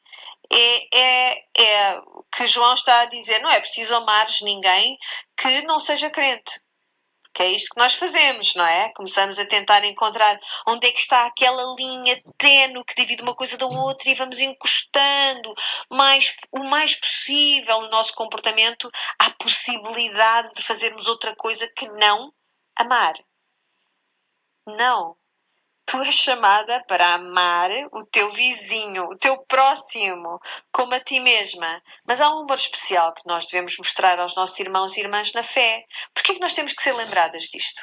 é, 0.53 0.99
é, 0.99 1.39
é 1.59 2.01
que 2.33 2.47
João 2.47 2.75
está 2.75 3.03
a 3.03 3.07
dizer: 3.07 3.41
não 3.41 3.51
é 3.51 3.61
preciso 3.61 3.95
amares 3.95 4.41
ninguém 4.43 4.99
que 5.37 5.63
não 5.63 5.79
seja 5.79 6.11
crente. 6.11 6.61
Que 7.33 7.43
é 7.45 7.51
isto 7.53 7.75
que 7.75 7.81
nós 7.81 7.95
fazemos, 7.95 8.55
não 8.55 8.67
é? 8.67 8.93
Começamos 8.95 9.39
a 9.39 9.47
tentar 9.47 9.85
encontrar 9.85 10.39
onde 10.67 10.87
é 10.89 10.93
que 10.93 11.01
está 11.01 11.27
aquela 11.27 11.63
linha 11.77 12.21
tenue 12.37 12.85
que 12.85 12.95
divide 12.95 13.23
uma 13.23 13.35
coisa 13.35 13.57
da 13.57 13.67
outra 13.67 14.11
e 14.11 14.15
vamos 14.15 14.39
encostando 14.39 15.55
mais, 15.91 16.35
o 16.53 16.65
mais 16.65 16.95
possível 16.97 17.83
no 17.83 17.91
nosso 17.91 18.15
comportamento 18.15 18.91
à 19.19 19.31
possibilidade 19.31 20.55
de 20.55 20.63
fazermos 20.63 21.07
outra 21.07 21.35
coisa 21.37 21.71
que 21.77 21.87
não 21.87 22.33
amar. 22.77 23.15
Não. 24.67 25.20
Tu 25.91 26.01
és 26.05 26.15
chamada 26.15 26.85
para 26.87 27.15
amar 27.15 27.69
o 27.91 28.05
teu 28.05 28.31
vizinho, 28.31 29.09
o 29.09 29.19
teu 29.19 29.45
próximo, 29.47 30.39
como 30.71 30.95
a 30.95 31.01
ti 31.01 31.19
mesma. 31.19 31.83
Mas 32.07 32.21
há 32.21 32.31
um 32.31 32.43
amor 32.43 32.55
especial 32.55 33.13
que 33.13 33.27
nós 33.27 33.47
devemos 33.47 33.77
mostrar 33.77 34.21
aos 34.21 34.37
nossos 34.37 34.61
irmãos 34.61 34.97
e 34.97 35.01
irmãs 35.01 35.33
na 35.33 35.43
fé. 35.43 35.85
Por 36.15 36.23
que 36.23 36.31
é 36.31 36.35
que 36.37 36.41
nós 36.41 36.55
temos 36.55 36.75
que 36.75 36.83
ser 36.85 36.93
lembradas 36.93 37.43
disto? 37.47 37.83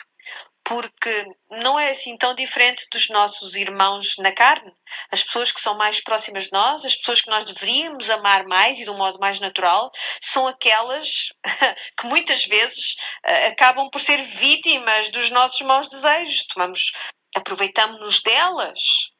Porque 0.63 1.25
não 1.51 1.77
é 1.77 1.89
assim 1.89 2.17
tão 2.17 2.33
diferente 2.33 2.87
dos 2.93 3.09
nossos 3.09 3.57
irmãos 3.57 4.15
na 4.19 4.31
carne. 4.31 4.73
As 5.11 5.21
pessoas 5.21 5.51
que 5.51 5.59
são 5.59 5.75
mais 5.75 5.99
próximas 6.01 6.45
de 6.45 6.53
nós, 6.53 6.85
as 6.85 6.95
pessoas 6.95 7.19
que 7.19 7.29
nós 7.29 7.43
deveríamos 7.43 8.09
amar 8.09 8.45
mais 8.45 8.79
e 8.79 8.85
de 8.85 8.89
um 8.89 8.97
modo 8.97 9.19
mais 9.19 9.41
natural, 9.41 9.91
são 10.21 10.47
aquelas 10.47 11.33
que 11.99 12.05
muitas 12.05 12.45
vezes 12.45 12.95
eh, 13.25 13.47
acabam 13.47 13.89
por 13.89 13.99
ser 13.99 14.21
vítimas 14.21 15.09
dos 15.09 15.29
nossos 15.29 15.59
maus 15.61 15.89
desejos. 15.89 16.47
Tomamos 16.47 16.93
aproveitamos-nos 17.37 18.21
delas, 18.21 19.11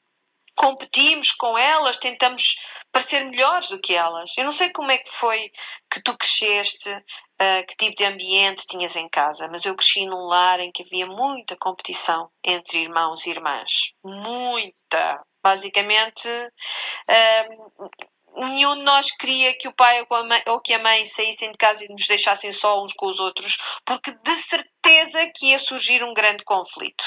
competimos 0.56 1.32
com 1.32 1.58
elas, 1.58 1.98
tentamos 1.98 2.56
parecer 2.92 3.24
melhores 3.26 3.70
do 3.70 3.80
que 3.80 3.94
elas. 3.94 4.32
Eu 4.36 4.44
não 4.44 4.52
sei 4.52 4.72
como 4.72 4.92
é 4.92 4.98
que 4.98 5.10
foi 5.10 5.52
que 5.90 6.02
tu 6.02 6.18
cresceste, 6.18 6.90
uh, 6.90 7.66
que 7.68 7.78
tipo 7.78 7.96
de 7.96 8.04
ambiente 8.04 8.66
tinhas 8.68 8.96
em 8.96 9.08
casa, 9.08 9.48
mas 9.52 9.64
eu 9.64 9.76
cresci 9.76 10.06
num 10.06 10.26
lar 10.26 10.60
em 10.60 10.72
que 10.72 10.84
havia 10.84 11.06
muita 11.06 11.56
competição 11.56 12.30
entre 12.44 12.80
irmãos 12.80 13.26
e 13.26 13.30
irmãs. 13.30 13.94
Muita! 14.04 15.24
Basicamente, 15.44 16.28
uh, 16.28 17.90
nenhum 18.36 18.76
de 18.78 18.82
nós 18.82 19.12
queria 19.12 19.56
que 19.58 19.68
o 19.68 19.74
pai 19.74 20.06
ou, 20.10 20.24
mãe, 20.26 20.44
ou 20.48 20.60
que 20.60 20.74
a 20.74 20.80
mãe 20.80 21.06
saíssem 21.06 21.52
de 21.52 21.58
casa 21.58 21.86
e 21.86 21.90
nos 21.90 22.08
deixassem 22.08 22.52
só 22.52 22.84
uns 22.84 22.94
com 22.94 23.06
os 23.06 23.20
outros, 23.20 23.58
porque 23.86 24.12
de 24.12 24.36
certeza 24.38 25.32
que 25.36 25.48
ia 25.48 25.60
surgir 25.60 26.04
um 26.04 26.14
grande 26.14 26.44
conflito. 26.44 27.06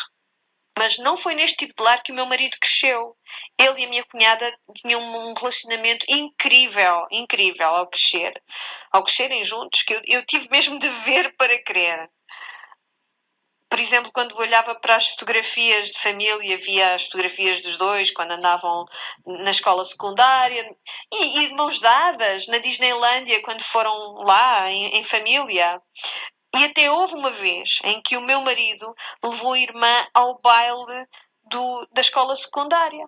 Mas 0.80 0.96
não 0.96 1.14
foi 1.14 1.34
neste 1.34 1.58
tipo 1.58 1.74
de 1.76 1.82
lar 1.82 2.02
que 2.02 2.10
o 2.10 2.14
meu 2.14 2.24
marido 2.24 2.56
cresceu. 2.58 3.14
Ele 3.58 3.82
e 3.82 3.84
a 3.84 3.88
minha 3.90 4.04
cunhada 4.06 4.50
tinham 4.74 4.98
um 5.02 5.34
relacionamento 5.34 6.06
incrível, 6.08 7.04
incrível 7.10 7.66
ao 7.68 7.86
crescer. 7.86 8.42
Ao 8.90 9.02
crescerem 9.02 9.44
juntos, 9.44 9.82
que 9.82 9.92
eu, 9.92 10.00
eu 10.06 10.24
tive 10.24 10.48
mesmo 10.50 10.78
de 10.78 10.88
ver 10.88 11.36
para 11.36 11.62
crer. 11.64 12.10
Por 13.68 13.78
exemplo, 13.78 14.10
quando 14.10 14.34
olhava 14.38 14.74
para 14.74 14.96
as 14.96 15.08
fotografias 15.08 15.88
de 15.88 15.98
família, 15.98 16.56
via 16.56 16.94
as 16.94 17.04
fotografias 17.04 17.60
dos 17.60 17.76
dois 17.76 18.10
quando 18.10 18.32
andavam 18.32 18.86
na 19.26 19.50
escola 19.50 19.84
secundária 19.84 20.76
e, 21.12 21.40
e 21.40 21.48
de 21.48 21.54
mãos 21.56 21.78
dadas 21.78 22.46
na 22.46 22.56
Disneylândia 22.56 23.42
quando 23.42 23.62
foram 23.62 24.14
lá 24.24 24.70
em, 24.70 24.96
em 24.96 25.02
família. 25.02 25.78
E 26.54 26.64
até 26.64 26.90
houve 26.90 27.14
uma 27.14 27.30
vez 27.30 27.78
em 27.84 28.02
que 28.02 28.16
o 28.16 28.22
meu 28.22 28.40
marido 28.42 28.94
levou 29.22 29.52
a 29.52 29.58
irmã 29.58 30.08
ao 30.12 30.40
baile 30.40 31.06
do, 31.44 31.86
da 31.92 32.00
escola 32.00 32.34
secundária, 32.34 33.06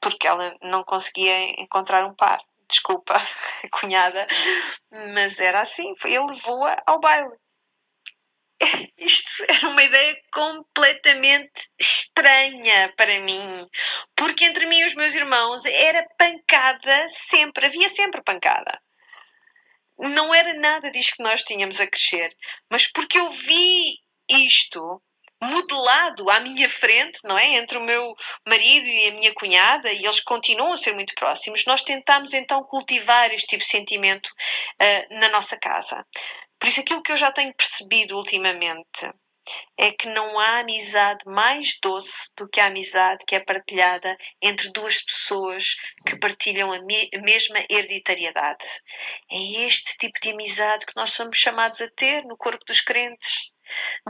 porque 0.00 0.26
ela 0.26 0.56
não 0.62 0.84
conseguia 0.84 1.60
encontrar 1.60 2.06
um 2.06 2.14
par. 2.14 2.40
Desculpa, 2.68 3.14
cunhada, 3.72 4.26
mas 5.14 5.38
era 5.40 5.60
assim. 5.60 5.92
Ele 6.04 6.26
levou-a 6.26 6.76
ao 6.86 7.00
baile. 7.00 7.36
Isto 8.96 9.44
era 9.48 9.68
uma 9.68 9.82
ideia 9.82 10.22
completamente 10.32 11.70
estranha 11.78 12.92
para 12.96 13.18
mim, 13.20 13.68
porque 14.14 14.44
entre 14.44 14.66
mim 14.66 14.80
e 14.80 14.86
os 14.86 14.94
meus 14.94 15.14
irmãos 15.14 15.64
era 15.64 16.06
pancada 16.16 17.08
sempre, 17.08 17.66
havia 17.66 17.88
sempre 17.88 18.22
pancada 18.22 18.80
não 19.98 20.34
era 20.34 20.54
nada 20.54 20.90
disto 20.90 21.16
que 21.16 21.22
nós 21.22 21.42
tínhamos 21.42 21.80
a 21.80 21.86
crescer, 21.86 22.34
mas 22.70 22.86
porque 22.86 23.18
eu 23.18 23.28
vi 23.30 23.98
isto 24.30 25.02
modelado 25.42 26.28
à 26.30 26.40
minha 26.40 26.68
frente, 26.68 27.20
não 27.24 27.38
é? 27.38 27.56
Entre 27.56 27.78
o 27.78 27.82
meu 27.82 28.14
marido 28.46 28.86
e 28.86 29.08
a 29.08 29.12
minha 29.12 29.32
cunhada, 29.34 29.92
e 29.92 30.04
eles 30.04 30.20
continuam 30.20 30.72
a 30.72 30.76
ser 30.76 30.94
muito 30.94 31.14
próximos, 31.14 31.64
nós 31.64 31.82
tentámos 31.82 32.34
então 32.34 32.62
cultivar 32.64 33.32
este 33.32 33.46
tipo 33.46 33.62
de 33.62 33.70
sentimento 33.70 34.26
uh, 34.26 35.18
na 35.20 35.28
nossa 35.28 35.56
casa. 35.58 36.04
Por 36.58 36.68
isso, 36.68 36.80
aquilo 36.80 37.02
que 37.02 37.12
eu 37.12 37.16
já 37.16 37.30
tenho 37.30 37.54
percebido 37.54 38.16
ultimamente 38.16 39.08
é 39.76 39.92
que 39.92 40.08
não 40.08 40.38
há 40.38 40.60
amizade 40.60 41.24
mais 41.26 41.78
doce 41.80 42.32
do 42.36 42.48
que 42.48 42.60
a 42.60 42.66
amizade 42.66 43.24
que 43.26 43.34
é 43.34 43.40
partilhada 43.40 44.16
entre 44.42 44.70
duas 44.70 45.00
pessoas 45.02 45.76
que 46.06 46.18
partilham 46.18 46.72
a, 46.72 46.80
me 46.80 47.10
mesma 47.22 47.58
hereditariedade. 47.70 48.66
É 49.30 49.64
este 49.66 49.96
tipo 49.98 50.20
de 50.20 50.30
amizade 50.30 50.86
que 50.86 50.96
nós 50.96 51.10
somos 51.10 51.36
chamados 51.38 51.80
a 51.80 51.88
ter 51.90 52.24
no 52.24 52.36
corpo 52.36 52.64
dos 52.64 52.80
crentes 52.80 53.52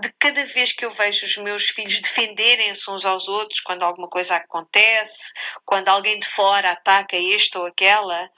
de 0.01 0.13
cada 0.19 0.45
vez 0.45 0.73
que 0.73 0.85
eu 0.85 0.91
vejo 0.91 1.27
os 1.27 1.37
meus 1.39 1.65
filhos 1.65 2.01
defenderem-se 2.01 2.91
uns 2.91 3.05
aos 3.05 3.29
outros 3.29 3.61
quando 3.61 3.83
alguma 3.83 4.09
coisa 4.09 4.37
acontece, 4.37 5.33
quando 5.65 5.89
alguém 5.89 6.19
de 6.19 6.27
fora 6.27 6.71
ataca 6.71 7.17
este 7.17 7.59
ou 7.59 7.67
aquela, 7.67 8.31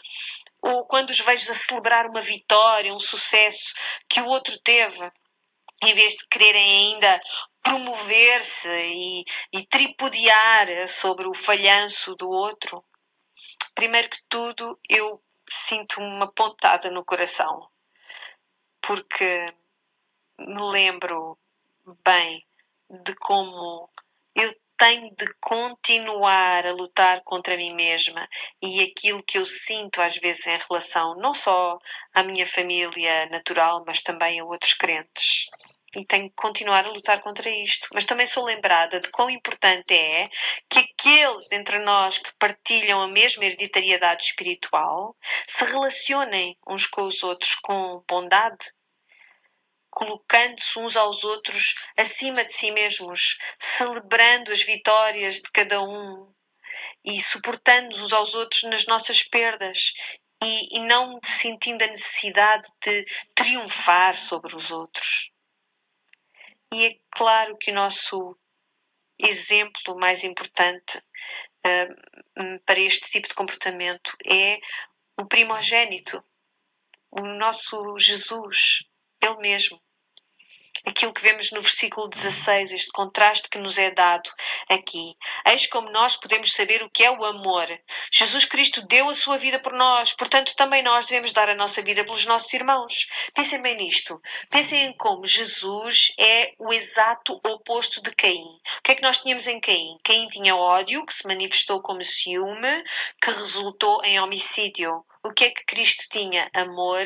ou 0.62 0.86
quando 0.86 1.10
os 1.10 1.20
vejo 1.20 1.50
a 1.50 1.54
celebrar 1.54 2.06
uma 2.06 2.20
vitória, 2.20 2.94
um 2.94 3.00
sucesso 3.00 3.74
que 4.08 4.20
o 4.20 4.26
outro 4.26 4.58
teve, 4.60 5.10
em 5.82 5.94
vez 5.94 6.14
de 6.14 6.26
quererem 6.28 6.94
ainda 6.94 7.20
promover-se 7.62 8.68
e, 8.68 9.24
e 9.52 9.66
tripudiar 9.66 10.88
sobre 10.88 11.26
o 11.28 11.34
falhanço 11.34 12.14
do 12.14 12.28
outro, 12.30 12.84
primeiro 13.74 14.08
que 14.08 14.22
tudo 14.28 14.78
eu 14.88 15.22
sinto 15.50 16.00
uma 16.00 16.30
pontada 16.32 16.90
no 16.90 17.04
coração, 17.04 17.68
porque 18.80 19.54
me 20.38 20.62
lembro 20.70 21.38
bem 22.04 22.46
de 23.04 23.14
como 23.16 23.90
eu 24.34 24.54
tenho 24.80 25.14
de 25.14 25.26
continuar 25.38 26.66
a 26.66 26.72
lutar 26.72 27.20
contra 27.22 27.54
mim 27.54 27.74
mesma 27.74 28.26
e 28.62 28.82
aquilo 28.82 29.22
que 29.22 29.36
eu 29.36 29.44
sinto 29.44 30.00
às 30.00 30.16
vezes 30.16 30.46
em 30.46 30.58
relação 30.68 31.18
não 31.18 31.34
só 31.34 31.78
à 32.14 32.22
minha 32.22 32.46
família 32.46 33.26
natural, 33.26 33.84
mas 33.86 34.00
também 34.00 34.40
a 34.40 34.44
outros 34.44 34.72
crentes 34.72 35.50
e 35.94 36.04
tenho 36.04 36.30
que 36.30 36.36
continuar 36.36 36.86
a 36.86 36.90
lutar 36.90 37.20
contra 37.20 37.50
isto. 37.50 37.88
Mas 37.92 38.04
também 38.04 38.26
sou 38.26 38.44
lembrada 38.44 39.00
de 39.00 39.10
quão 39.10 39.28
importante 39.28 39.92
é 39.92 40.28
que 40.68 40.78
aqueles 40.78 41.50
entre 41.52 41.78
nós 41.80 42.18
que 42.18 42.32
partilham 42.38 43.02
a 43.02 43.08
mesma 43.08 43.44
hereditariedade 43.44 44.22
espiritual 44.24 45.16
se 45.46 45.64
relacionem 45.64 46.56
uns 46.66 46.86
com 46.86 47.02
os 47.02 47.22
outros 47.22 47.54
com 47.56 48.02
bondade, 48.08 48.72
colocando-se 50.00 50.78
uns 50.78 50.96
aos 50.96 51.24
outros 51.24 51.74
acima 51.94 52.42
de 52.42 52.50
si 52.50 52.70
mesmos, 52.70 53.36
celebrando 53.58 54.50
as 54.50 54.62
vitórias 54.62 55.42
de 55.42 55.50
cada 55.50 55.82
um 55.82 56.32
e 57.04 57.20
suportando 57.20 57.94
uns 58.02 58.10
aos 58.10 58.32
outros 58.34 58.62
nas 58.62 58.86
nossas 58.86 59.22
perdas 59.22 59.92
e, 60.42 60.78
e 60.78 60.80
não 60.86 61.20
sentindo 61.22 61.84
a 61.84 61.86
necessidade 61.86 62.66
de 62.80 63.04
triunfar 63.34 64.16
sobre 64.16 64.56
os 64.56 64.70
outros. 64.70 65.32
E 66.72 66.86
é 66.86 66.98
claro 67.10 67.58
que 67.58 67.70
o 67.70 67.74
nosso 67.74 68.34
exemplo 69.18 69.98
mais 69.98 70.24
importante 70.24 70.96
uh, 70.96 72.60
para 72.64 72.80
este 72.80 73.10
tipo 73.10 73.28
de 73.28 73.34
comportamento 73.34 74.16
é 74.26 74.58
o 75.18 75.26
primogênito, 75.26 76.24
o 77.10 77.20
nosso 77.20 77.98
Jesus, 77.98 78.84
Ele 79.22 79.36
mesmo 79.36 79.78
aquilo 80.86 81.12
que 81.12 81.22
vemos 81.22 81.50
no 81.50 81.60
versículo 81.60 82.08
16, 82.08 82.72
este 82.72 82.90
contraste 82.90 83.48
que 83.48 83.58
nos 83.58 83.78
é 83.78 83.90
dado 83.90 84.30
aqui. 84.68 85.14
Eis 85.46 85.66
como 85.66 85.90
nós 85.90 86.16
podemos 86.16 86.52
saber 86.52 86.82
o 86.82 86.90
que 86.90 87.04
é 87.04 87.10
o 87.10 87.24
amor. 87.24 87.66
Jesus 88.10 88.44
Cristo 88.44 88.86
deu 88.86 89.08
a 89.08 89.14
sua 89.14 89.36
vida 89.36 89.58
por 89.58 89.72
nós, 89.72 90.12
portanto, 90.12 90.54
também 90.56 90.82
nós 90.82 91.06
devemos 91.06 91.32
dar 91.32 91.48
a 91.48 91.54
nossa 91.54 91.82
vida 91.82 92.04
pelos 92.04 92.26
nossos 92.26 92.52
irmãos. 92.52 93.06
Pensem 93.34 93.60
bem 93.60 93.76
nisto. 93.76 94.20
Pensem 94.48 94.84
em 94.84 94.92
como 94.96 95.26
Jesus 95.26 96.12
é 96.18 96.54
o 96.58 96.72
exato 96.72 97.40
oposto 97.44 98.02
de 98.02 98.14
Caim. 98.14 98.58
O 98.78 98.82
que 98.82 98.92
é 98.92 98.94
que 98.94 99.02
nós 99.02 99.18
tínhamos 99.18 99.46
em 99.46 99.60
Caim? 99.60 99.98
Caim 100.04 100.28
tinha 100.28 100.56
ódio, 100.56 101.04
que 101.04 101.14
se 101.14 101.26
manifestou 101.26 101.80
como 101.80 102.02
ciúme, 102.02 102.84
que 103.20 103.30
resultou 103.30 104.00
em 104.04 104.20
homicídio. 104.20 105.04
O 105.22 105.32
que 105.32 105.44
é 105.44 105.50
que 105.50 105.64
Cristo 105.64 106.04
tinha? 106.10 106.50
Amor, 106.54 107.04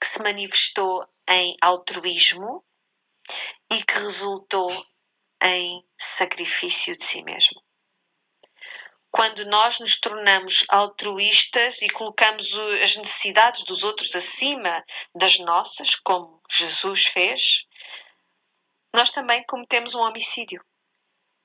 que 0.00 0.06
se 0.06 0.22
manifestou 0.22 1.04
em 1.28 1.54
altruísmo, 1.60 2.64
e 3.70 3.82
que 3.84 3.94
resultou 3.94 4.70
em 5.42 5.84
sacrifício 5.96 6.96
de 6.96 7.04
si 7.04 7.22
mesmo. 7.22 7.60
quando 9.10 9.44
nós 9.46 9.80
nos 9.80 9.98
tornamos 9.98 10.64
altruístas 10.68 11.82
e 11.82 11.88
colocamos 11.88 12.54
as 12.84 12.96
necessidades 12.96 13.64
dos 13.64 13.82
outros 13.82 14.14
acima 14.14 14.84
das 15.14 15.38
nossas, 15.38 15.94
como 15.94 16.40
Jesus 16.50 17.06
fez, 17.06 17.66
nós 18.94 19.10
também 19.10 19.44
cometemos 19.44 19.94
um 19.94 20.02
homicídio. 20.02 20.62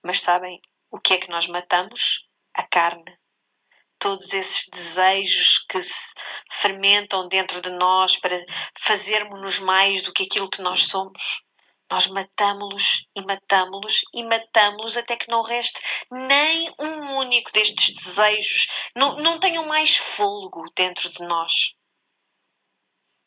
Mas 0.03 0.21
sabem 0.21 0.61
o 0.91 0.99
que 0.99 1.13
é 1.13 1.17
que 1.17 1.29
nós 1.29 1.47
matamos? 1.47 2.27
A 2.55 2.63
carne. 2.63 3.17
Todos 3.97 4.33
esses 4.33 4.67
desejos 4.69 5.65
que 5.69 5.81
se 5.81 6.13
fermentam 6.51 7.27
dentro 7.27 7.61
de 7.61 7.71
nós 7.71 8.17
para 8.17 8.35
fazermos-nos 8.77 9.59
mais 9.59 10.01
do 10.03 10.13
que 10.13 10.23
aquilo 10.23 10.49
que 10.49 10.61
nós 10.61 10.87
somos. 10.87 11.43
Nós 11.93 12.07
matamos-los 12.07 13.07
e 13.15 13.21
matamos-los 13.21 14.01
e 14.15 14.23
matamos-los 14.23 14.97
até 14.97 15.15
que 15.15 15.29
não 15.29 15.43
reste 15.43 15.79
nem 16.09 16.67
um 16.79 17.17
único 17.17 17.51
destes 17.51 17.93
desejos. 17.93 18.67
Não, 18.95 19.17
não 19.17 19.37
tenham 19.37 19.67
mais 19.67 19.95
fôlego 19.95 20.65
dentro 20.75 21.11
de 21.11 21.21
nós. 21.21 21.75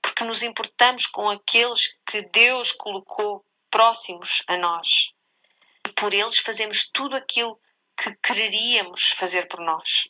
Porque 0.03 0.25
nos 0.25 0.43
importamos 0.43 1.07
com 1.07 1.31
aqueles 1.31 1.97
que 2.05 2.23
Deus 2.23 2.73
colocou 2.73 3.47
próximos 3.71 4.43
a 4.49 4.57
nós. 4.57 5.15
E 5.87 5.93
por 5.93 6.13
eles 6.13 6.39
fazemos 6.39 6.91
tudo 6.93 7.15
aquilo 7.15 7.61
que 7.97 8.17
quereríamos 8.17 9.13
fazer 9.13 9.47
por 9.47 9.61
nós. 9.61 10.09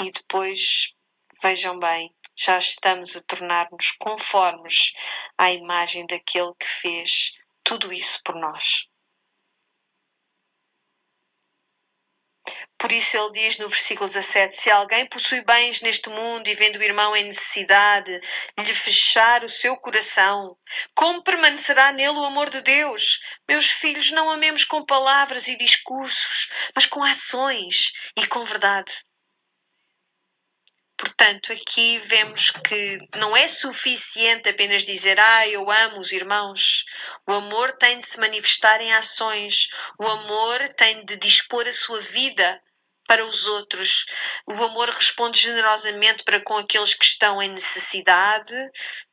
E 0.00 0.10
depois, 0.10 0.94
vejam 1.42 1.78
bem, 1.78 2.10
já 2.34 2.58
estamos 2.58 3.16
a 3.16 3.22
tornar-nos 3.24 3.90
conformes 3.98 4.94
à 5.36 5.52
imagem 5.52 6.06
daquele 6.06 6.54
que 6.58 6.66
fez 6.66 7.38
tudo 7.64 7.92
isso 7.92 8.20
por 8.24 8.34
nós. 8.34 8.90
Por 12.80 12.92
isso 12.92 13.14
ele 13.14 13.32
diz 13.32 13.58
no 13.58 13.68
versículo 13.68 14.08
17: 14.08 14.56
Se 14.56 14.70
alguém 14.70 15.04
possui 15.06 15.42
bens 15.42 15.82
neste 15.82 16.08
mundo 16.08 16.48
e 16.48 16.54
vendo 16.54 16.76
o 16.76 16.82
irmão 16.82 17.14
em 17.14 17.24
necessidade, 17.24 18.10
lhe 18.58 18.74
fechar 18.74 19.44
o 19.44 19.50
seu 19.50 19.76
coração, 19.76 20.56
como 20.94 21.22
permanecerá 21.22 21.92
nele 21.92 22.18
o 22.18 22.24
amor 22.24 22.48
de 22.48 22.62
Deus? 22.62 23.20
Meus 23.46 23.66
filhos, 23.66 24.10
não 24.10 24.30
amemos 24.30 24.64
com 24.64 24.82
palavras 24.82 25.46
e 25.46 25.56
discursos, 25.56 26.48
mas 26.74 26.86
com 26.86 27.04
ações 27.04 27.92
e 28.16 28.26
com 28.26 28.42
verdade. 28.44 28.92
Portanto, 31.00 31.50
aqui 31.50 31.96
vemos 31.96 32.50
que 32.50 32.98
não 33.16 33.34
é 33.34 33.48
suficiente 33.48 34.50
apenas 34.50 34.84
dizer 34.84 35.18
ah, 35.18 35.48
eu 35.48 35.70
amo 35.70 35.98
os 35.98 36.12
irmãos. 36.12 36.84
O 37.26 37.32
amor 37.32 37.72
tem 37.72 37.98
de 37.98 38.04
se 38.04 38.20
manifestar 38.20 38.82
em 38.82 38.92
ações. 38.92 39.70
O 39.98 40.06
amor 40.06 40.58
tem 40.76 41.02
de 41.06 41.16
dispor 41.16 41.66
a 41.66 41.72
sua 41.72 41.98
vida 42.02 42.62
para 43.08 43.24
os 43.24 43.46
outros. 43.46 44.04
O 44.46 44.52
amor 44.62 44.90
responde 44.90 45.40
generosamente 45.40 46.22
para 46.22 46.38
com 46.44 46.58
aqueles 46.58 46.92
que 46.92 47.06
estão 47.06 47.42
em 47.42 47.48
necessidade, 47.48 48.54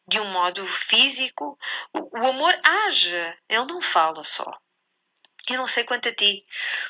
de 0.06 0.20
um 0.20 0.26
modo 0.26 0.66
físico. 0.66 1.58
O, 1.94 2.18
amor 2.28 2.54
age, 2.88 3.16
ele 3.48 3.66
não 3.66 3.82
fala 3.82 4.26
só. 4.26 4.52
Eu 5.50 5.58
não 5.58 5.68
sei 5.68 5.86
quanto 5.86 6.10
a 6.10 6.14
ti, 6.14 6.45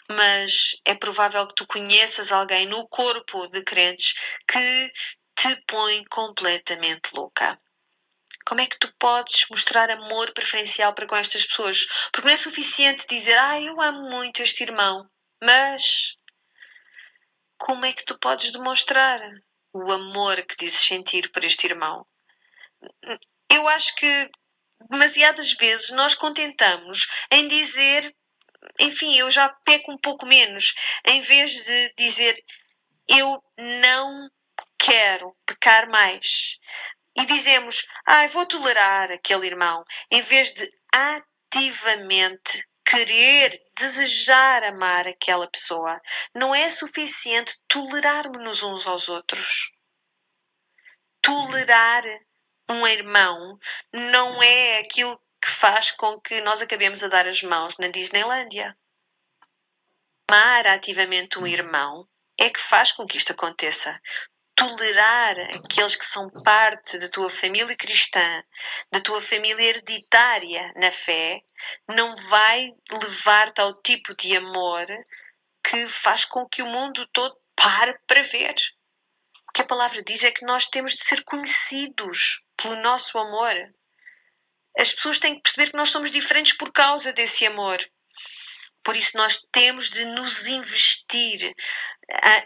mas 0.09 0.75
é 0.83 0.95
provável 0.95 1.45
que 1.47 1.55
tu 1.55 1.67
conheças 1.67 2.31
alguém 2.31 2.65
no 2.65 2.87
corpo 2.87 3.47
de 3.47 3.63
crentes 3.63 4.15
que 4.47 4.91
te 5.35 5.63
põe 5.67 6.03
completamente 6.05 7.13
louca. 7.13 7.59
Como 8.47 8.61
é 8.61 8.65
que 8.65 8.79
tu 8.79 8.91
podes 8.97 9.45
mostrar 9.51 9.89
amor 9.91 10.33
preferencial 10.33 10.93
para 10.93 11.05
com 11.05 11.15
estas 11.15 11.45
pessoas? 11.45 11.85
Porque 12.11 12.27
não 12.27 12.33
é 12.33 12.37
suficiente 12.37 13.05
dizer, 13.07 13.37
ah, 13.37 13.61
eu 13.61 13.79
amo 13.79 14.09
muito 14.09 14.41
este 14.41 14.63
irmão, 14.63 15.07
mas 15.43 16.17
como 17.57 17.85
é 17.85 17.93
que 17.93 18.05
tu 18.05 18.17
podes 18.17 18.51
demonstrar 18.51 19.19
o 19.73 19.91
amor 19.91 20.41
que 20.43 20.57
dizes 20.57 20.79
sentir 20.79 21.31
por 21.31 21.43
este 21.43 21.67
irmão? 21.67 22.07
Eu 23.51 23.67
acho 23.67 23.93
que 23.95 24.31
demasiadas 24.89 25.53
vezes 25.53 25.89
nós 25.91 26.15
contentamos 26.15 27.07
em 27.31 27.47
dizer 27.47 28.15
enfim, 28.79 29.17
eu 29.17 29.29
já 29.31 29.49
peco 29.65 29.91
um 29.91 29.97
pouco 29.97 30.25
menos, 30.25 30.73
em 31.05 31.21
vez 31.21 31.51
de 31.51 31.93
dizer 31.97 32.43
eu 33.09 33.41
não 33.57 34.29
quero 34.77 35.35
pecar 35.45 35.89
mais. 35.89 36.59
E 37.17 37.25
dizemos, 37.25 37.87
ah, 38.05 38.27
vou 38.27 38.45
tolerar 38.45 39.11
aquele 39.11 39.47
irmão, 39.47 39.83
em 40.11 40.21
vez 40.21 40.53
de 40.53 40.71
ativamente 40.93 42.63
querer, 42.85 43.61
desejar 43.75 44.63
amar 44.63 45.07
aquela 45.07 45.49
pessoa. 45.49 45.99
Não 46.35 46.53
é 46.53 46.69
suficiente 46.69 47.59
tolerarmos 47.67 48.61
uns 48.63 48.85
aos 48.85 49.09
outros. 49.09 49.71
Tolerar 51.21 52.03
um 52.69 52.85
irmão 52.87 53.57
não 53.91 54.41
é 54.43 54.79
aquilo 54.79 55.19
que 55.41 55.49
faz 55.49 55.91
com 55.91 56.19
que 56.19 56.41
nós 56.41 56.61
acabemos 56.61 57.03
a 57.03 57.07
dar 57.07 57.27
as 57.27 57.41
mãos 57.43 57.77
na 57.77 57.87
Disneylândia. 57.87 58.77
Amar 60.29 60.67
ativamente 60.67 61.39
um 61.39 61.47
irmão 61.47 62.07
é 62.37 62.49
que 62.49 62.59
faz 62.59 62.91
com 62.91 63.05
que 63.05 63.17
isto 63.17 63.31
aconteça. 63.31 63.99
Tolerar 64.55 65.37
aqueles 65.55 65.95
que 65.95 66.05
são 66.05 66.29
parte 66.43 66.97
da 66.97 67.09
tua 67.09 67.29
família 67.29 67.75
cristã, 67.75 68.43
da 68.91 68.99
tua 68.99 69.21
família 69.21 69.69
hereditária 69.69 70.73
na 70.75 70.91
fé, 70.91 71.41
não 71.87 72.15
vai 72.15 72.71
levar-te 72.91 73.61
ao 73.61 73.81
tipo 73.81 74.15
de 74.15 74.35
amor 74.35 74.85
que 75.63 75.87
faz 75.87 76.25
com 76.25 76.47
que 76.47 76.61
o 76.61 76.67
mundo 76.67 77.07
todo 77.13 77.39
pare 77.55 77.97
para 78.07 78.21
ver. 78.21 78.55
O 79.49 79.51
que 79.53 79.61
a 79.61 79.65
palavra 79.65 80.03
diz 80.03 80.23
é 80.23 80.31
que 80.31 80.45
nós 80.45 80.67
temos 80.67 80.93
de 80.93 81.03
ser 81.03 81.23
conhecidos 81.23 82.43
pelo 82.55 82.75
nosso 82.77 83.17
amor. 83.17 83.53
As 84.77 84.93
pessoas 84.93 85.19
têm 85.19 85.35
que 85.35 85.41
perceber 85.41 85.71
que 85.71 85.77
nós 85.77 85.89
somos 85.89 86.11
diferentes 86.11 86.53
por 86.53 86.71
causa 86.71 87.11
desse 87.13 87.45
amor. 87.45 87.77
Por 88.83 88.95
isso, 88.95 89.17
nós 89.17 89.39
temos 89.51 89.89
de 89.89 90.05
nos 90.05 90.47
investir 90.47 91.53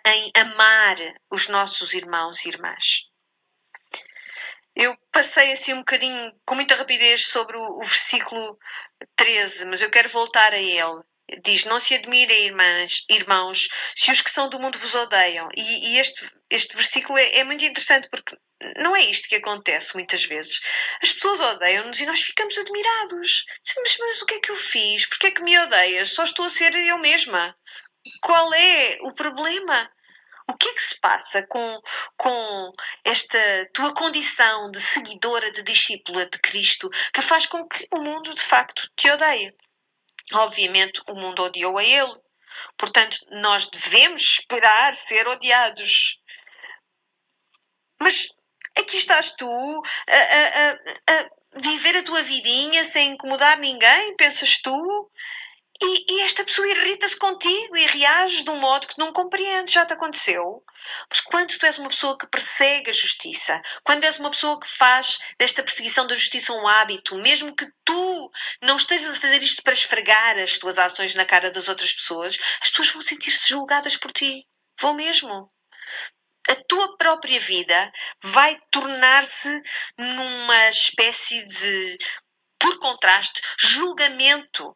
em 0.05 0.31
amar 0.35 0.97
os 1.29 1.47
nossos 1.47 1.93
irmãos 1.93 2.43
e 2.45 2.49
irmãs. 2.49 3.09
Eu 4.75 4.97
passei 5.11 5.51
assim 5.51 5.73
um 5.73 5.79
bocadinho, 5.79 6.33
com 6.45 6.55
muita 6.55 6.75
rapidez, 6.75 7.27
sobre 7.27 7.57
o, 7.57 7.61
o 7.61 7.85
versículo 7.85 8.57
13, 9.15 9.65
mas 9.65 9.81
eu 9.81 9.91
quero 9.91 10.09
voltar 10.09 10.53
a 10.53 10.57
ele 10.57 11.01
diz: 11.43 11.65
Não 11.65 11.79
se 11.79 11.95
admirem, 11.95 12.45
irmãs, 12.45 13.05
irmãos, 13.09 13.69
se 13.95 14.11
os 14.11 14.21
que 14.21 14.29
são 14.29 14.49
do 14.49 14.59
mundo 14.59 14.77
vos 14.77 14.95
odeiam. 14.95 15.47
E, 15.55 15.93
e 15.93 15.99
este, 15.99 16.29
este 16.49 16.75
versículo 16.75 17.17
é, 17.17 17.37
é, 17.37 17.43
muito 17.43 17.63
interessante 17.63 18.09
porque 18.09 18.35
não 18.77 18.95
é 18.95 19.01
isto 19.01 19.27
que 19.27 19.35
acontece 19.35 19.93
muitas 19.95 20.23
vezes. 20.25 20.59
As 21.01 21.11
pessoas 21.13 21.39
odeiam-nos 21.39 21.99
e 21.99 22.05
nós 22.05 22.21
ficamos 22.21 22.57
admirados. 22.57 23.45
Mas, 23.77 23.97
mas 23.99 24.21
o 24.21 24.25
que 24.25 24.35
é 24.35 24.39
que 24.39 24.51
eu 24.51 24.55
fiz? 24.55 25.05
Porquê 25.05 25.27
é 25.27 25.31
que 25.31 25.43
me 25.43 25.57
odeias? 25.59 26.09
Só 26.09 26.23
estou 26.23 26.45
a 26.45 26.49
ser 26.49 26.75
eu 26.75 26.97
mesma. 26.99 27.55
Qual 28.21 28.53
é 28.53 28.97
o 29.01 29.13
problema? 29.13 29.91
O 30.47 30.57
que 30.57 30.67
é 30.67 30.73
que 30.73 30.83
se 30.83 30.99
passa 30.99 31.45
com, 31.47 31.81
com 32.17 32.71
esta 33.05 33.39
tua 33.73 33.93
condição 33.93 34.69
de 34.71 34.81
seguidora, 34.81 35.51
de 35.51 35.63
discípula 35.63 36.25
de 36.25 36.39
Cristo, 36.39 36.89
que 37.13 37.21
faz 37.21 37.45
com 37.45 37.67
que 37.67 37.87
o 37.93 38.01
mundo 38.01 38.33
de 38.33 38.41
facto 38.41 38.89
te 38.95 39.09
odeie? 39.09 39.55
Obviamente, 40.33 41.01
o 41.09 41.15
mundo 41.15 41.43
odiou 41.43 41.77
a 41.77 41.83
ele. 41.83 42.15
Portanto, 42.77 43.17
nós 43.29 43.69
devemos 43.69 44.21
esperar 44.21 44.93
ser 44.95 45.27
odiados. 45.27 46.19
Mas 47.99 48.27
aqui 48.77 48.97
estás 48.97 49.31
tu 49.31 49.49
a, 50.09 50.15
a, 50.15 50.71
a, 50.71 51.29
viver 51.59 51.97
a 51.97 52.03
tua 52.03 52.21
vidinha 52.23 52.83
sem 52.83 53.11
incomodar 53.11 53.57
ninguém, 53.59 54.15
pensas 54.15 54.57
tu? 54.61 55.11
E, 55.83 56.13
e 56.13 56.21
esta 56.21 56.43
pessoa 56.43 56.67
irrita-se 56.67 57.17
contigo 57.17 57.75
e 57.75 57.87
reage 57.87 58.43
de 58.43 58.51
um 58.51 58.59
modo 58.59 58.85
que 58.85 58.99
não 58.99 59.11
compreendes. 59.11 59.73
Já 59.73 59.83
te 59.83 59.93
aconteceu? 59.93 60.63
Mas 61.09 61.19
quando 61.21 61.57
tu 61.57 61.65
és 61.65 61.79
uma 61.79 61.89
pessoa 61.89 62.15
que 62.15 62.27
persegue 62.27 62.91
a 62.91 62.93
justiça, 62.93 63.59
quando 63.83 64.03
és 64.03 64.19
uma 64.19 64.29
pessoa 64.29 64.59
que 64.59 64.67
faz 64.67 65.17
desta 65.39 65.63
perseguição 65.63 66.05
da 66.05 66.15
justiça 66.15 66.53
um 66.53 66.67
hábito, 66.67 67.15
mesmo 67.17 67.55
que 67.55 67.65
tu 67.83 68.31
não 68.61 68.77
estejas 68.77 69.15
a 69.15 69.19
fazer 69.19 69.41
isto 69.41 69.63
para 69.63 69.73
esfregar 69.73 70.37
as 70.37 70.59
tuas 70.59 70.77
ações 70.77 71.15
na 71.15 71.25
cara 71.25 71.49
das 71.49 71.67
outras 71.67 71.91
pessoas, 71.93 72.37
as 72.61 72.69
pessoas 72.69 72.91
vão 72.91 73.01
sentir-se 73.01 73.49
julgadas 73.49 73.97
por 73.97 74.11
ti. 74.11 74.45
Vão 74.79 74.93
mesmo 74.93 75.49
a 76.49 76.55
tua 76.67 76.97
própria 76.97 77.39
vida 77.39 77.91
vai 78.21 78.59
tornar-se 78.71 79.61
numa 79.97 80.69
espécie 80.69 81.45
de, 81.45 81.97
por 82.59 82.77
contraste, 82.79 83.41
julgamento 83.59 84.75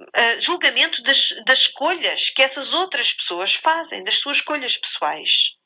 uh, 0.00 0.40
julgamento 0.40 1.02
das, 1.02 1.34
das 1.44 1.60
escolhas 1.60 2.30
que 2.30 2.42
essas 2.42 2.72
outras 2.72 3.12
pessoas 3.12 3.54
fazem, 3.54 4.02
das 4.04 4.18
suas 4.18 4.38
escolhas 4.38 4.76
pessoais. 4.76 5.56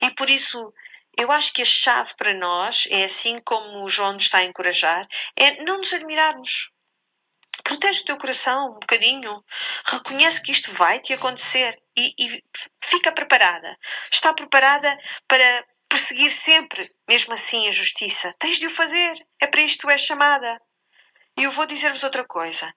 E 0.00 0.10
por 0.12 0.30
isso, 0.30 0.72
eu 1.18 1.30
acho 1.30 1.52
que 1.52 1.62
a 1.62 1.66
chave 1.66 2.14
para 2.16 2.34
nós 2.34 2.86
é 2.90 3.04
assim 3.04 3.38
como 3.40 3.84
o 3.84 3.90
João 3.90 4.14
nos 4.14 4.24
está 4.24 4.38
a 4.38 4.44
encorajar, 4.44 5.06
é 5.36 5.62
não 5.64 5.78
nos 5.78 5.92
admirarmos. 5.92 6.70
Protege 7.64 8.02
o 8.02 8.04
teu 8.04 8.18
coração 8.18 8.70
um 8.70 8.74
bocadinho. 8.74 9.44
Reconhece 9.84 10.42
que 10.42 10.52
isto 10.52 10.72
vai 10.72 11.00
te 11.00 11.12
acontecer 11.12 11.80
e, 11.96 12.14
e 12.18 12.44
fica 12.82 13.12
preparada. 13.12 13.76
Está 14.10 14.32
preparada 14.32 14.88
para 15.26 15.66
perseguir 15.88 16.30
sempre, 16.30 16.94
mesmo 17.08 17.34
assim, 17.34 17.68
a 17.68 17.72
justiça. 17.72 18.34
Tens 18.38 18.58
de 18.58 18.66
o 18.66 18.70
fazer. 18.70 19.14
É 19.40 19.46
para 19.46 19.62
isto 19.62 19.80
que 19.80 19.86
tu 19.86 19.90
és 19.90 20.02
chamada. 20.02 20.60
E 21.38 21.44
eu 21.44 21.50
vou 21.50 21.66
dizer-vos 21.66 22.02
outra 22.02 22.24
coisa. 22.24 22.72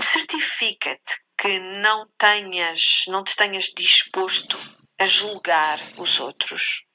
Certifica-te 0.00 1.24
que 1.36 1.58
não 1.58 2.08
tenhas, 2.18 3.04
não 3.08 3.22
te 3.22 3.36
tenhas 3.36 3.64
disposto 3.76 4.58
a 4.98 5.06
julgar 5.06 5.78
os 5.98 6.18
outros 6.20 6.86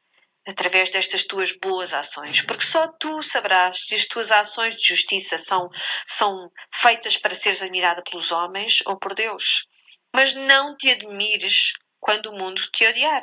através 0.50 0.90
destas 0.90 1.24
tuas 1.24 1.52
boas 1.52 1.94
ações, 1.94 2.42
porque 2.42 2.64
só 2.64 2.88
tu 2.88 3.22
saberás 3.22 3.86
se 3.86 3.96
as 3.96 4.06
tuas 4.06 4.32
ações 4.32 4.76
de 4.76 4.88
justiça 4.88 5.38
são, 5.38 5.70
são 6.06 6.50
feitas 6.74 7.18
para 7.18 7.36
seres 7.36 7.62
admirada 7.62 8.04
pelos 8.04 8.32
homens 8.32 8.80
ou 8.86 8.98
por 8.98 9.14
Deus. 9.14 9.68
Mas 10.14 10.34
não 10.34 10.76
te 10.76 10.90
admires 10.90 11.74
quando 12.00 12.28
o 12.28 12.38
mundo 12.38 12.62
te 12.72 12.86
odiar. 12.86 13.22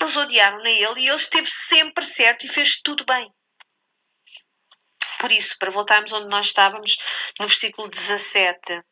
Eles 0.00 0.16
odiaram 0.16 0.62
a 0.62 0.70
ele 0.70 1.00
e 1.00 1.08
ele 1.08 1.16
esteve 1.16 1.48
sempre 1.48 2.04
certo 2.04 2.44
e 2.44 2.48
fez 2.48 2.80
tudo 2.80 3.04
bem. 3.04 3.28
Por 5.18 5.30
isso, 5.30 5.58
para 5.58 5.70
voltarmos 5.70 6.12
onde 6.12 6.28
nós 6.28 6.46
estávamos, 6.46 6.96
no 7.38 7.46
versículo 7.46 7.88
17: 7.88 8.82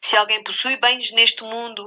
Se 0.00 0.16
alguém 0.16 0.42
possui 0.44 0.76
bens 0.76 1.10
neste 1.10 1.42
mundo 1.42 1.82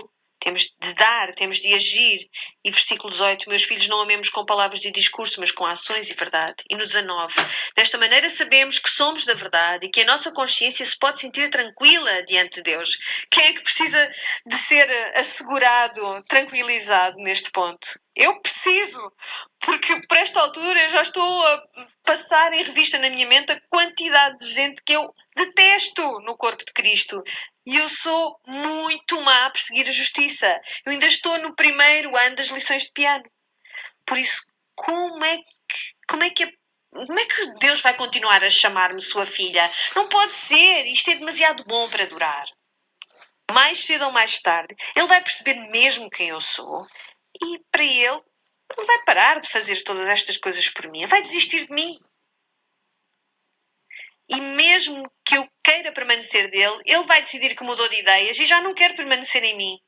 temos 0.45 0.75
de 0.79 0.93
dar, 0.93 1.33
temos 1.33 1.57
de 1.57 1.73
agir. 1.73 2.29
E 2.63 2.69
versículo 2.69 3.11
18: 3.11 3.49
Meus 3.49 3.63
filhos, 3.63 3.87
não 3.87 4.01
amemos 4.01 4.29
com 4.29 4.45
palavras 4.45 4.79
de 4.79 4.91
discurso, 4.91 5.39
mas 5.39 5.51
com 5.51 5.65
ações 5.65 6.07
e 6.07 6.13
verdade. 6.13 6.63
E 6.69 6.75
no 6.75 6.85
19: 6.85 7.33
Desta 7.75 7.97
maneira 7.97 8.29
sabemos 8.29 8.77
que 8.77 8.89
somos 8.89 9.25
da 9.25 9.33
verdade 9.33 9.87
e 9.87 9.89
que 9.89 10.01
a 10.01 10.05
nossa 10.05 10.31
consciência 10.31 10.85
se 10.85 10.97
pode 10.99 11.19
sentir 11.19 11.49
tranquila 11.49 12.23
diante 12.25 12.57
de 12.57 12.63
Deus. 12.63 12.95
Quem 13.31 13.45
é 13.45 13.53
que 13.53 13.63
precisa 13.63 14.11
de 14.45 14.55
ser 14.55 14.87
assegurado, 15.15 16.23
tranquilizado 16.27 17.17
neste 17.17 17.49
ponto? 17.49 17.99
Eu 18.15 18.39
preciso, 18.39 19.01
porque 19.59 19.99
por 20.07 20.17
esta 20.17 20.39
altura 20.39 20.79
eu 20.83 20.89
já 20.89 21.01
estou 21.01 21.47
a 21.47 21.63
passar 22.03 22.53
em 22.53 22.63
revista 22.63 22.99
na 22.99 23.09
minha 23.09 23.27
mente 23.27 23.51
a 23.51 23.61
quantidade 23.67 24.37
de 24.37 24.53
gente 24.53 24.81
que 24.85 24.93
eu 24.93 25.13
detesto 25.35 26.01
no 26.21 26.37
corpo 26.37 26.63
de 26.65 26.73
Cristo. 26.73 27.21
E 27.65 27.75
eu 27.75 27.89
sou 27.89 28.39
muito 28.47 29.19
má 29.21 29.45
a 29.45 29.49
perseguir 29.49 29.87
a 29.89 29.91
justiça. 29.91 30.61
Eu 30.85 30.91
ainda 30.91 31.05
estou 31.07 31.37
no 31.39 31.55
primeiro 31.55 32.15
ano 32.15 32.35
das 32.35 32.47
lições 32.47 32.83
de 32.83 32.91
piano. 32.91 33.25
Por 34.05 34.17
isso, 34.17 34.41
como 34.75 35.23
é 35.23 35.37
que, 35.37 35.45
como 36.07 36.23
é 36.23 36.29
que 36.29 36.47
como 36.95 37.19
é 37.19 37.25
que 37.25 37.53
Deus 37.59 37.81
vai 37.81 37.93
continuar 37.93 38.41
a 38.41 38.49
chamar-me 38.49 39.01
sua 39.01 39.25
filha? 39.25 39.69
Não 39.95 40.07
pode 40.07 40.31
ser, 40.31 40.85
isto 40.85 41.11
é 41.11 41.15
demasiado 41.15 41.65
bom 41.65 41.89
para 41.89 42.05
durar. 42.05 42.45
Mais 43.51 43.83
cedo 43.83 44.05
ou 44.05 44.11
mais 44.11 44.39
tarde, 44.39 44.73
ele 44.95 45.07
vai 45.07 45.21
perceber 45.21 45.55
mesmo 45.71 46.09
quem 46.09 46.29
eu 46.29 46.39
sou 46.39 46.87
e 47.43 47.59
para 47.69 47.83
ele, 47.83 48.21
ele 48.77 48.87
vai 48.87 49.03
parar 49.03 49.41
de 49.41 49.49
fazer 49.49 49.81
todas 49.83 50.07
estas 50.07 50.37
coisas 50.37 50.69
por 50.69 50.89
mim, 50.89 50.99
ele 50.99 51.07
vai 51.07 51.21
desistir 51.21 51.67
de 51.67 51.73
mim. 51.73 51.99
Mesmo 54.85 55.11
que 55.23 55.35
eu 55.35 55.49
queira 55.63 55.91
permanecer 55.91 56.49
dele, 56.49 56.77
ele 56.85 57.03
vai 57.03 57.21
decidir 57.21 57.55
que 57.55 57.63
mudou 57.63 57.87
de 57.89 57.99
ideias 57.99 58.37
e 58.37 58.45
já 58.45 58.61
não 58.61 58.73
quer 58.73 58.95
permanecer 58.95 59.43
em 59.43 59.57
mim. 59.57 59.79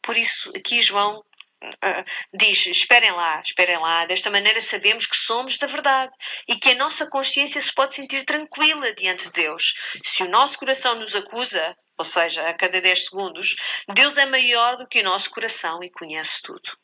Por 0.00 0.16
isso, 0.16 0.50
aqui 0.56 0.80
João 0.80 1.18
uh, 1.18 2.04
diz: 2.32 2.66
esperem 2.66 3.10
lá, 3.10 3.42
esperem 3.44 3.78
lá. 3.78 4.06
Desta 4.06 4.30
maneira 4.30 4.60
sabemos 4.60 5.06
que 5.06 5.16
somos 5.16 5.58
da 5.58 5.66
verdade 5.66 6.12
e 6.48 6.56
que 6.56 6.70
a 6.70 6.74
nossa 6.76 7.08
consciência 7.08 7.60
se 7.60 7.72
pode 7.74 7.94
sentir 7.94 8.24
tranquila 8.24 8.94
diante 8.94 9.24
de 9.24 9.32
Deus. 9.32 9.74
Se 10.04 10.22
o 10.22 10.30
nosso 10.30 10.58
coração 10.58 10.94
nos 10.94 11.16
acusa, 11.16 11.76
ou 11.98 12.04
seja, 12.04 12.46
a 12.48 12.54
cada 12.54 12.80
10 12.80 13.06
segundos, 13.06 13.56
Deus 13.92 14.16
é 14.16 14.26
maior 14.26 14.76
do 14.76 14.86
que 14.86 15.00
o 15.00 15.04
nosso 15.04 15.30
coração 15.30 15.82
e 15.82 15.90
conhece 15.90 16.40
tudo. 16.42 16.78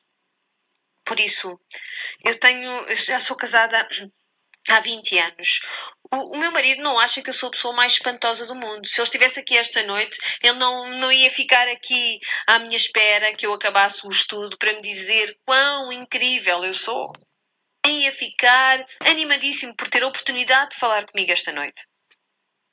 Por 1.04 1.20
isso, 1.20 1.58
eu 2.24 2.38
tenho, 2.38 2.96
já 2.96 3.20
sou 3.20 3.36
casada 3.36 3.88
há 4.68 4.80
20 4.80 5.18
anos. 5.18 5.60
O, 6.12 6.36
o, 6.36 6.38
meu 6.38 6.52
marido 6.52 6.82
não 6.82 6.98
acha 6.98 7.22
que 7.22 7.30
eu 7.30 7.34
sou 7.34 7.48
a 7.48 7.50
pessoa 7.50 7.74
mais 7.74 7.94
espantosa 7.94 8.46
do 8.46 8.54
mundo. 8.54 8.86
Se 8.86 9.00
ele 9.00 9.04
estivesse 9.04 9.40
aqui 9.40 9.56
esta 9.56 9.82
noite, 9.82 10.16
ele 10.42 10.58
não, 10.58 10.88
não 10.98 11.10
ia 11.10 11.30
ficar 11.30 11.66
aqui 11.68 12.18
à 12.46 12.58
minha 12.58 12.76
espera 12.76 13.34
que 13.34 13.46
eu 13.46 13.52
acabasse 13.52 14.06
o 14.06 14.10
estudo 14.10 14.56
para 14.58 14.72
me 14.72 14.82
dizer 14.82 15.36
quão 15.44 15.92
incrível 15.92 16.64
eu 16.64 16.74
sou. 16.74 17.12
Ia 17.86 18.12
ficar 18.12 18.84
animadíssimo 19.04 19.74
por 19.76 19.88
ter 19.88 20.02
a 20.02 20.08
oportunidade 20.08 20.70
de 20.70 20.76
falar 20.76 21.06
comigo 21.06 21.32
esta 21.32 21.52
noite. 21.52 21.86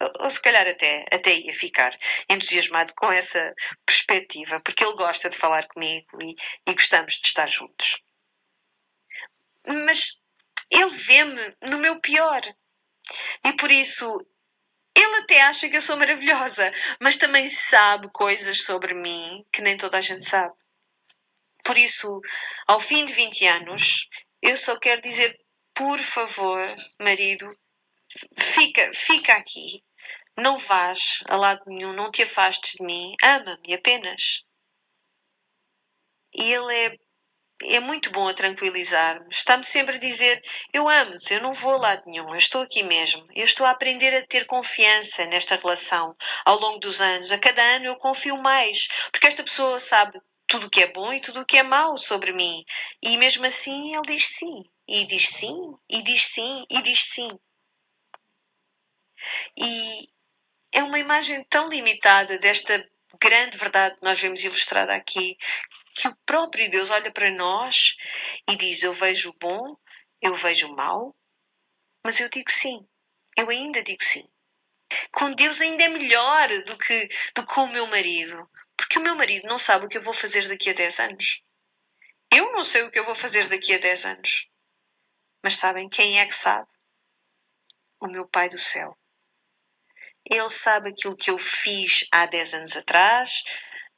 Ou, 0.02 0.12
ou 0.22 0.30
se 0.30 0.42
calhar 0.42 0.68
até, 0.68 1.06
até 1.12 1.34
ia 1.34 1.54
ficar 1.54 1.92
entusiasmado 2.30 2.94
com 2.96 3.12
essa 3.12 3.54
perspectiva, 3.86 4.60
porque 4.62 4.84
ele 4.84 4.96
gosta 4.96 5.30
de 5.30 5.38
falar 5.38 5.68
comigo 5.68 6.22
e, 6.22 6.36
e 6.68 6.74
gostamos 6.74 7.16
de 7.16 7.28
estar 7.28 7.48
juntos. 7.48 8.02
Mas 9.66 10.23
ele 10.74 10.90
vê-me 10.90 11.56
no 11.70 11.78
meu 11.78 12.00
pior. 12.00 12.42
E 13.44 13.54
por 13.54 13.72
isso, 13.72 14.06
ele 14.96 15.16
até 15.18 15.42
acha 15.42 15.70
que 15.70 15.78
eu 15.78 15.82
sou 15.82 15.98
maravilhosa, 15.98 16.72
mas 17.02 17.18
também 17.18 17.50
sabe 17.50 18.10
coisas 18.12 18.64
sobre 18.64 18.94
mim 18.94 19.46
que 19.52 19.62
nem 19.62 19.78
toda 19.78 19.98
a 19.98 20.02
gente 20.02 20.24
sabe. 20.24 20.54
Por 21.64 21.78
isso, 21.78 22.20
ao 22.68 22.80
fim 22.80 23.06
de 23.06 23.14
20 23.14 23.46
anos, 23.48 24.10
eu 24.42 24.58
só 24.58 24.78
quero 24.78 25.02
dizer, 25.02 25.40
por 25.74 26.00
favor, 26.00 26.60
marido, 27.00 27.58
fica, 28.38 28.92
fica 28.94 29.34
aqui. 29.34 29.84
Não 30.38 30.58
vás 30.58 31.20
a 31.28 31.36
lado 31.38 31.62
nenhum, 31.68 31.94
não 31.94 32.12
te 32.12 32.24
afastes 32.24 32.74
de 32.74 32.84
mim, 32.84 33.14
ama-me 33.24 33.74
apenas. 33.74 34.44
E 36.34 36.52
ele 36.52 36.76
é 36.76 36.98
é 37.66 37.80
muito 37.80 38.12
bom 38.12 38.28
a 38.28 38.34
tranquilizar-me. 38.34 39.26
Está-me 39.32 39.64
sempre 39.64 39.96
a 39.96 40.00
dizer: 40.00 40.42
Eu 40.72 40.88
amo-te, 40.90 41.34
eu 41.34 41.42
não 41.42 41.54
vou 41.54 41.74
a 41.74 41.78
lado 41.78 42.04
nenhum, 42.06 42.30
eu 42.30 42.38
estou 42.38 42.62
aqui 42.62 42.84
mesmo. 42.84 43.26
Eu 43.36 43.46
estou 43.46 43.66
a 43.66 43.72
aprender 43.72 44.16
a 44.16 44.26
ter 44.26 44.46
confiança 44.46 45.26
nesta 45.26 45.56
relação 45.56 46.16
ao 46.46 46.60
longo 46.60 46.80
dos 46.80 47.02
anos. 47.02 47.32
A 47.32 47.38
cada 47.38 47.62
ano 47.62 47.86
eu 47.86 47.96
confio 47.96 48.38
mais, 48.38 48.88
porque 49.12 49.28
esta 49.28 49.44
pessoa 49.44 49.80
sabe 49.80 50.20
tudo 50.48 50.68
o 50.68 50.70
que 50.70 50.82
é 50.84 50.92
bom 50.92 51.14
e 51.14 51.20
tudo 51.20 51.42
o 51.42 51.46
que 51.46 51.58
é 51.58 51.64
mau 51.64 51.98
sobre 51.98 52.34
mim. 52.34 52.64
E 53.02 53.18
mesmo 53.18 53.46
assim 53.46 53.96
ele 53.96 54.06
diz 54.06 54.26
sim, 54.26 54.64
e 54.88 55.06
diz 55.06 55.30
sim, 55.30 55.56
e 55.90 56.04
diz 56.04 56.24
sim, 56.26 56.66
e 56.70 56.82
diz 56.82 57.00
sim. 57.00 57.30
E 59.58 60.10
é 60.72 60.84
uma 60.84 61.00
imagem 61.00 61.44
tão 61.46 61.68
limitada 61.68 62.38
desta 62.40 62.88
grande 63.20 63.58
verdade 63.58 63.96
que 63.96 64.04
nós 64.04 64.20
vemos 64.20 64.44
ilustrada 64.44 64.94
aqui, 64.94 65.38
que 65.94 66.08
o 66.08 66.16
próprio 66.26 66.70
Deus 66.70 66.90
olha 66.90 67.12
para 67.12 67.32
nós 67.32 67.96
e 68.50 68.56
diz: 68.56 68.84
Eu 68.84 68.94
vejo 68.94 69.30
o 69.30 69.38
bom, 69.40 69.76
eu 70.22 70.36
vejo 70.36 70.68
o 70.68 70.76
mal, 70.76 71.16
mas 72.04 72.20
eu 72.20 72.30
digo 72.30 72.52
sim, 72.52 72.88
eu 73.38 73.50
ainda 73.50 73.84
digo 73.84 74.04
sim. 74.04 74.28
Com 75.12 75.32
Deus 75.32 75.62
ainda 75.62 75.84
é 75.84 75.90
melhor 75.90 76.48
do 76.66 76.78
que, 76.78 77.08
do 77.36 77.46
que 77.46 77.54
com 77.54 77.64
o 77.64 77.72
meu 77.72 77.88
marido, 77.88 78.50
porque 78.78 79.00
o 79.00 79.02
meu 79.02 79.16
marido 79.16 79.48
não 79.48 79.58
sabe 79.58 79.86
o 79.86 79.90
que 79.90 79.98
eu 79.98 80.02
vou 80.02 80.14
fazer 80.14 80.48
daqui 80.48 80.70
a 80.70 80.74
10 80.74 81.00
anos. 81.00 81.44
Eu 82.32 82.52
não 82.52 82.64
sei 82.64 82.84
o 82.84 82.92
que 82.92 83.00
eu 83.00 83.06
vou 83.06 83.16
fazer 83.16 83.48
daqui 83.48 83.74
a 83.74 83.78
10 83.78 84.06
anos. 84.06 84.48
Mas 85.44 85.58
sabem 85.58 85.90
quem 85.90 86.20
é 86.20 86.26
que 86.26 86.36
sabe? 86.36 86.68
O 88.00 88.08
meu 88.08 88.28
Pai 88.28 88.50
do 88.50 88.60
céu. 88.60 88.98
Ele 90.30 90.50
sabe 90.50 90.90
aquilo 90.90 91.18
que 91.18 91.30
eu 91.30 91.38
fiz 91.38 92.08
há 92.12 92.26
10 92.26 92.54
anos 92.54 92.78
atrás, 92.78 93.44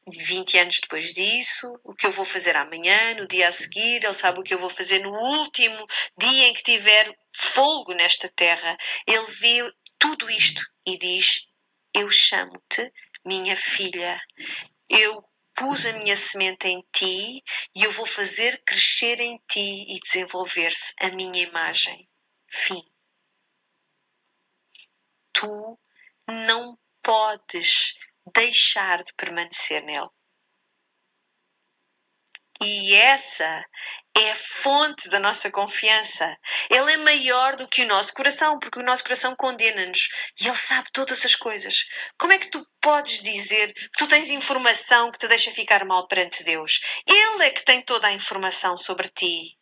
20 0.07 0.57
anos 0.59 0.79
depois 0.79 1.13
disso, 1.13 1.79
o 1.83 1.93
que 1.93 2.05
eu 2.05 2.11
vou 2.11 2.25
fazer 2.25 2.55
amanhã, 2.55 3.15
no 3.15 3.27
dia 3.27 3.47
a 3.47 3.51
seguir, 3.51 4.03
ele 4.03 4.13
sabe 4.13 4.39
o 4.39 4.43
que 4.43 4.53
eu 4.53 4.59
vou 4.59 4.69
fazer 4.69 4.99
no 4.99 5.11
último 5.11 5.85
dia 6.17 6.47
em 6.47 6.53
que 6.53 6.63
tiver 6.63 7.17
folgo 7.35 7.93
nesta 7.93 8.29
terra. 8.29 8.77
Ele 9.07 9.25
vê 9.25 9.73
tudo 9.97 10.29
isto 10.29 10.61
e 10.85 10.97
diz: 10.97 11.47
Eu 11.93 12.09
chamo-te 12.11 12.91
minha 13.25 13.55
filha. 13.55 14.19
Eu 14.87 15.27
pus 15.55 15.85
a 15.85 15.93
minha 15.93 16.15
semente 16.15 16.67
em 16.67 16.85
ti 16.93 17.43
e 17.73 17.83
eu 17.83 17.91
vou 17.91 18.05
fazer 18.05 18.61
crescer 18.63 19.19
em 19.19 19.41
ti 19.47 19.85
e 19.95 19.99
desenvolver-se 19.99 20.93
a 20.99 21.09
minha 21.09 21.41
imagem. 21.41 22.07
Fim. 22.47 22.83
Tu 25.33 25.79
não 26.27 26.77
podes 27.01 27.97
deixar 28.33 29.03
de 29.03 29.13
permanecer 29.13 29.83
nele. 29.83 30.09
E 32.61 32.95
essa 32.95 33.65
é 34.17 34.31
a 34.31 34.35
fonte 34.35 35.09
da 35.09 35.19
nossa 35.19 35.51
confiança. 35.51 36.37
Ele 36.69 36.93
é 36.93 36.97
maior 36.97 37.55
do 37.55 37.67
que 37.67 37.83
o 37.83 37.87
nosso 37.87 38.13
coração, 38.13 38.57
porque 38.59 38.79
o 38.79 38.83
nosso 38.83 39.03
coração 39.03 39.35
condena-nos 39.35 40.07
e 40.39 40.47
ele 40.47 40.55
sabe 40.55 40.89
todas 40.93 41.25
as 41.25 41.35
coisas. 41.35 41.85
Como 42.17 42.31
é 42.31 42.37
que 42.37 42.49
tu 42.49 42.65
podes 42.79 43.21
dizer 43.21 43.73
que 43.73 43.89
tu 43.97 44.07
tens 44.07 44.29
informação 44.29 45.11
que 45.11 45.19
te 45.19 45.27
deixa 45.27 45.51
ficar 45.51 45.83
mal 45.83 46.07
perante 46.07 46.43
Deus? 46.45 46.79
Ele 47.05 47.43
é 47.43 47.49
que 47.49 47.65
tem 47.65 47.81
toda 47.81 48.07
a 48.07 48.13
informação 48.13 48.77
sobre 48.77 49.09
ti. 49.09 49.57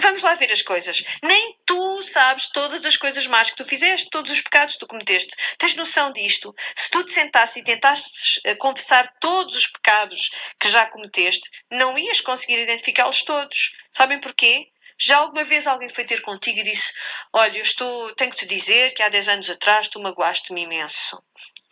Vamos 0.00 0.22
lá 0.22 0.34
ver 0.34 0.52
as 0.52 0.62
coisas. 0.62 1.02
Nem 1.22 1.56
tu 1.66 2.02
sabes 2.02 2.48
todas 2.48 2.84
as 2.84 2.96
coisas 2.96 3.26
más 3.26 3.50
que 3.50 3.56
tu 3.56 3.64
fizeste, 3.64 4.10
todos 4.10 4.30
os 4.30 4.40
pecados 4.40 4.74
que 4.74 4.80
tu 4.80 4.86
cometeste. 4.86 5.34
Tens 5.58 5.74
noção 5.74 6.12
disto? 6.12 6.54
Se 6.76 6.90
tu 6.90 7.04
te 7.04 7.12
sentasses 7.12 7.56
e 7.56 7.64
tentasses 7.64 8.40
eh, 8.44 8.54
confessar 8.54 9.12
todos 9.20 9.56
os 9.56 9.66
pecados 9.66 10.30
que 10.58 10.68
já 10.68 10.86
cometeste, 10.86 11.48
não 11.70 11.98
ias 11.98 12.20
conseguir 12.20 12.58
identificá-los 12.58 13.22
todos. 13.22 13.72
Sabem 13.92 14.20
porquê? 14.20 14.68
Já 15.02 15.16
alguma 15.16 15.44
vez 15.44 15.66
alguém 15.66 15.88
foi 15.88 16.04
ter 16.04 16.20
contigo 16.20 16.58
e 16.58 16.62
disse: 16.62 16.92
Olha, 17.32 17.56
eu 17.56 17.62
estou, 17.62 18.14
tenho 18.14 18.30
que 18.30 18.36
te 18.36 18.46
dizer 18.46 18.92
que 18.92 19.02
há 19.02 19.08
10 19.08 19.28
anos 19.28 19.48
atrás 19.48 19.88
tu 19.88 19.98
magoaste-me 19.98 20.62
imenso. 20.62 21.22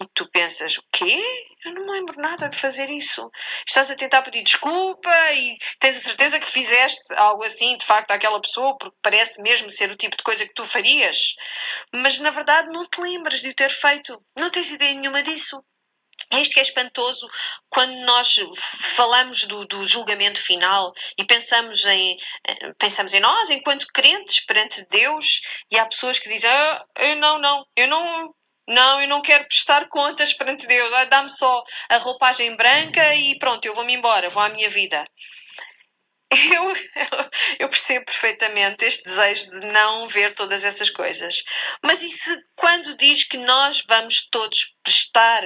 E 0.00 0.06
tu 0.14 0.26
pensas: 0.30 0.78
O 0.78 0.82
quê? 0.90 1.20
Eu 1.64 1.74
não 1.74 1.84
me 1.84 1.92
lembro 1.92 2.18
nada 2.20 2.48
de 2.48 2.56
fazer 2.56 2.88
isso. 2.88 3.30
Estás 3.66 3.90
a 3.90 3.96
tentar 3.96 4.22
pedir 4.22 4.42
desculpa 4.42 5.10
e 5.32 5.58
tens 5.78 5.98
a 5.98 6.00
certeza 6.00 6.40
que 6.40 6.46
fizeste 6.46 7.02
algo 7.16 7.44
assim, 7.44 7.76
de 7.76 7.84
facto, 7.84 8.12
àquela 8.12 8.40
pessoa, 8.40 8.78
porque 8.78 8.96
parece 9.02 9.42
mesmo 9.42 9.70
ser 9.70 9.90
o 9.90 9.96
tipo 9.96 10.16
de 10.16 10.22
coisa 10.22 10.46
que 10.46 10.54
tu 10.54 10.64
farias. 10.64 11.34
Mas 11.92 12.18
na 12.20 12.30
verdade 12.30 12.70
não 12.72 12.86
te 12.88 12.98
lembras 13.00 13.42
de 13.42 13.50
o 13.50 13.54
ter 13.54 13.70
feito. 13.70 14.24
Não 14.38 14.50
tens 14.50 14.70
ideia 14.70 14.94
nenhuma 14.94 15.22
disso. 15.22 15.62
É 16.30 16.40
isto 16.40 16.52
que 16.52 16.60
é 16.60 16.62
espantoso 16.62 17.28
quando 17.70 17.94
nós 18.04 18.36
falamos 18.96 19.44
do, 19.44 19.64
do, 19.64 19.86
julgamento 19.86 20.42
final 20.42 20.92
e 21.16 21.24
pensamos 21.24 21.84
em, 21.86 22.18
pensamos 22.78 23.12
em 23.12 23.20
nós 23.20 23.48
enquanto 23.48 23.86
crentes 23.92 24.40
perante 24.40 24.86
Deus 24.90 25.40
e 25.70 25.78
há 25.78 25.86
pessoas 25.86 26.18
que 26.18 26.28
dizem 26.28 26.50
ah, 26.50 26.84
eu 26.98 27.16
não, 27.16 27.38
não, 27.38 27.66
eu 27.74 27.88
não, 27.88 28.34
não, 28.68 29.00
eu 29.00 29.08
não 29.08 29.22
quero 29.22 29.46
prestar 29.46 29.88
contas 29.88 30.34
perante 30.34 30.66
Deus, 30.66 30.92
ah, 30.92 31.04
dá-me 31.06 31.30
só 31.30 31.64
a 31.88 31.96
roupagem 31.96 32.54
branca 32.56 33.14
e 33.14 33.38
pronto, 33.38 33.64
eu 33.64 33.74
vou-me 33.74 33.94
embora, 33.94 34.28
vou 34.28 34.42
à 34.42 34.50
minha 34.50 34.68
vida. 34.68 35.04
Eu, 36.30 36.76
eu 37.60 37.68
percebo 37.70 38.04
perfeitamente 38.04 38.84
este 38.84 39.04
desejo 39.04 39.50
de 39.50 39.66
não 39.68 40.06
ver 40.06 40.34
todas 40.34 40.62
essas 40.62 40.90
coisas. 40.90 41.42
Mas 41.82 42.02
e 42.02 42.10
se 42.10 42.30
quando 42.54 42.96
diz 42.98 43.24
que 43.24 43.38
nós 43.38 43.82
vamos 43.88 44.28
todos 44.30 44.76
prestar 44.84 45.42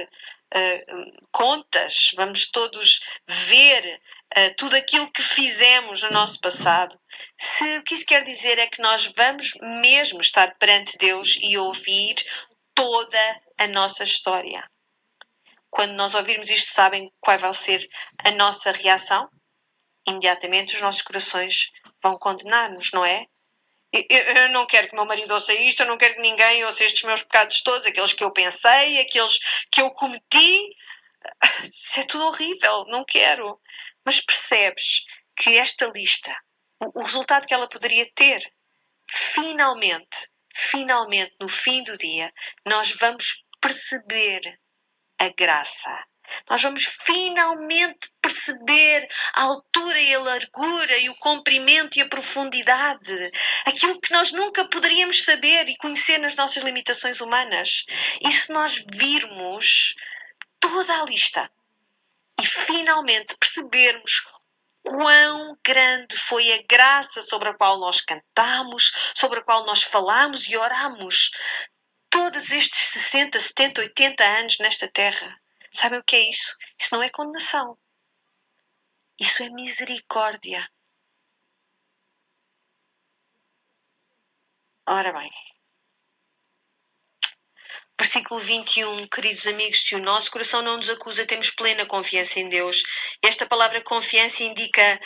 uh, 0.53 1.27
contas, 1.31 2.11
vamos 2.15 2.49
todos 2.49 2.99
ver 3.27 4.01
uh, 4.37 4.55
tudo 4.57 4.75
aquilo 4.75 5.11
que 5.11 5.21
fizemos 5.21 6.01
no 6.01 6.11
nosso 6.11 6.39
passado. 6.39 6.99
Se 7.37 7.77
o 7.77 7.83
que 7.83 7.93
isso 7.93 8.05
quer 8.05 8.23
dizer 8.23 8.59
é 8.59 8.67
que 8.67 8.81
nós 8.81 9.11
vamos 9.15 9.53
mesmo 9.81 10.21
estar 10.21 10.55
perante 10.57 10.97
Deus 10.97 11.37
e 11.41 11.57
ouvir 11.57 12.15
toda 12.75 13.41
a 13.57 13.67
nossa 13.67 14.03
história. 14.03 14.63
Quando 15.69 15.93
nós 15.93 16.13
ouvirmos 16.13 16.49
isto, 16.49 16.71
sabem 16.71 17.11
qual 17.19 17.37
vai 17.39 17.53
ser 17.53 17.87
a 18.23 18.31
nossa 18.31 18.71
reação? 18.71 19.27
Imediatamente 20.07 20.75
os 20.75 20.81
nossos 20.81 21.01
corações 21.01 21.71
vão 22.01 22.17
condenar-nos, 22.17 22.91
não 22.91 23.03
é? 23.03 23.25
Eu, 23.93 24.49
não 24.49 24.65
quero 24.65 24.89
que 24.89 24.95
meu 24.95 25.05
marido 25.05 25.33
ouça 25.33 25.53
isto, 25.53 25.81
eu 25.81 25.87
não 25.87 25.97
quero 25.97 26.15
que 26.15 26.21
ninguém 26.21 26.63
ouça 26.65 26.83
estes 26.83 27.03
meus 27.03 27.21
pecados 27.21 27.61
todos, 27.61 27.85
aqueles 27.85 28.13
que 28.13 28.23
eu 28.23 28.31
pensei, 28.31 28.99
aqueles 28.99 29.39
que 29.71 29.81
eu 29.81 29.91
cometi. 29.91 30.75
Isso 31.63 31.99
é 31.99 32.03
tudo 32.03 32.25
horrível, 32.27 32.85
não 32.87 33.05
quero. 33.05 33.59
Mas 34.05 34.19
percebes 34.19 35.03
que 35.37 35.57
esta 35.57 35.85
lista, 35.87 36.35
o, 36.81 36.99
o 36.99 37.03
resultado 37.03 37.47
que 37.47 37.53
ela 37.53 37.69
poderia 37.69 38.09
ter, 38.13 38.41
finalmente, 39.09 40.29
finalmente, 40.53 41.35
no 41.39 41.47
fim 41.47 41.83
do 41.83 41.97
dia, 41.97 42.33
nós 42.65 42.91
vamos 42.91 43.45
perceber 43.61 44.59
a 45.19 45.29
graça 45.29 46.05
nós 46.49 46.61
vamos 46.61 46.85
finalmente 46.85 48.11
perceber 48.33 49.07
a 49.35 49.43
altura 49.43 49.99
e 50.01 50.13
a 50.15 50.19
largura 50.19 50.97
e 50.97 51.09
o 51.09 51.15
comprimento 51.15 51.97
e 51.97 52.01
a 52.01 52.09
profundidade. 52.09 53.31
Aquilo 53.65 53.99
que 54.01 54.11
nós 54.11 54.31
nunca 54.31 54.65
poderíamos 54.65 55.23
saber 55.23 55.69
e 55.69 55.77
conhecer 55.77 56.17
nas 56.17 56.35
nossas 56.35 56.63
limitações 56.63 57.21
humanas. 57.21 57.85
E 58.21 58.31
se 58.31 58.51
nós 58.51 58.83
virmos 58.91 59.93
toda 60.59 61.01
a 61.01 61.05
lista 61.05 61.49
e 62.41 62.45
finalmente 62.45 63.37
percebermos 63.37 64.25
quão 64.81 65.57
grande 65.65 66.17
foi 66.17 66.51
a 66.53 66.63
graça 66.69 67.21
sobre 67.21 67.49
a 67.49 67.53
qual 67.53 67.79
nós 67.79 68.01
cantamos, 68.01 68.91
sobre 69.15 69.39
a 69.39 69.43
qual 69.43 69.65
nós 69.65 69.83
falamos 69.83 70.47
e 70.49 70.57
oramos 70.57 71.31
todos 72.09 72.51
estes 72.51 72.79
60, 72.89 73.39
70, 73.39 73.81
80 73.81 74.23
anos 74.23 74.57
nesta 74.59 74.87
terra. 74.87 75.39
Sabem 75.73 75.99
o 75.99 76.03
que 76.03 76.15
é 76.15 76.29
isso? 76.29 76.55
Isso 76.79 76.93
não 76.93 77.01
é 77.01 77.09
condenação. 77.09 77.77
Isso 79.23 79.41
é 79.41 79.49
misericórdia. 79.49 80.69
Ora 84.85 85.13
bem. 85.13 85.31
Versículo 87.97 88.41
21, 88.41 89.07
queridos 89.07 89.47
amigos, 89.47 89.79
se 89.79 89.95
o 89.95 90.03
nosso 90.03 90.29
coração 90.29 90.61
não 90.61 90.75
nos 90.75 90.89
acusa, 90.89 91.25
temos 91.25 91.51
plena 91.51 91.85
confiança 91.85 92.41
em 92.41 92.49
Deus. 92.49 92.83
Esta 93.21 93.45
palavra 93.45 93.81
confiança 93.81 94.43
indica 94.43 94.99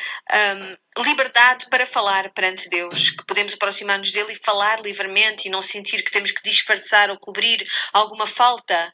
um, 0.97 1.03
liberdade 1.03 1.67
para 1.69 1.85
falar 1.85 2.33
perante 2.33 2.69
Deus, 2.69 3.11
que 3.11 3.23
podemos 3.23 3.53
aproximar-nos 3.53 4.11
dele 4.11 4.33
e 4.33 4.43
falar 4.43 4.81
livremente 4.81 5.47
e 5.47 5.51
não 5.51 5.61
sentir 5.61 6.03
que 6.03 6.09
temos 6.09 6.31
que 6.31 6.41
disfarçar 6.41 7.11
ou 7.11 7.19
cobrir 7.19 7.63
alguma 7.93 8.25
falta. 8.25 8.91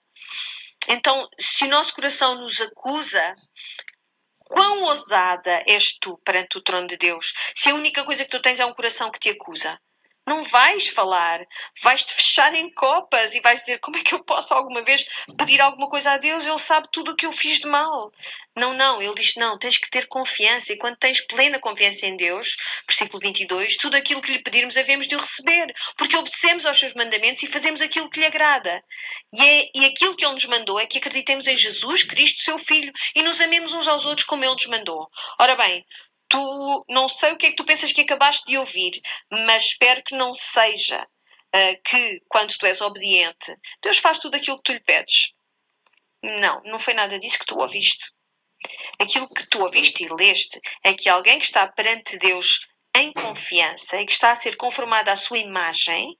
Então, 0.89 1.29
se 1.39 1.63
o 1.63 1.69
nosso 1.69 1.95
coração 1.95 2.35
nos 2.35 2.59
acusa, 2.59 3.33
quão 4.53 4.83
ousada 4.83 5.63
és 5.65 5.97
tu 5.99 6.17
perante 6.23 6.57
o 6.57 6.61
trono 6.61 6.87
de 6.87 6.97
Deus? 6.97 7.33
Se 7.55 7.69
a 7.69 7.75
única 7.75 8.05
coisa 8.05 8.23
que 8.23 8.29
tu 8.29 8.39
tens 8.39 8.59
é 8.59 8.65
um 8.65 8.73
coração 8.73 9.09
que 9.09 9.19
te 9.19 9.29
acusa. 9.29 9.79
Não 10.25 10.41
vais 10.41 10.87
falar, 10.87 11.45
vais-te 11.81 12.13
fechar 12.13 12.53
em 12.55 12.73
copas 12.73 13.35
e 13.35 13.41
vais 13.41 13.59
dizer 13.59 13.79
como 13.79 13.97
é 13.97 14.03
que 14.03 14.15
eu 14.15 14.23
posso 14.23 14.53
alguma 14.53 14.81
vez 14.81 15.05
pedir 15.37 15.59
alguma 15.59 15.89
coisa 15.89 16.13
a 16.13 16.17
Deus? 16.17 16.45
Ele 16.45 16.57
sabe 16.57 16.87
tudo 16.91 17.11
o 17.11 17.15
que 17.15 17.25
eu 17.25 17.31
fiz 17.31 17.59
de 17.59 17.67
mal. 17.67 18.11
Não, 18.55 18.73
não, 18.73 19.01
ele 19.01 19.15
diz: 19.15 19.35
não, 19.35 19.57
tens 19.57 19.77
que 19.77 19.89
ter 19.89 20.07
confiança. 20.07 20.71
E 20.71 20.77
quando 20.77 20.95
tens 20.95 21.19
plena 21.21 21.59
confiança 21.59 22.05
em 22.05 22.15
Deus, 22.15 22.55
versículo 22.87 23.19
22, 23.19 23.77
tudo 23.77 23.97
aquilo 23.97 24.21
que 24.21 24.31
lhe 24.31 24.41
pedirmos 24.41 24.77
havemos 24.77 25.07
de 25.07 25.15
o 25.15 25.19
receber, 25.19 25.73
porque 25.97 26.15
obedecemos 26.15 26.65
aos 26.65 26.79
seus 26.79 26.93
mandamentos 26.93 27.43
e 27.43 27.47
fazemos 27.47 27.81
aquilo 27.81 28.09
que 28.09 28.19
lhe 28.19 28.25
agrada. 28.25 28.83
E, 29.33 29.41
é, 29.41 29.71
e 29.75 29.85
aquilo 29.85 30.15
que 30.15 30.23
ele 30.23 30.35
nos 30.35 30.45
mandou 30.45 30.79
é 30.79 30.85
que 30.85 30.99
acreditemos 30.99 31.47
em 31.47 31.57
Jesus 31.57 32.03
Cristo, 32.03 32.43
seu 32.43 32.57
Filho, 32.57 32.93
e 33.15 33.21
nos 33.23 33.41
amemos 33.41 33.73
uns 33.73 33.87
aos 33.87 34.05
outros 34.05 34.25
como 34.25 34.43
ele 34.43 34.53
nos 34.53 34.67
mandou. 34.67 35.09
Ora 35.39 35.55
bem, 35.55 35.85
tu 36.33 36.83
não 36.89 37.07
sei 37.07 37.31
o 37.31 37.37
que 37.37 37.45
é 37.45 37.49
que 37.51 37.55
tu 37.55 37.63
pensas 37.63 37.91
que 37.91 38.01
acabaste 38.01 38.43
de 38.47 38.57
ouvir, 38.57 38.99
mas 39.31 39.65
espero 39.65 40.01
que 40.03 40.15
não 40.15 40.33
seja 40.33 40.99
uh, 41.03 41.81
que, 41.83 42.23
quando 42.27 42.57
tu 42.57 42.65
és 42.65 42.81
obediente, 42.81 43.55
Deus 43.83 43.99
faz 43.99 44.17
tudo 44.17 44.35
aquilo 44.35 44.57
que 44.57 44.63
tu 44.63 44.73
lhe 44.73 44.79
pedes. 44.79 45.31
Não, 46.23 46.59
não 46.63 46.79
foi 46.79 46.95
nada 46.95 47.19
disso 47.19 47.37
que 47.37 47.45
tu 47.45 47.59
ouviste. 47.59 48.11
Aquilo 48.99 49.29
que 49.29 49.45
tu 49.45 49.61
ouviste 49.61 50.03
e 50.03 50.09
leste 50.09 50.59
é 50.83 50.95
que 50.95 51.07
alguém 51.07 51.37
que 51.37 51.45
está 51.45 51.71
perante 51.71 52.17
Deus 52.17 52.65
em 52.97 53.13
confiança 53.13 54.01
e 54.01 54.05
que 54.07 54.13
está 54.13 54.31
a 54.31 54.35
ser 54.35 54.55
conformado 54.55 55.09
à 55.09 55.15
sua 55.15 55.37
imagem 55.37 56.17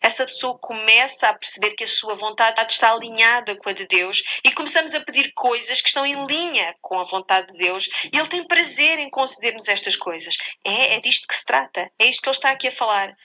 essa 0.00 0.26
pessoa 0.26 0.58
começa 0.58 1.28
a 1.28 1.34
perceber 1.34 1.72
que 1.74 1.84
a 1.84 1.88
sua 1.88 2.14
vontade 2.14 2.60
está 2.72 2.92
alinhada 2.92 3.56
com 3.56 3.68
a 3.68 3.72
de 3.72 3.86
Deus 3.86 4.22
e 4.44 4.52
começamos 4.52 4.94
a 4.94 5.00
pedir 5.00 5.32
coisas 5.34 5.80
que 5.80 5.88
estão 5.88 6.04
em 6.04 6.26
linha 6.26 6.74
com 6.80 6.98
a 6.98 7.04
vontade 7.04 7.52
de 7.52 7.58
Deus 7.58 7.88
e 8.12 8.16
Ele 8.16 8.28
tem 8.28 8.44
prazer 8.46 8.98
em 8.98 9.10
conceder-nos 9.10 9.68
estas 9.68 9.96
coisas. 9.96 10.36
É, 10.64 10.96
é 10.96 11.00
disto 11.00 11.26
que 11.26 11.34
se 11.34 11.44
trata, 11.44 11.90
é 11.98 12.06
isto 12.06 12.22
que 12.22 12.28
Ele 12.28 12.36
está 12.36 12.50
aqui 12.50 12.68
a 12.68 12.72
falar. 12.72 13.16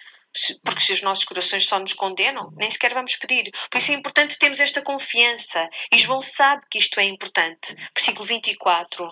Porque 0.63 0.81
se 0.81 0.93
os 0.93 1.01
nossos 1.01 1.23
corações 1.23 1.65
só 1.65 1.79
nos 1.79 1.93
condenam, 1.93 2.51
nem 2.55 2.69
sequer 2.69 2.93
vamos 2.93 3.15
pedir. 3.15 3.51
Por 3.71 3.77
isso 3.79 3.91
é 3.91 3.95
importante 3.95 4.37
termos 4.37 4.59
esta 4.59 4.81
confiança. 4.81 5.67
E 5.91 5.97
João 5.97 6.21
sabe 6.21 6.63
que 6.69 6.77
isto 6.77 6.99
é 6.99 7.05
importante. 7.05 7.75
Versículo 7.95 8.25
24. 8.25 9.11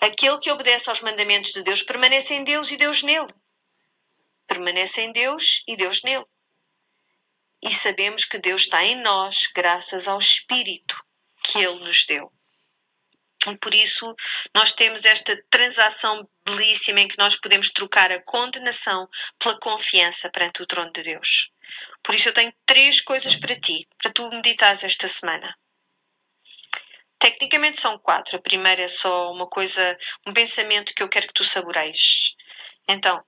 Aquele 0.00 0.38
que 0.38 0.50
obedece 0.50 0.88
aos 0.88 1.00
mandamentos 1.00 1.52
de 1.52 1.62
Deus 1.62 1.82
permanece 1.82 2.34
em 2.34 2.42
Deus 2.44 2.70
e 2.72 2.76
Deus 2.76 3.02
nele. 3.02 3.28
Permanece 4.48 5.02
em 5.02 5.12
Deus 5.12 5.62
e 5.68 5.76
Deus 5.76 6.02
nele 6.02 6.24
e 7.62 7.72
sabemos 7.72 8.24
que 8.24 8.38
Deus 8.38 8.62
está 8.62 8.84
em 8.84 9.00
nós 9.00 9.42
graças 9.54 10.06
ao 10.06 10.18
Espírito 10.18 10.96
que 11.42 11.58
Ele 11.58 11.80
nos 11.80 12.04
deu. 12.04 12.32
E 13.46 13.56
por 13.56 13.74
isso 13.74 14.14
nós 14.54 14.72
temos 14.72 15.04
esta 15.04 15.40
transação 15.48 16.28
belíssima 16.44 17.00
em 17.00 17.08
que 17.08 17.18
nós 17.18 17.36
podemos 17.36 17.70
trocar 17.70 18.10
a 18.10 18.22
condenação 18.22 19.08
pela 19.38 19.58
confiança 19.58 20.30
perante 20.30 20.62
o 20.62 20.66
trono 20.66 20.92
de 20.92 21.02
Deus. 21.02 21.50
Por 22.02 22.14
isso 22.14 22.28
eu 22.28 22.34
tenho 22.34 22.52
três 22.66 23.00
coisas 23.00 23.36
para 23.36 23.58
ti, 23.58 23.88
para 24.00 24.12
tu 24.12 24.28
meditares 24.30 24.84
esta 24.84 25.06
semana. 25.08 25.56
Tecnicamente 27.18 27.80
são 27.80 27.98
quatro. 27.98 28.36
A 28.36 28.42
primeira 28.42 28.82
é 28.82 28.88
só 28.88 29.30
uma 29.32 29.46
coisa, 29.46 29.98
um 30.26 30.32
pensamento 30.32 30.94
que 30.94 31.02
eu 31.02 31.08
quero 31.08 31.26
que 31.26 31.34
tu 31.34 31.44
saboreis. 31.44 32.34
Então, 32.88 33.24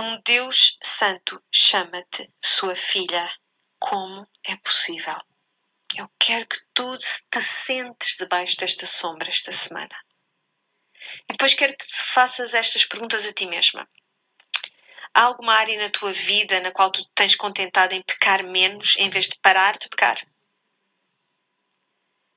um 0.00 0.20
Deus 0.22 0.78
Santo 0.82 1.42
chama-te 1.52 2.32
sua 2.42 2.74
filha. 2.74 3.30
Como 3.78 4.26
é 4.46 4.56
possível? 4.56 5.16
Eu 5.96 6.10
quero 6.18 6.46
que 6.46 6.58
tu 6.72 6.96
te 6.96 7.42
sentes 7.42 8.16
debaixo 8.16 8.56
desta 8.56 8.86
sombra 8.86 9.28
esta 9.28 9.52
semana. 9.52 9.94
E 11.28 11.32
depois 11.32 11.54
quero 11.54 11.76
que 11.76 11.86
te 11.86 11.96
faças 11.96 12.54
estas 12.54 12.84
perguntas 12.84 13.26
a 13.26 13.32
ti 13.32 13.46
mesma. 13.46 13.88
Há 15.14 15.22
alguma 15.22 15.54
área 15.54 15.78
na 15.78 15.90
tua 15.90 16.12
vida 16.12 16.60
na 16.60 16.70
qual 16.70 16.90
tu 16.90 17.04
tens 17.14 17.34
contentado 17.34 17.94
em 17.94 18.02
pecar 18.02 18.42
menos 18.44 18.96
em 18.98 19.10
vez 19.10 19.26
de 19.26 19.38
parar 19.40 19.76
de 19.76 19.88
pecar? 19.88 20.18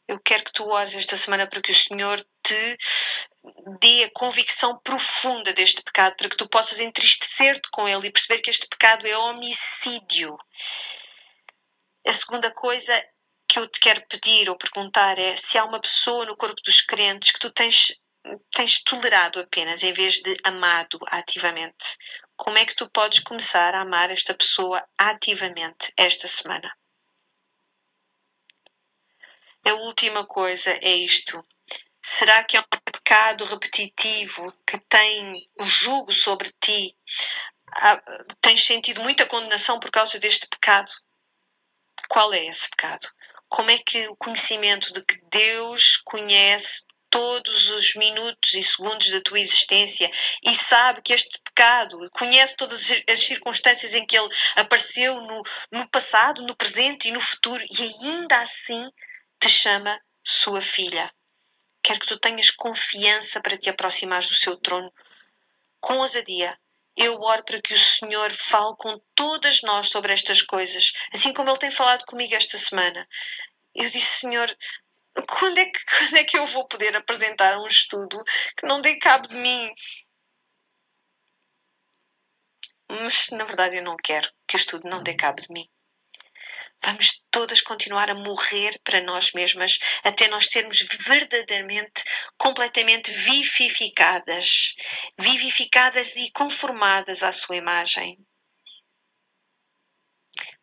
Eu 0.07 0.20
quero 0.20 0.43
que 0.43 0.53
tu 0.53 0.70
ores 0.70 0.95
esta 0.95 1.16
semana 1.16 1.47
para 1.47 1.61
que 1.61 1.72
o 1.72 1.76
Senhor 1.76 2.20
te 2.41 2.78
dê 3.79 4.05
a 4.05 4.11
convicção 4.11 4.79
profunda 4.79 5.53
deste 5.53 5.81
pecado, 5.81 6.15
para 6.15 6.29
que 6.29 6.37
tu 6.37 6.47
possas 6.47 6.79
entristecer-te 6.79 7.69
com 7.71 7.87
ele 7.87 8.07
e 8.07 8.11
perceber 8.11 8.39
que 8.39 8.49
este 8.49 8.67
pecado 8.67 9.05
é 9.05 9.17
homicídio. 9.17 10.37
A 12.05 12.13
segunda 12.13 12.51
coisa 12.51 12.93
que 13.47 13.59
eu 13.59 13.67
te 13.67 13.79
quero 13.79 14.05
pedir 14.07 14.49
ou 14.49 14.57
perguntar 14.57 15.17
é 15.19 15.35
se 15.35 15.57
há 15.57 15.65
uma 15.65 15.79
pessoa 15.79 16.25
no 16.25 16.37
corpo 16.37 16.61
dos 16.63 16.81
crentes 16.81 17.31
que 17.31 17.39
tu 17.39 17.51
tens, 17.51 17.93
tens 18.51 18.81
tolerado 18.83 19.39
apenas 19.39 19.83
em 19.83 19.93
vez 19.93 20.15
de 20.15 20.37
amado 20.43 20.99
ativamente. 21.07 21.97
Como 22.35 22.57
é 22.57 22.65
que 22.65 22.75
tu 22.75 22.89
podes 22.89 23.19
começar 23.19 23.75
a 23.75 23.81
amar 23.81 24.09
esta 24.09 24.33
pessoa 24.33 24.83
ativamente 24.97 25.93
esta 25.97 26.27
semana? 26.27 26.73
A 29.65 29.73
última 29.75 30.25
coisa 30.25 30.71
é 30.81 30.91
isto. 30.95 31.45
Será 32.06 32.43
que 32.43 32.58
é 32.58 32.60
um 32.60 32.64
pecado 32.84 33.45
repetitivo 33.45 34.51
que 34.68 34.78
tem 34.89 35.49
o 35.58 35.66
jugo 35.66 36.12
sobre 36.12 36.54
ti? 36.60 36.93
Ah, 37.76 38.04
tens 38.41 38.66
sentido 38.66 39.01
muita 39.01 39.26
condenação 39.26 39.80
por 39.80 39.89
causa 39.89 40.20
deste 40.20 40.45
pecado? 40.47 40.91
Qual 42.10 42.34
é 42.34 42.45
esse 42.45 42.70
pecado? 42.70 43.08
Como 43.47 43.72
é 43.72 43.78
que 43.78 44.06
o 44.10 44.18
conhecimento 44.18 44.91
de 44.91 45.01
que 45.06 45.18
Deus 45.32 46.01
conhece 46.04 46.84
todos 47.10 47.70
os 47.70 47.95
minutos 47.95 48.54
e 48.54 48.62
segundos 48.62 49.10
da 49.10 49.22
tua 49.22 49.39
existência 49.39 50.12
e 50.43 50.54
sabe 50.54 51.01
que 51.01 51.14
este 51.14 51.39
pecado, 51.41 52.10
conhece 52.12 52.58
todas 52.58 52.91
as 53.10 53.20
circunstâncias 53.20 53.93
em 53.93 54.06
que 54.06 54.18
ele 54.18 54.30
apareceu 54.58 55.22
no, 55.22 55.41
no 55.72 55.88
passado, 55.89 56.41
no 56.41 56.56
presente 56.56 57.08
e 57.08 57.12
no 57.12 57.22
futuro 57.22 57.64
e 57.64 57.82
ainda 57.82 58.41
assim 58.41 58.91
te 59.39 59.47
chama 59.47 59.97
sua 60.22 60.62
filha. 60.62 61.10
Quer 61.84 61.99
que 61.99 62.07
tu 62.07 62.17
tenhas 62.17 62.49
confiança 62.49 63.41
para 63.41 63.57
te 63.57 63.69
aproximares 63.69 64.29
do 64.29 64.36
seu 64.36 64.57
trono 64.57 64.91
com 65.79 65.99
ousadia. 65.99 66.57
Eu 66.95 67.19
oro 67.21 67.43
para 67.43 67.61
que 67.61 67.73
o 67.73 67.79
Senhor 67.79 68.31
fale 68.31 68.75
com 68.77 68.99
todas 69.13 69.61
nós 69.63 69.89
sobre 69.89 70.13
estas 70.13 70.41
coisas, 70.41 70.93
assim 71.13 71.34
como 71.34 71.49
Ele 71.49 71.59
tem 71.59 71.71
falado 71.71 72.05
comigo 72.05 72.36
esta 72.36 72.57
semana. 72.57 73.07
Eu 73.75 73.89
disse, 73.89 74.21
Senhor, 74.21 74.55
quando 75.27 75.57
é 75.57 75.65
que, 75.65 75.79
quando 75.86 76.17
é 76.17 76.23
que 76.23 76.38
eu 76.38 76.45
vou 76.45 76.67
poder 76.67 76.95
apresentar 76.95 77.57
um 77.57 77.67
estudo 77.67 78.23
que 78.57 78.65
não 78.65 78.79
dê 78.79 78.97
cabo 78.97 79.27
de 79.27 79.36
mim? 79.36 79.73
Mas, 82.89 83.29
na 83.31 83.43
verdade, 83.43 83.77
eu 83.77 83.84
não 83.84 83.97
quero 83.97 84.31
que 84.47 84.55
o 84.55 84.57
estudo 84.57 84.88
não 84.88 85.01
dê 85.01 85.15
cabo 85.15 85.41
de 85.41 85.51
mim. 85.51 85.67
Vamos 86.86 87.21
todas 87.31 87.61
continuar 87.61 88.09
a 88.09 88.15
morrer 88.15 88.77
para 88.84 89.01
nós 89.01 89.31
mesmas 89.31 89.79
até 90.03 90.27
nós 90.27 90.47
sermos 90.47 90.79
verdadeiramente, 90.99 92.03
completamente 92.38 93.09
vivificadas, 93.09 94.75
vivificadas 95.17 96.17
e 96.17 96.29
conformadas 96.31 97.23
à 97.23 97.31
sua 97.31 97.55
imagem. 97.55 98.17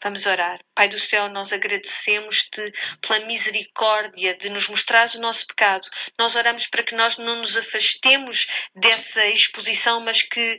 Vamos 0.03 0.27
orar. 0.27 0.61
Pai 0.75 0.89
do 0.89 0.99
céu, 0.99 1.29
nós 1.29 1.53
agradecemos-te 1.53 2.73
pela 3.01 3.27
misericórdia 3.27 4.35
de 4.35 4.49
nos 4.49 4.67
mostrares 4.69 5.15
o 5.15 5.21
nosso 5.21 5.47
pecado. 5.47 5.89
Nós 6.19 6.37
oramos 6.37 6.67
para 6.67 6.83
que 6.83 6.95
nós 6.95 7.19
não 7.19 7.37
nos 7.37 7.57
afastemos 7.57 8.47
dessa 8.75 9.27
exposição, 9.27 10.01
mas 10.01 10.23
que 10.23 10.59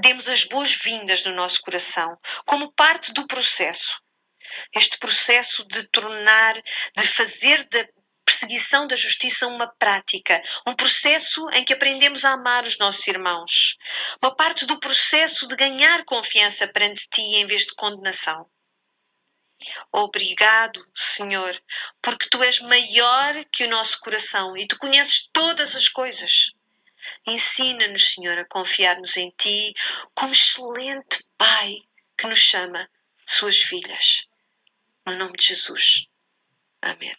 demos 0.00 0.28
as 0.28 0.44
boas-vindas 0.44 1.24
no 1.24 1.34
nosso 1.34 1.60
coração, 1.60 2.18
como 2.44 2.72
parte 2.72 3.12
do 3.12 3.26
processo. 3.26 4.01
Este 4.74 4.98
processo 4.98 5.64
de 5.66 5.84
tornar, 5.88 6.54
de 6.96 7.06
fazer 7.08 7.64
da 7.68 7.86
perseguição 8.24 8.86
da 8.86 8.96
justiça 8.96 9.46
uma 9.46 9.66
prática, 9.66 10.42
um 10.66 10.74
processo 10.74 11.48
em 11.50 11.64
que 11.64 11.72
aprendemos 11.72 12.24
a 12.24 12.32
amar 12.32 12.64
os 12.64 12.78
nossos 12.78 13.06
irmãos, 13.06 13.76
uma 14.22 14.34
parte 14.34 14.64
do 14.66 14.80
processo 14.80 15.46
de 15.46 15.56
ganhar 15.56 16.04
confiança 16.04 16.66
perante 16.68 17.08
ti 17.08 17.20
em 17.20 17.46
vez 17.46 17.66
de 17.66 17.74
condenação. 17.74 18.48
Obrigado, 19.92 20.84
Senhor, 20.94 21.56
porque 22.00 22.28
tu 22.28 22.42
és 22.42 22.60
maior 22.60 23.44
que 23.52 23.64
o 23.64 23.68
nosso 23.68 24.00
coração 24.00 24.56
e 24.56 24.66
tu 24.66 24.76
conheces 24.76 25.28
todas 25.32 25.76
as 25.76 25.86
coisas. 25.88 26.50
Ensina-nos, 27.26 28.14
Senhor, 28.14 28.38
a 28.38 28.44
confiarmos 28.44 29.16
em 29.16 29.30
ti 29.38 29.72
como 30.14 30.32
excelente 30.32 31.24
Pai 31.36 31.76
que 32.16 32.26
nos 32.26 32.38
chama 32.38 32.88
suas 33.26 33.58
filhas. 33.58 34.28
No 35.06 35.16
nome 35.18 35.32
de 35.36 35.44
Jesus. 35.44 36.06
Amém. 36.82 37.14